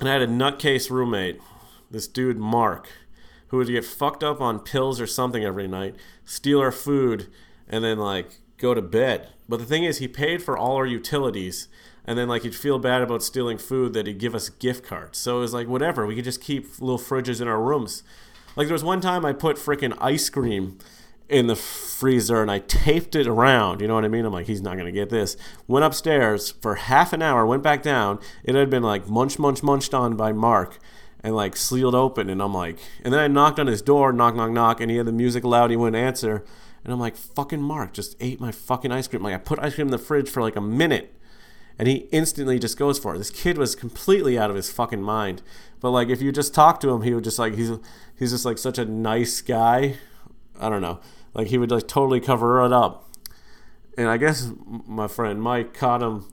and 0.00 0.08
I 0.08 0.12
had 0.14 0.22
a 0.22 0.26
nutcase 0.26 0.90
roommate, 0.90 1.40
this 1.88 2.08
dude 2.08 2.38
Mark 2.38 2.88
who 3.48 3.56
would 3.58 3.68
get 3.68 3.84
fucked 3.84 4.22
up 4.22 4.40
on 4.40 4.60
pills 4.60 5.00
or 5.00 5.06
something 5.06 5.44
every 5.44 5.66
night, 5.68 5.96
steal 6.24 6.60
our 6.60 6.72
food, 6.72 7.28
and 7.68 7.82
then 7.84 7.98
like 7.98 8.40
go 8.58 8.74
to 8.74 8.82
bed. 8.82 9.28
But 9.48 9.58
the 9.58 9.64
thing 9.66 9.84
is, 9.84 9.98
he 9.98 10.08
paid 10.08 10.42
for 10.42 10.56
all 10.56 10.76
our 10.76 10.86
utilities, 10.86 11.68
And 12.08 12.18
then 12.18 12.26
like 12.26 12.42
he'd 12.42 12.54
feel 12.54 12.78
bad 12.78 13.02
about 13.02 13.22
stealing 13.22 13.58
food 13.58 13.92
that 13.92 14.06
he'd 14.06 14.18
give 14.18 14.34
us 14.34 14.48
gift 14.48 14.82
cards. 14.82 15.18
So 15.18 15.36
it 15.36 15.40
was 15.40 15.52
like 15.52 15.68
whatever. 15.68 16.06
We 16.06 16.14
could 16.14 16.24
just 16.24 16.40
keep 16.40 16.80
little 16.80 16.98
fridges 16.98 17.42
in 17.42 17.48
our 17.48 17.60
rooms. 17.60 18.02
Like 18.56 18.66
there 18.66 18.74
was 18.74 18.82
one 18.82 19.02
time 19.02 19.26
I 19.26 19.34
put 19.34 19.58
freaking 19.58 19.94
ice 20.00 20.30
cream 20.30 20.78
in 21.28 21.48
the 21.48 21.54
freezer 21.54 22.40
and 22.40 22.50
I 22.50 22.60
taped 22.60 23.14
it 23.14 23.26
around. 23.26 23.82
You 23.82 23.88
know 23.88 23.94
what 23.94 24.06
I 24.06 24.08
mean? 24.08 24.24
I'm 24.24 24.32
like, 24.32 24.46
he's 24.46 24.62
not 24.62 24.78
gonna 24.78 24.90
get 24.90 25.10
this. 25.10 25.36
Went 25.66 25.84
upstairs 25.84 26.50
for 26.50 26.76
half 26.76 27.12
an 27.12 27.20
hour, 27.20 27.44
went 27.44 27.62
back 27.62 27.82
down. 27.82 28.20
It 28.42 28.54
had 28.54 28.70
been 28.70 28.82
like 28.82 29.06
munch, 29.06 29.38
munch, 29.38 29.62
munched 29.62 29.92
on 29.92 30.16
by 30.16 30.32
Mark 30.32 30.78
and 31.22 31.34
like 31.34 31.56
sealed 31.56 31.94
open. 31.94 32.30
And 32.30 32.42
I'm 32.42 32.54
like, 32.54 32.78
and 33.04 33.12
then 33.12 33.20
I 33.20 33.28
knocked 33.28 33.58
on 33.58 33.66
his 33.66 33.82
door, 33.82 34.12
knock, 34.12 34.34
knock, 34.34 34.50
knock, 34.50 34.80
and 34.80 34.90
he 34.90 34.96
had 34.96 35.06
the 35.06 35.12
music 35.12 35.44
loud. 35.44 35.70
He 35.70 35.76
wouldn't 35.76 35.96
answer. 35.96 36.44
And 36.84 36.92
I'm 36.92 37.00
like, 37.00 37.16
fucking 37.16 37.62
Mark 37.62 37.92
just 37.92 38.16
ate 38.20 38.40
my 38.40 38.52
fucking 38.52 38.92
ice 38.92 39.08
cream. 39.08 39.22
Like 39.22 39.34
I 39.34 39.38
put 39.38 39.58
ice 39.58 39.74
cream 39.74 39.88
in 39.88 39.92
the 39.92 39.98
fridge 39.98 40.28
for 40.28 40.42
like 40.42 40.56
a 40.56 40.60
minute. 40.60 41.14
And 41.78 41.86
he 41.86 42.08
instantly 42.10 42.58
just 42.58 42.76
goes 42.76 42.98
for 42.98 43.14
it. 43.14 43.18
This 43.18 43.30
kid 43.30 43.56
was 43.56 43.76
completely 43.76 44.36
out 44.36 44.50
of 44.50 44.56
his 44.56 44.70
fucking 44.70 45.02
mind. 45.02 45.42
But 45.80 45.90
like 45.90 46.08
if 46.08 46.20
you 46.20 46.32
just 46.32 46.54
talk 46.54 46.80
to 46.80 46.90
him, 46.90 47.02
he 47.02 47.14
would 47.14 47.24
just 47.24 47.38
like 47.38 47.54
he's 47.54 47.70
he's 48.18 48.32
just 48.32 48.44
like 48.44 48.58
such 48.58 48.78
a 48.78 48.84
nice 48.84 49.40
guy. 49.40 49.94
I 50.58 50.68
don't 50.68 50.82
know. 50.82 51.00
Like 51.34 51.48
he 51.48 51.58
would 51.58 51.70
like 51.70 51.86
totally 51.86 52.20
cover 52.20 52.64
it 52.64 52.72
up. 52.72 53.08
And 53.96 54.08
I 54.08 54.16
guess 54.16 54.50
my 54.86 55.08
friend 55.08 55.40
Mike 55.42 55.74
caught 55.74 56.02
him 56.02 56.24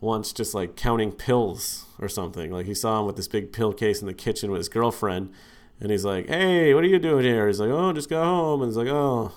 once 0.00 0.32
just 0.32 0.54
like 0.54 0.76
counting 0.76 1.12
pills 1.12 1.86
or 1.98 2.08
something. 2.08 2.50
Like 2.50 2.66
he 2.66 2.74
saw 2.74 3.00
him 3.00 3.06
with 3.06 3.16
this 3.16 3.28
big 3.28 3.52
pill 3.52 3.72
case 3.72 4.00
in 4.00 4.06
the 4.06 4.14
kitchen 4.14 4.50
with 4.50 4.58
his 4.58 4.68
girlfriend, 4.68 5.32
and 5.80 5.90
he's 5.90 6.04
like, 6.04 6.28
"Hey, 6.28 6.74
what 6.74 6.84
are 6.84 6.88
you 6.88 6.98
doing 6.98 7.24
here?" 7.24 7.46
He's 7.46 7.60
like, 7.60 7.70
"Oh, 7.70 7.92
just 7.92 8.08
got 8.10 8.24
home." 8.24 8.62
And 8.62 8.70
he's 8.70 8.76
like, 8.76 8.88
"Oh." 8.88 9.32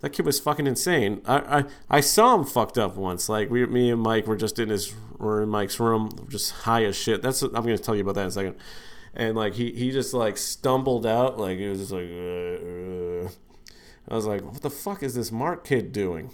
That 0.00 0.10
kid 0.10 0.26
was 0.26 0.38
fucking 0.38 0.66
insane. 0.66 1.22
I, 1.24 1.60
I, 1.60 1.64
I 1.88 2.00
saw 2.00 2.34
him 2.34 2.44
fucked 2.44 2.76
up 2.76 2.94
once. 2.94 3.30
Like 3.30 3.48
we, 3.48 3.64
me 3.64 3.90
and 3.90 4.02
Mike 4.02 4.26
were 4.26 4.36
just 4.36 4.58
in 4.58 4.68
his, 4.68 4.94
were 5.16 5.42
in 5.42 5.48
Mike's 5.48 5.80
room, 5.80 6.10
just 6.28 6.50
high 6.52 6.84
as 6.84 6.94
shit. 6.94 7.22
That's 7.22 7.40
I'm 7.40 7.52
gonna 7.52 7.78
tell 7.78 7.94
you 7.94 8.02
about 8.02 8.16
that 8.16 8.22
in 8.22 8.26
a 8.26 8.30
second. 8.30 8.56
And 9.14 9.34
like 9.34 9.54
he, 9.54 9.72
he 9.72 9.92
just 9.92 10.12
like 10.12 10.36
stumbled 10.36 11.06
out, 11.06 11.38
like 11.38 11.58
he 11.58 11.68
was 11.68 11.78
just 11.78 11.92
like. 11.92 12.10
Uh, 12.10 13.24
uh. 13.26 13.28
I 14.06 14.14
was 14.14 14.26
like, 14.26 14.42
what 14.42 14.60
the 14.60 14.70
fuck 14.70 15.02
is 15.02 15.14
this 15.14 15.32
Mark 15.32 15.64
kid 15.64 15.90
doing? 15.92 16.30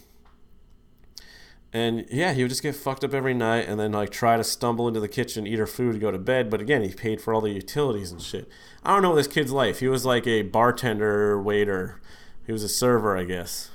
And 1.73 2.07
yeah, 2.11 2.33
he 2.33 2.43
would 2.43 2.49
just 2.49 2.63
get 2.63 2.75
fucked 2.75 3.05
up 3.05 3.15
every 3.15 3.35
night 3.35 3.69
and 3.69 3.79
then 3.79 3.93
like 3.93 4.11
try 4.11 4.37
to 4.37 4.43
stumble 4.43 4.89
into 4.89 4.99
the 4.99 5.09
kitchen, 5.09 5.47
eat 5.47 5.59
her 5.59 5.67
food, 5.67 6.01
go 6.01 6.11
to 6.11 6.19
bed. 6.19 6.51
But 6.51 6.61
again, 6.61 6.83
he 6.83 6.93
paid 6.93 7.21
for 7.21 7.33
all 7.33 7.41
the 7.41 7.51
utilities 7.51 8.11
and 8.11 8.21
shit. 8.21 8.49
I 8.85 8.93
don't 8.93 9.03
know 9.03 9.15
this 9.15 9.29
kid's 9.29 9.53
life. 9.53 9.79
He 9.79 9.87
was 9.87 10.05
like 10.05 10.27
a 10.27 10.43
bartender, 10.43 11.41
waiter. 11.41 12.01
He 12.45 12.53
was 12.53 12.65
a 12.65 12.69
server, 12.69 13.17
I 13.17 13.25
guess. 13.25 13.71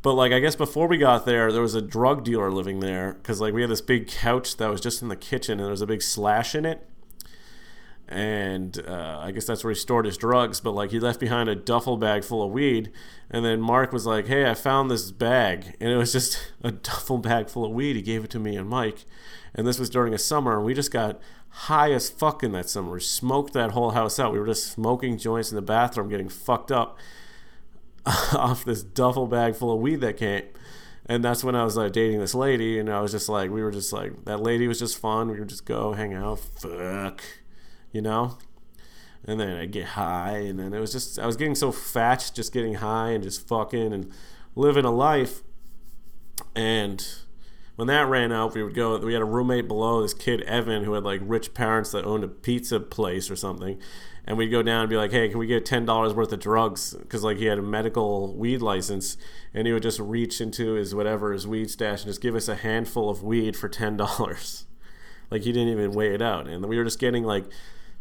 But 0.00 0.14
like, 0.14 0.32
I 0.32 0.38
guess 0.38 0.56
before 0.56 0.88
we 0.88 0.96
got 0.96 1.26
there, 1.26 1.52
there 1.52 1.60
was 1.60 1.74
a 1.74 1.82
drug 1.82 2.24
dealer 2.24 2.50
living 2.50 2.80
there 2.80 3.12
because 3.14 3.42
like 3.42 3.52
we 3.52 3.60
had 3.60 3.70
this 3.70 3.82
big 3.82 4.08
couch 4.08 4.56
that 4.56 4.70
was 4.70 4.80
just 4.80 5.02
in 5.02 5.08
the 5.08 5.16
kitchen 5.16 5.58
and 5.58 5.64
there 5.64 5.70
was 5.70 5.82
a 5.82 5.86
big 5.86 6.00
slash 6.00 6.54
in 6.54 6.64
it 6.64 6.86
and 8.10 8.82
uh, 8.88 9.20
I 9.22 9.30
guess 9.30 9.46
that's 9.46 9.62
where 9.62 9.72
he 9.72 9.78
stored 9.78 10.04
his 10.04 10.16
drugs. 10.16 10.60
But 10.60 10.72
like 10.72 10.90
he 10.90 10.98
left 10.98 11.20
behind 11.20 11.48
a 11.48 11.54
duffel 11.54 11.96
bag 11.96 12.24
full 12.24 12.42
of 12.42 12.50
weed, 12.50 12.90
and 13.30 13.44
then 13.44 13.60
Mark 13.60 13.92
was 13.92 14.04
like, 14.04 14.26
"Hey, 14.26 14.50
I 14.50 14.54
found 14.54 14.90
this 14.90 15.12
bag," 15.12 15.76
and 15.80 15.90
it 15.90 15.96
was 15.96 16.12
just 16.12 16.52
a 16.62 16.72
duffel 16.72 17.18
bag 17.18 17.48
full 17.48 17.64
of 17.64 17.70
weed. 17.70 17.96
He 17.96 18.02
gave 18.02 18.24
it 18.24 18.30
to 18.30 18.40
me 18.40 18.56
and 18.56 18.68
Mike, 18.68 19.04
and 19.54 19.66
this 19.66 19.78
was 19.78 19.88
during 19.88 20.12
a 20.12 20.18
summer, 20.18 20.56
and 20.56 20.66
we 20.66 20.74
just 20.74 20.90
got 20.90 21.20
high 21.50 21.92
as 21.92 22.10
fuck 22.10 22.42
in 22.42 22.50
that 22.52 22.68
summer. 22.68 22.92
We 22.92 23.00
smoked 23.00 23.52
that 23.52 23.70
whole 23.70 23.90
house 23.90 24.18
out. 24.18 24.32
We 24.32 24.40
were 24.40 24.46
just 24.46 24.72
smoking 24.72 25.16
joints 25.16 25.50
in 25.50 25.56
the 25.56 25.62
bathroom, 25.62 26.08
getting 26.08 26.28
fucked 26.28 26.72
up 26.72 26.98
off 28.06 28.64
this 28.64 28.82
duffel 28.82 29.28
bag 29.28 29.54
full 29.54 29.72
of 29.72 29.80
weed 29.80 30.00
that 30.00 30.16
came. 30.16 30.44
And 31.06 31.24
that's 31.24 31.42
when 31.42 31.56
I 31.56 31.64
was 31.64 31.76
like 31.76 31.92
dating 31.92 32.20
this 32.20 32.34
lady, 32.34 32.78
and 32.78 32.88
I 32.88 33.00
was 33.00 33.12
just 33.12 33.28
like, 33.28 33.50
we 33.50 33.62
were 33.62 33.72
just 33.72 33.92
like, 33.92 34.24
that 34.26 34.40
lady 34.40 34.68
was 34.68 34.78
just 34.78 34.98
fun. 34.98 35.28
We 35.28 35.40
would 35.40 35.48
just 35.48 35.64
go 35.64 35.92
hang 35.92 36.14
out, 36.14 36.38
fuck 36.38 37.22
you 37.92 38.02
know? 38.02 38.38
And 39.24 39.38
then 39.38 39.56
I'd 39.56 39.72
get 39.72 39.88
high, 39.88 40.38
and 40.38 40.58
then 40.58 40.72
it 40.72 40.80
was 40.80 40.92
just, 40.92 41.18
I 41.18 41.26
was 41.26 41.36
getting 41.36 41.54
so 41.54 41.70
fat, 41.72 42.30
just 42.34 42.52
getting 42.52 42.74
high 42.74 43.10
and 43.10 43.22
just 43.22 43.46
fucking 43.46 43.92
and 43.92 44.10
living 44.54 44.84
a 44.84 44.90
life. 44.90 45.42
And 46.54 47.06
when 47.76 47.86
that 47.88 48.08
ran 48.08 48.32
out, 48.32 48.54
we 48.54 48.62
would 48.62 48.74
go, 48.74 48.98
we 48.98 49.12
had 49.12 49.22
a 49.22 49.26
roommate 49.26 49.68
below, 49.68 50.02
this 50.02 50.14
kid, 50.14 50.42
Evan, 50.42 50.84
who 50.84 50.92
had 50.94 51.04
like 51.04 51.20
rich 51.24 51.54
parents 51.54 51.92
that 51.92 52.04
owned 52.04 52.24
a 52.24 52.28
pizza 52.28 52.80
place 52.80 53.30
or 53.30 53.36
something. 53.36 53.78
And 54.26 54.36
we'd 54.36 54.48
go 54.48 54.62
down 54.62 54.82
and 54.82 54.90
be 54.90 54.96
like, 54.96 55.12
hey, 55.12 55.28
can 55.28 55.38
we 55.38 55.46
get 55.46 55.64
$10 55.64 56.14
worth 56.14 56.32
of 56.32 56.40
drugs? 56.40 56.94
Because 56.94 57.24
like 57.24 57.38
he 57.38 57.46
had 57.46 57.58
a 57.58 57.62
medical 57.62 58.34
weed 58.34 58.62
license, 58.62 59.16
and 59.54 59.66
he 59.66 59.72
would 59.72 59.82
just 59.82 59.98
reach 59.98 60.40
into 60.40 60.74
his 60.74 60.94
whatever, 60.94 61.32
his 61.32 61.46
weed 61.46 61.70
stash, 61.70 62.02
and 62.02 62.10
just 62.10 62.20
give 62.20 62.34
us 62.34 62.48
a 62.48 62.56
handful 62.56 63.08
of 63.08 63.22
weed 63.22 63.56
for 63.56 63.68
$10. 63.68 64.64
like 65.30 65.42
he 65.42 65.52
didn't 65.52 65.72
even 65.72 65.92
weigh 65.92 66.14
it 66.14 66.22
out. 66.22 66.46
And 66.46 66.66
we 66.66 66.76
were 66.76 66.84
just 66.84 66.98
getting 66.98 67.24
like, 67.24 67.44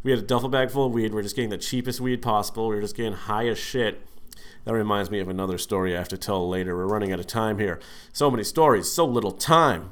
we 0.03 0.11
had 0.11 0.19
a 0.19 0.23
duffel 0.23 0.49
bag 0.49 0.71
full 0.71 0.87
of 0.87 0.93
weed. 0.93 1.13
We 1.13 1.19
are 1.19 1.23
just 1.23 1.35
getting 1.35 1.49
the 1.49 1.57
cheapest 1.57 1.99
weed 1.99 2.21
possible. 2.21 2.67
We 2.67 2.75
were 2.75 2.81
just 2.81 2.95
getting 2.95 3.13
high 3.13 3.47
as 3.47 3.57
shit. 3.57 4.01
That 4.65 4.73
reminds 4.73 5.09
me 5.09 5.19
of 5.19 5.27
another 5.27 5.57
story 5.57 5.95
I 5.95 5.99
have 5.99 6.09
to 6.09 6.17
tell 6.17 6.47
later. 6.47 6.75
We're 6.75 6.85
running 6.85 7.11
out 7.11 7.19
of 7.19 7.27
time 7.27 7.59
here. 7.59 7.79
So 8.13 8.29
many 8.29 8.43
stories, 8.43 8.91
so 8.91 9.05
little 9.05 9.31
time. 9.31 9.91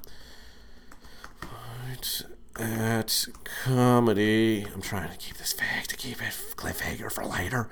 Right 1.42 2.22
at 2.60 3.28
comedy. 3.64 4.66
I'm 4.74 4.82
trying 4.82 5.12
to 5.12 5.18
keep 5.18 5.38
this 5.38 5.54
vague 5.54 5.88
to 5.88 5.96
keep 5.96 6.22
it 6.22 6.34
cliffhanger 6.56 7.12
for 7.12 7.26
later. 7.26 7.70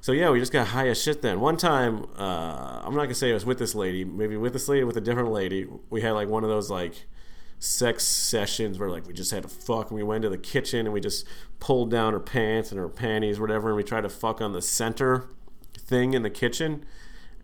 So 0.00 0.12
yeah, 0.12 0.30
we 0.30 0.40
just 0.40 0.52
got 0.52 0.68
high 0.68 0.88
as 0.88 1.00
shit 1.00 1.20
then. 1.20 1.40
One 1.40 1.56
time, 1.56 2.06
uh, 2.16 2.80
I'm 2.82 2.94
not 2.94 3.02
gonna 3.02 3.14
say 3.14 3.30
it 3.30 3.34
was 3.34 3.44
with 3.44 3.58
this 3.58 3.74
lady. 3.74 4.04
Maybe 4.04 4.36
with 4.36 4.54
this 4.54 4.68
lady, 4.68 4.84
with 4.84 4.96
a 4.96 5.00
different 5.00 5.30
lady. 5.30 5.68
We 5.90 6.00
had 6.00 6.12
like 6.12 6.28
one 6.28 6.42
of 6.42 6.48
those 6.48 6.70
like 6.70 7.06
sex 7.60 8.04
sessions 8.06 8.78
where 8.78 8.88
like 8.88 9.06
we 9.06 9.12
just 9.12 9.30
had 9.30 9.42
to 9.42 9.48
fuck 9.48 9.90
and 9.90 9.96
we 9.96 10.02
went 10.02 10.22
to 10.22 10.30
the 10.30 10.38
kitchen 10.38 10.86
and 10.86 10.94
we 10.94 11.00
just 11.00 11.26
pulled 11.60 11.90
down 11.90 12.14
her 12.14 12.20
pants 12.20 12.72
and 12.72 12.80
her 12.80 12.88
panties 12.88 13.38
whatever 13.38 13.68
and 13.68 13.76
we 13.76 13.84
tried 13.84 14.00
to 14.00 14.08
fuck 14.08 14.40
on 14.40 14.52
the 14.52 14.62
center 14.62 15.28
thing 15.76 16.14
in 16.14 16.22
the 16.22 16.30
kitchen. 16.30 16.84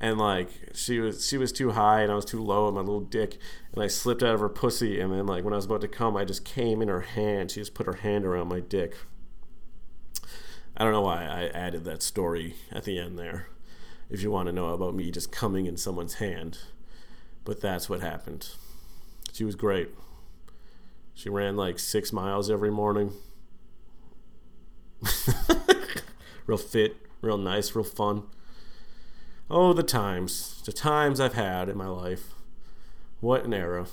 And 0.01 0.19
like 0.19 0.49
she 0.75 1.01
was 1.01 1.27
she 1.27 1.37
was 1.37 1.53
too 1.53 1.73
high 1.73 2.01
and 2.01 2.11
I 2.11 2.15
was 2.15 2.25
too 2.25 2.43
low 2.43 2.67
and 2.67 2.75
my 2.75 2.81
little 2.81 3.01
dick 3.01 3.39
and 3.73 3.83
I 3.83 3.89
slipped 3.89 4.23
out 4.23 4.35
of 4.35 4.41
her 4.41 4.49
pussy 4.49 5.01
and 5.01 5.13
then 5.13 5.27
like 5.27 5.45
when 5.45 5.53
I 5.53 5.57
was 5.57 5.67
about 5.67 5.83
to 5.83 5.89
come 5.89 6.17
I 6.17 6.25
just 6.25 6.45
came 6.45 6.81
in 6.81 6.89
her 6.89 7.03
hand. 7.03 7.51
She 7.51 7.61
just 7.61 7.75
put 7.75 7.87
her 7.87 7.95
hand 7.95 8.25
around 8.25 8.49
my 8.49 8.61
dick. 8.61 8.97
I 10.79 10.85
don't 10.85 10.93
know 10.93 11.03
why 11.03 11.25
I 11.25 11.47
added 11.49 11.85
that 11.85 12.03
story 12.03 12.55
at 12.73 12.85
the 12.85 12.99
end 12.99 13.19
there. 13.19 13.49
If 14.09 14.23
you 14.23 14.31
want 14.31 14.47
to 14.47 14.53
know 14.53 14.69
about 14.69 14.95
me 14.95 15.11
just 15.11 15.31
coming 15.31 15.67
in 15.67 15.77
someone's 15.77 16.15
hand. 16.15 16.59
But 17.45 17.61
that's 17.61 17.89
what 17.89 18.01
happened. 18.01 18.49
She 19.33 19.45
was 19.45 19.55
great 19.55 19.91
she 21.17 21.31
ran 21.31 21.57
like 21.57 21.79
six 21.79 22.13
miles 22.13 22.51
every 22.51 22.71
morning. 22.71 23.15
real 26.47 26.59
fit, 26.59 26.99
real 27.23 27.39
nice, 27.39 27.75
real 27.75 27.85
fun. 27.85 28.25
Oh, 29.49 29.73
the 29.73 29.83
times, 29.83 30.61
the 30.67 30.75
times 30.75 31.19
I've 31.19 31.33
had 31.33 31.71
in 31.71 31.79
my 31.79 31.87
life. 31.87 32.35
What 33.21 33.47
an 33.47 33.55
era. 33.55 33.87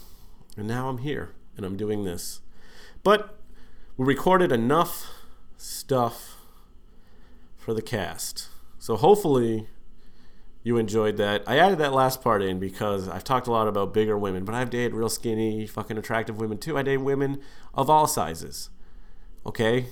And 0.57 0.67
now 0.67 0.89
I'm 0.89 0.97
here 0.97 1.31
and 1.55 1.65
I'm 1.65 1.77
doing 1.77 2.03
this. 2.03 2.41
But 3.03 3.39
we 3.95 4.05
recorded 4.05 4.51
enough 4.51 5.09
stuff 5.55 6.35
for 7.55 7.73
the 7.73 7.81
cast. 7.81 8.49
So 8.79 8.97
hopefully 8.97 9.69
you 10.63 10.77
enjoyed 10.77 11.17
that. 11.17 11.43
I 11.45 11.57
added 11.57 11.77
that 11.79 11.93
last 11.93 12.21
part 12.21 12.41
in 12.41 12.57
because 12.57 13.09
I've 13.09 13.25
talked 13.25 13.47
a 13.47 13.51
lot 13.51 13.67
about 13.67 13.93
bigger 13.93 14.17
women, 14.17 14.45
but 14.45 14.55
I've 14.55 14.69
dated 14.69 14.93
real 14.93 15.09
skinny, 15.09 15.67
fucking 15.67 15.97
attractive 15.97 16.37
women 16.37 16.57
too. 16.57 16.77
I 16.77 16.83
date 16.83 16.97
women 16.97 17.41
of 17.73 17.89
all 17.89 18.07
sizes. 18.07 18.69
Okay? 19.45 19.87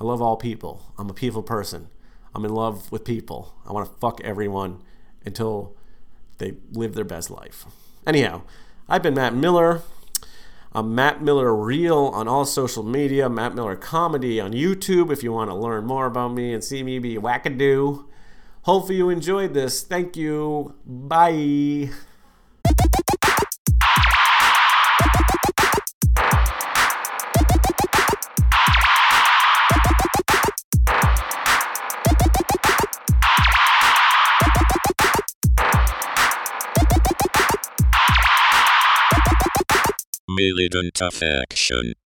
I 0.00 0.04
love 0.04 0.22
all 0.22 0.36
people. 0.36 0.94
I'm 0.96 1.10
a 1.10 1.14
people 1.14 1.42
person. 1.42 1.88
I'm 2.34 2.44
in 2.46 2.54
love 2.54 2.90
with 2.90 3.04
people. 3.04 3.54
I 3.66 3.72
want 3.72 3.90
to 3.90 3.98
fuck 3.98 4.22
everyone 4.24 4.82
until 5.26 5.76
they 6.38 6.54
live 6.72 6.94
their 6.94 7.04
best 7.04 7.30
life. 7.30 7.66
Anyhow, 8.06 8.42
I've 8.88 9.02
been 9.02 9.14
Matt 9.14 9.34
Miller. 9.34 9.82
I'm 10.72 10.94
Matt 10.94 11.20
Miller 11.20 11.54
Real 11.54 12.06
on 12.14 12.28
all 12.28 12.46
social 12.46 12.84
media, 12.84 13.28
Matt 13.28 13.54
Miller 13.54 13.76
Comedy 13.76 14.40
on 14.40 14.52
YouTube 14.52 15.12
if 15.12 15.22
you 15.22 15.32
want 15.32 15.50
to 15.50 15.54
learn 15.54 15.84
more 15.84 16.06
about 16.06 16.32
me 16.32 16.54
and 16.54 16.64
see 16.64 16.82
me 16.82 16.98
be 16.98 17.16
wackadoo. 17.16 18.06
Hopefully, 18.62 18.98
you 18.98 19.10
enjoyed 19.10 19.54
this. 19.54 19.82
Thank 19.82 20.16
you. 20.16 20.74
Bye. 20.84 21.90
Militant 40.28 41.00
affection. 41.00 41.92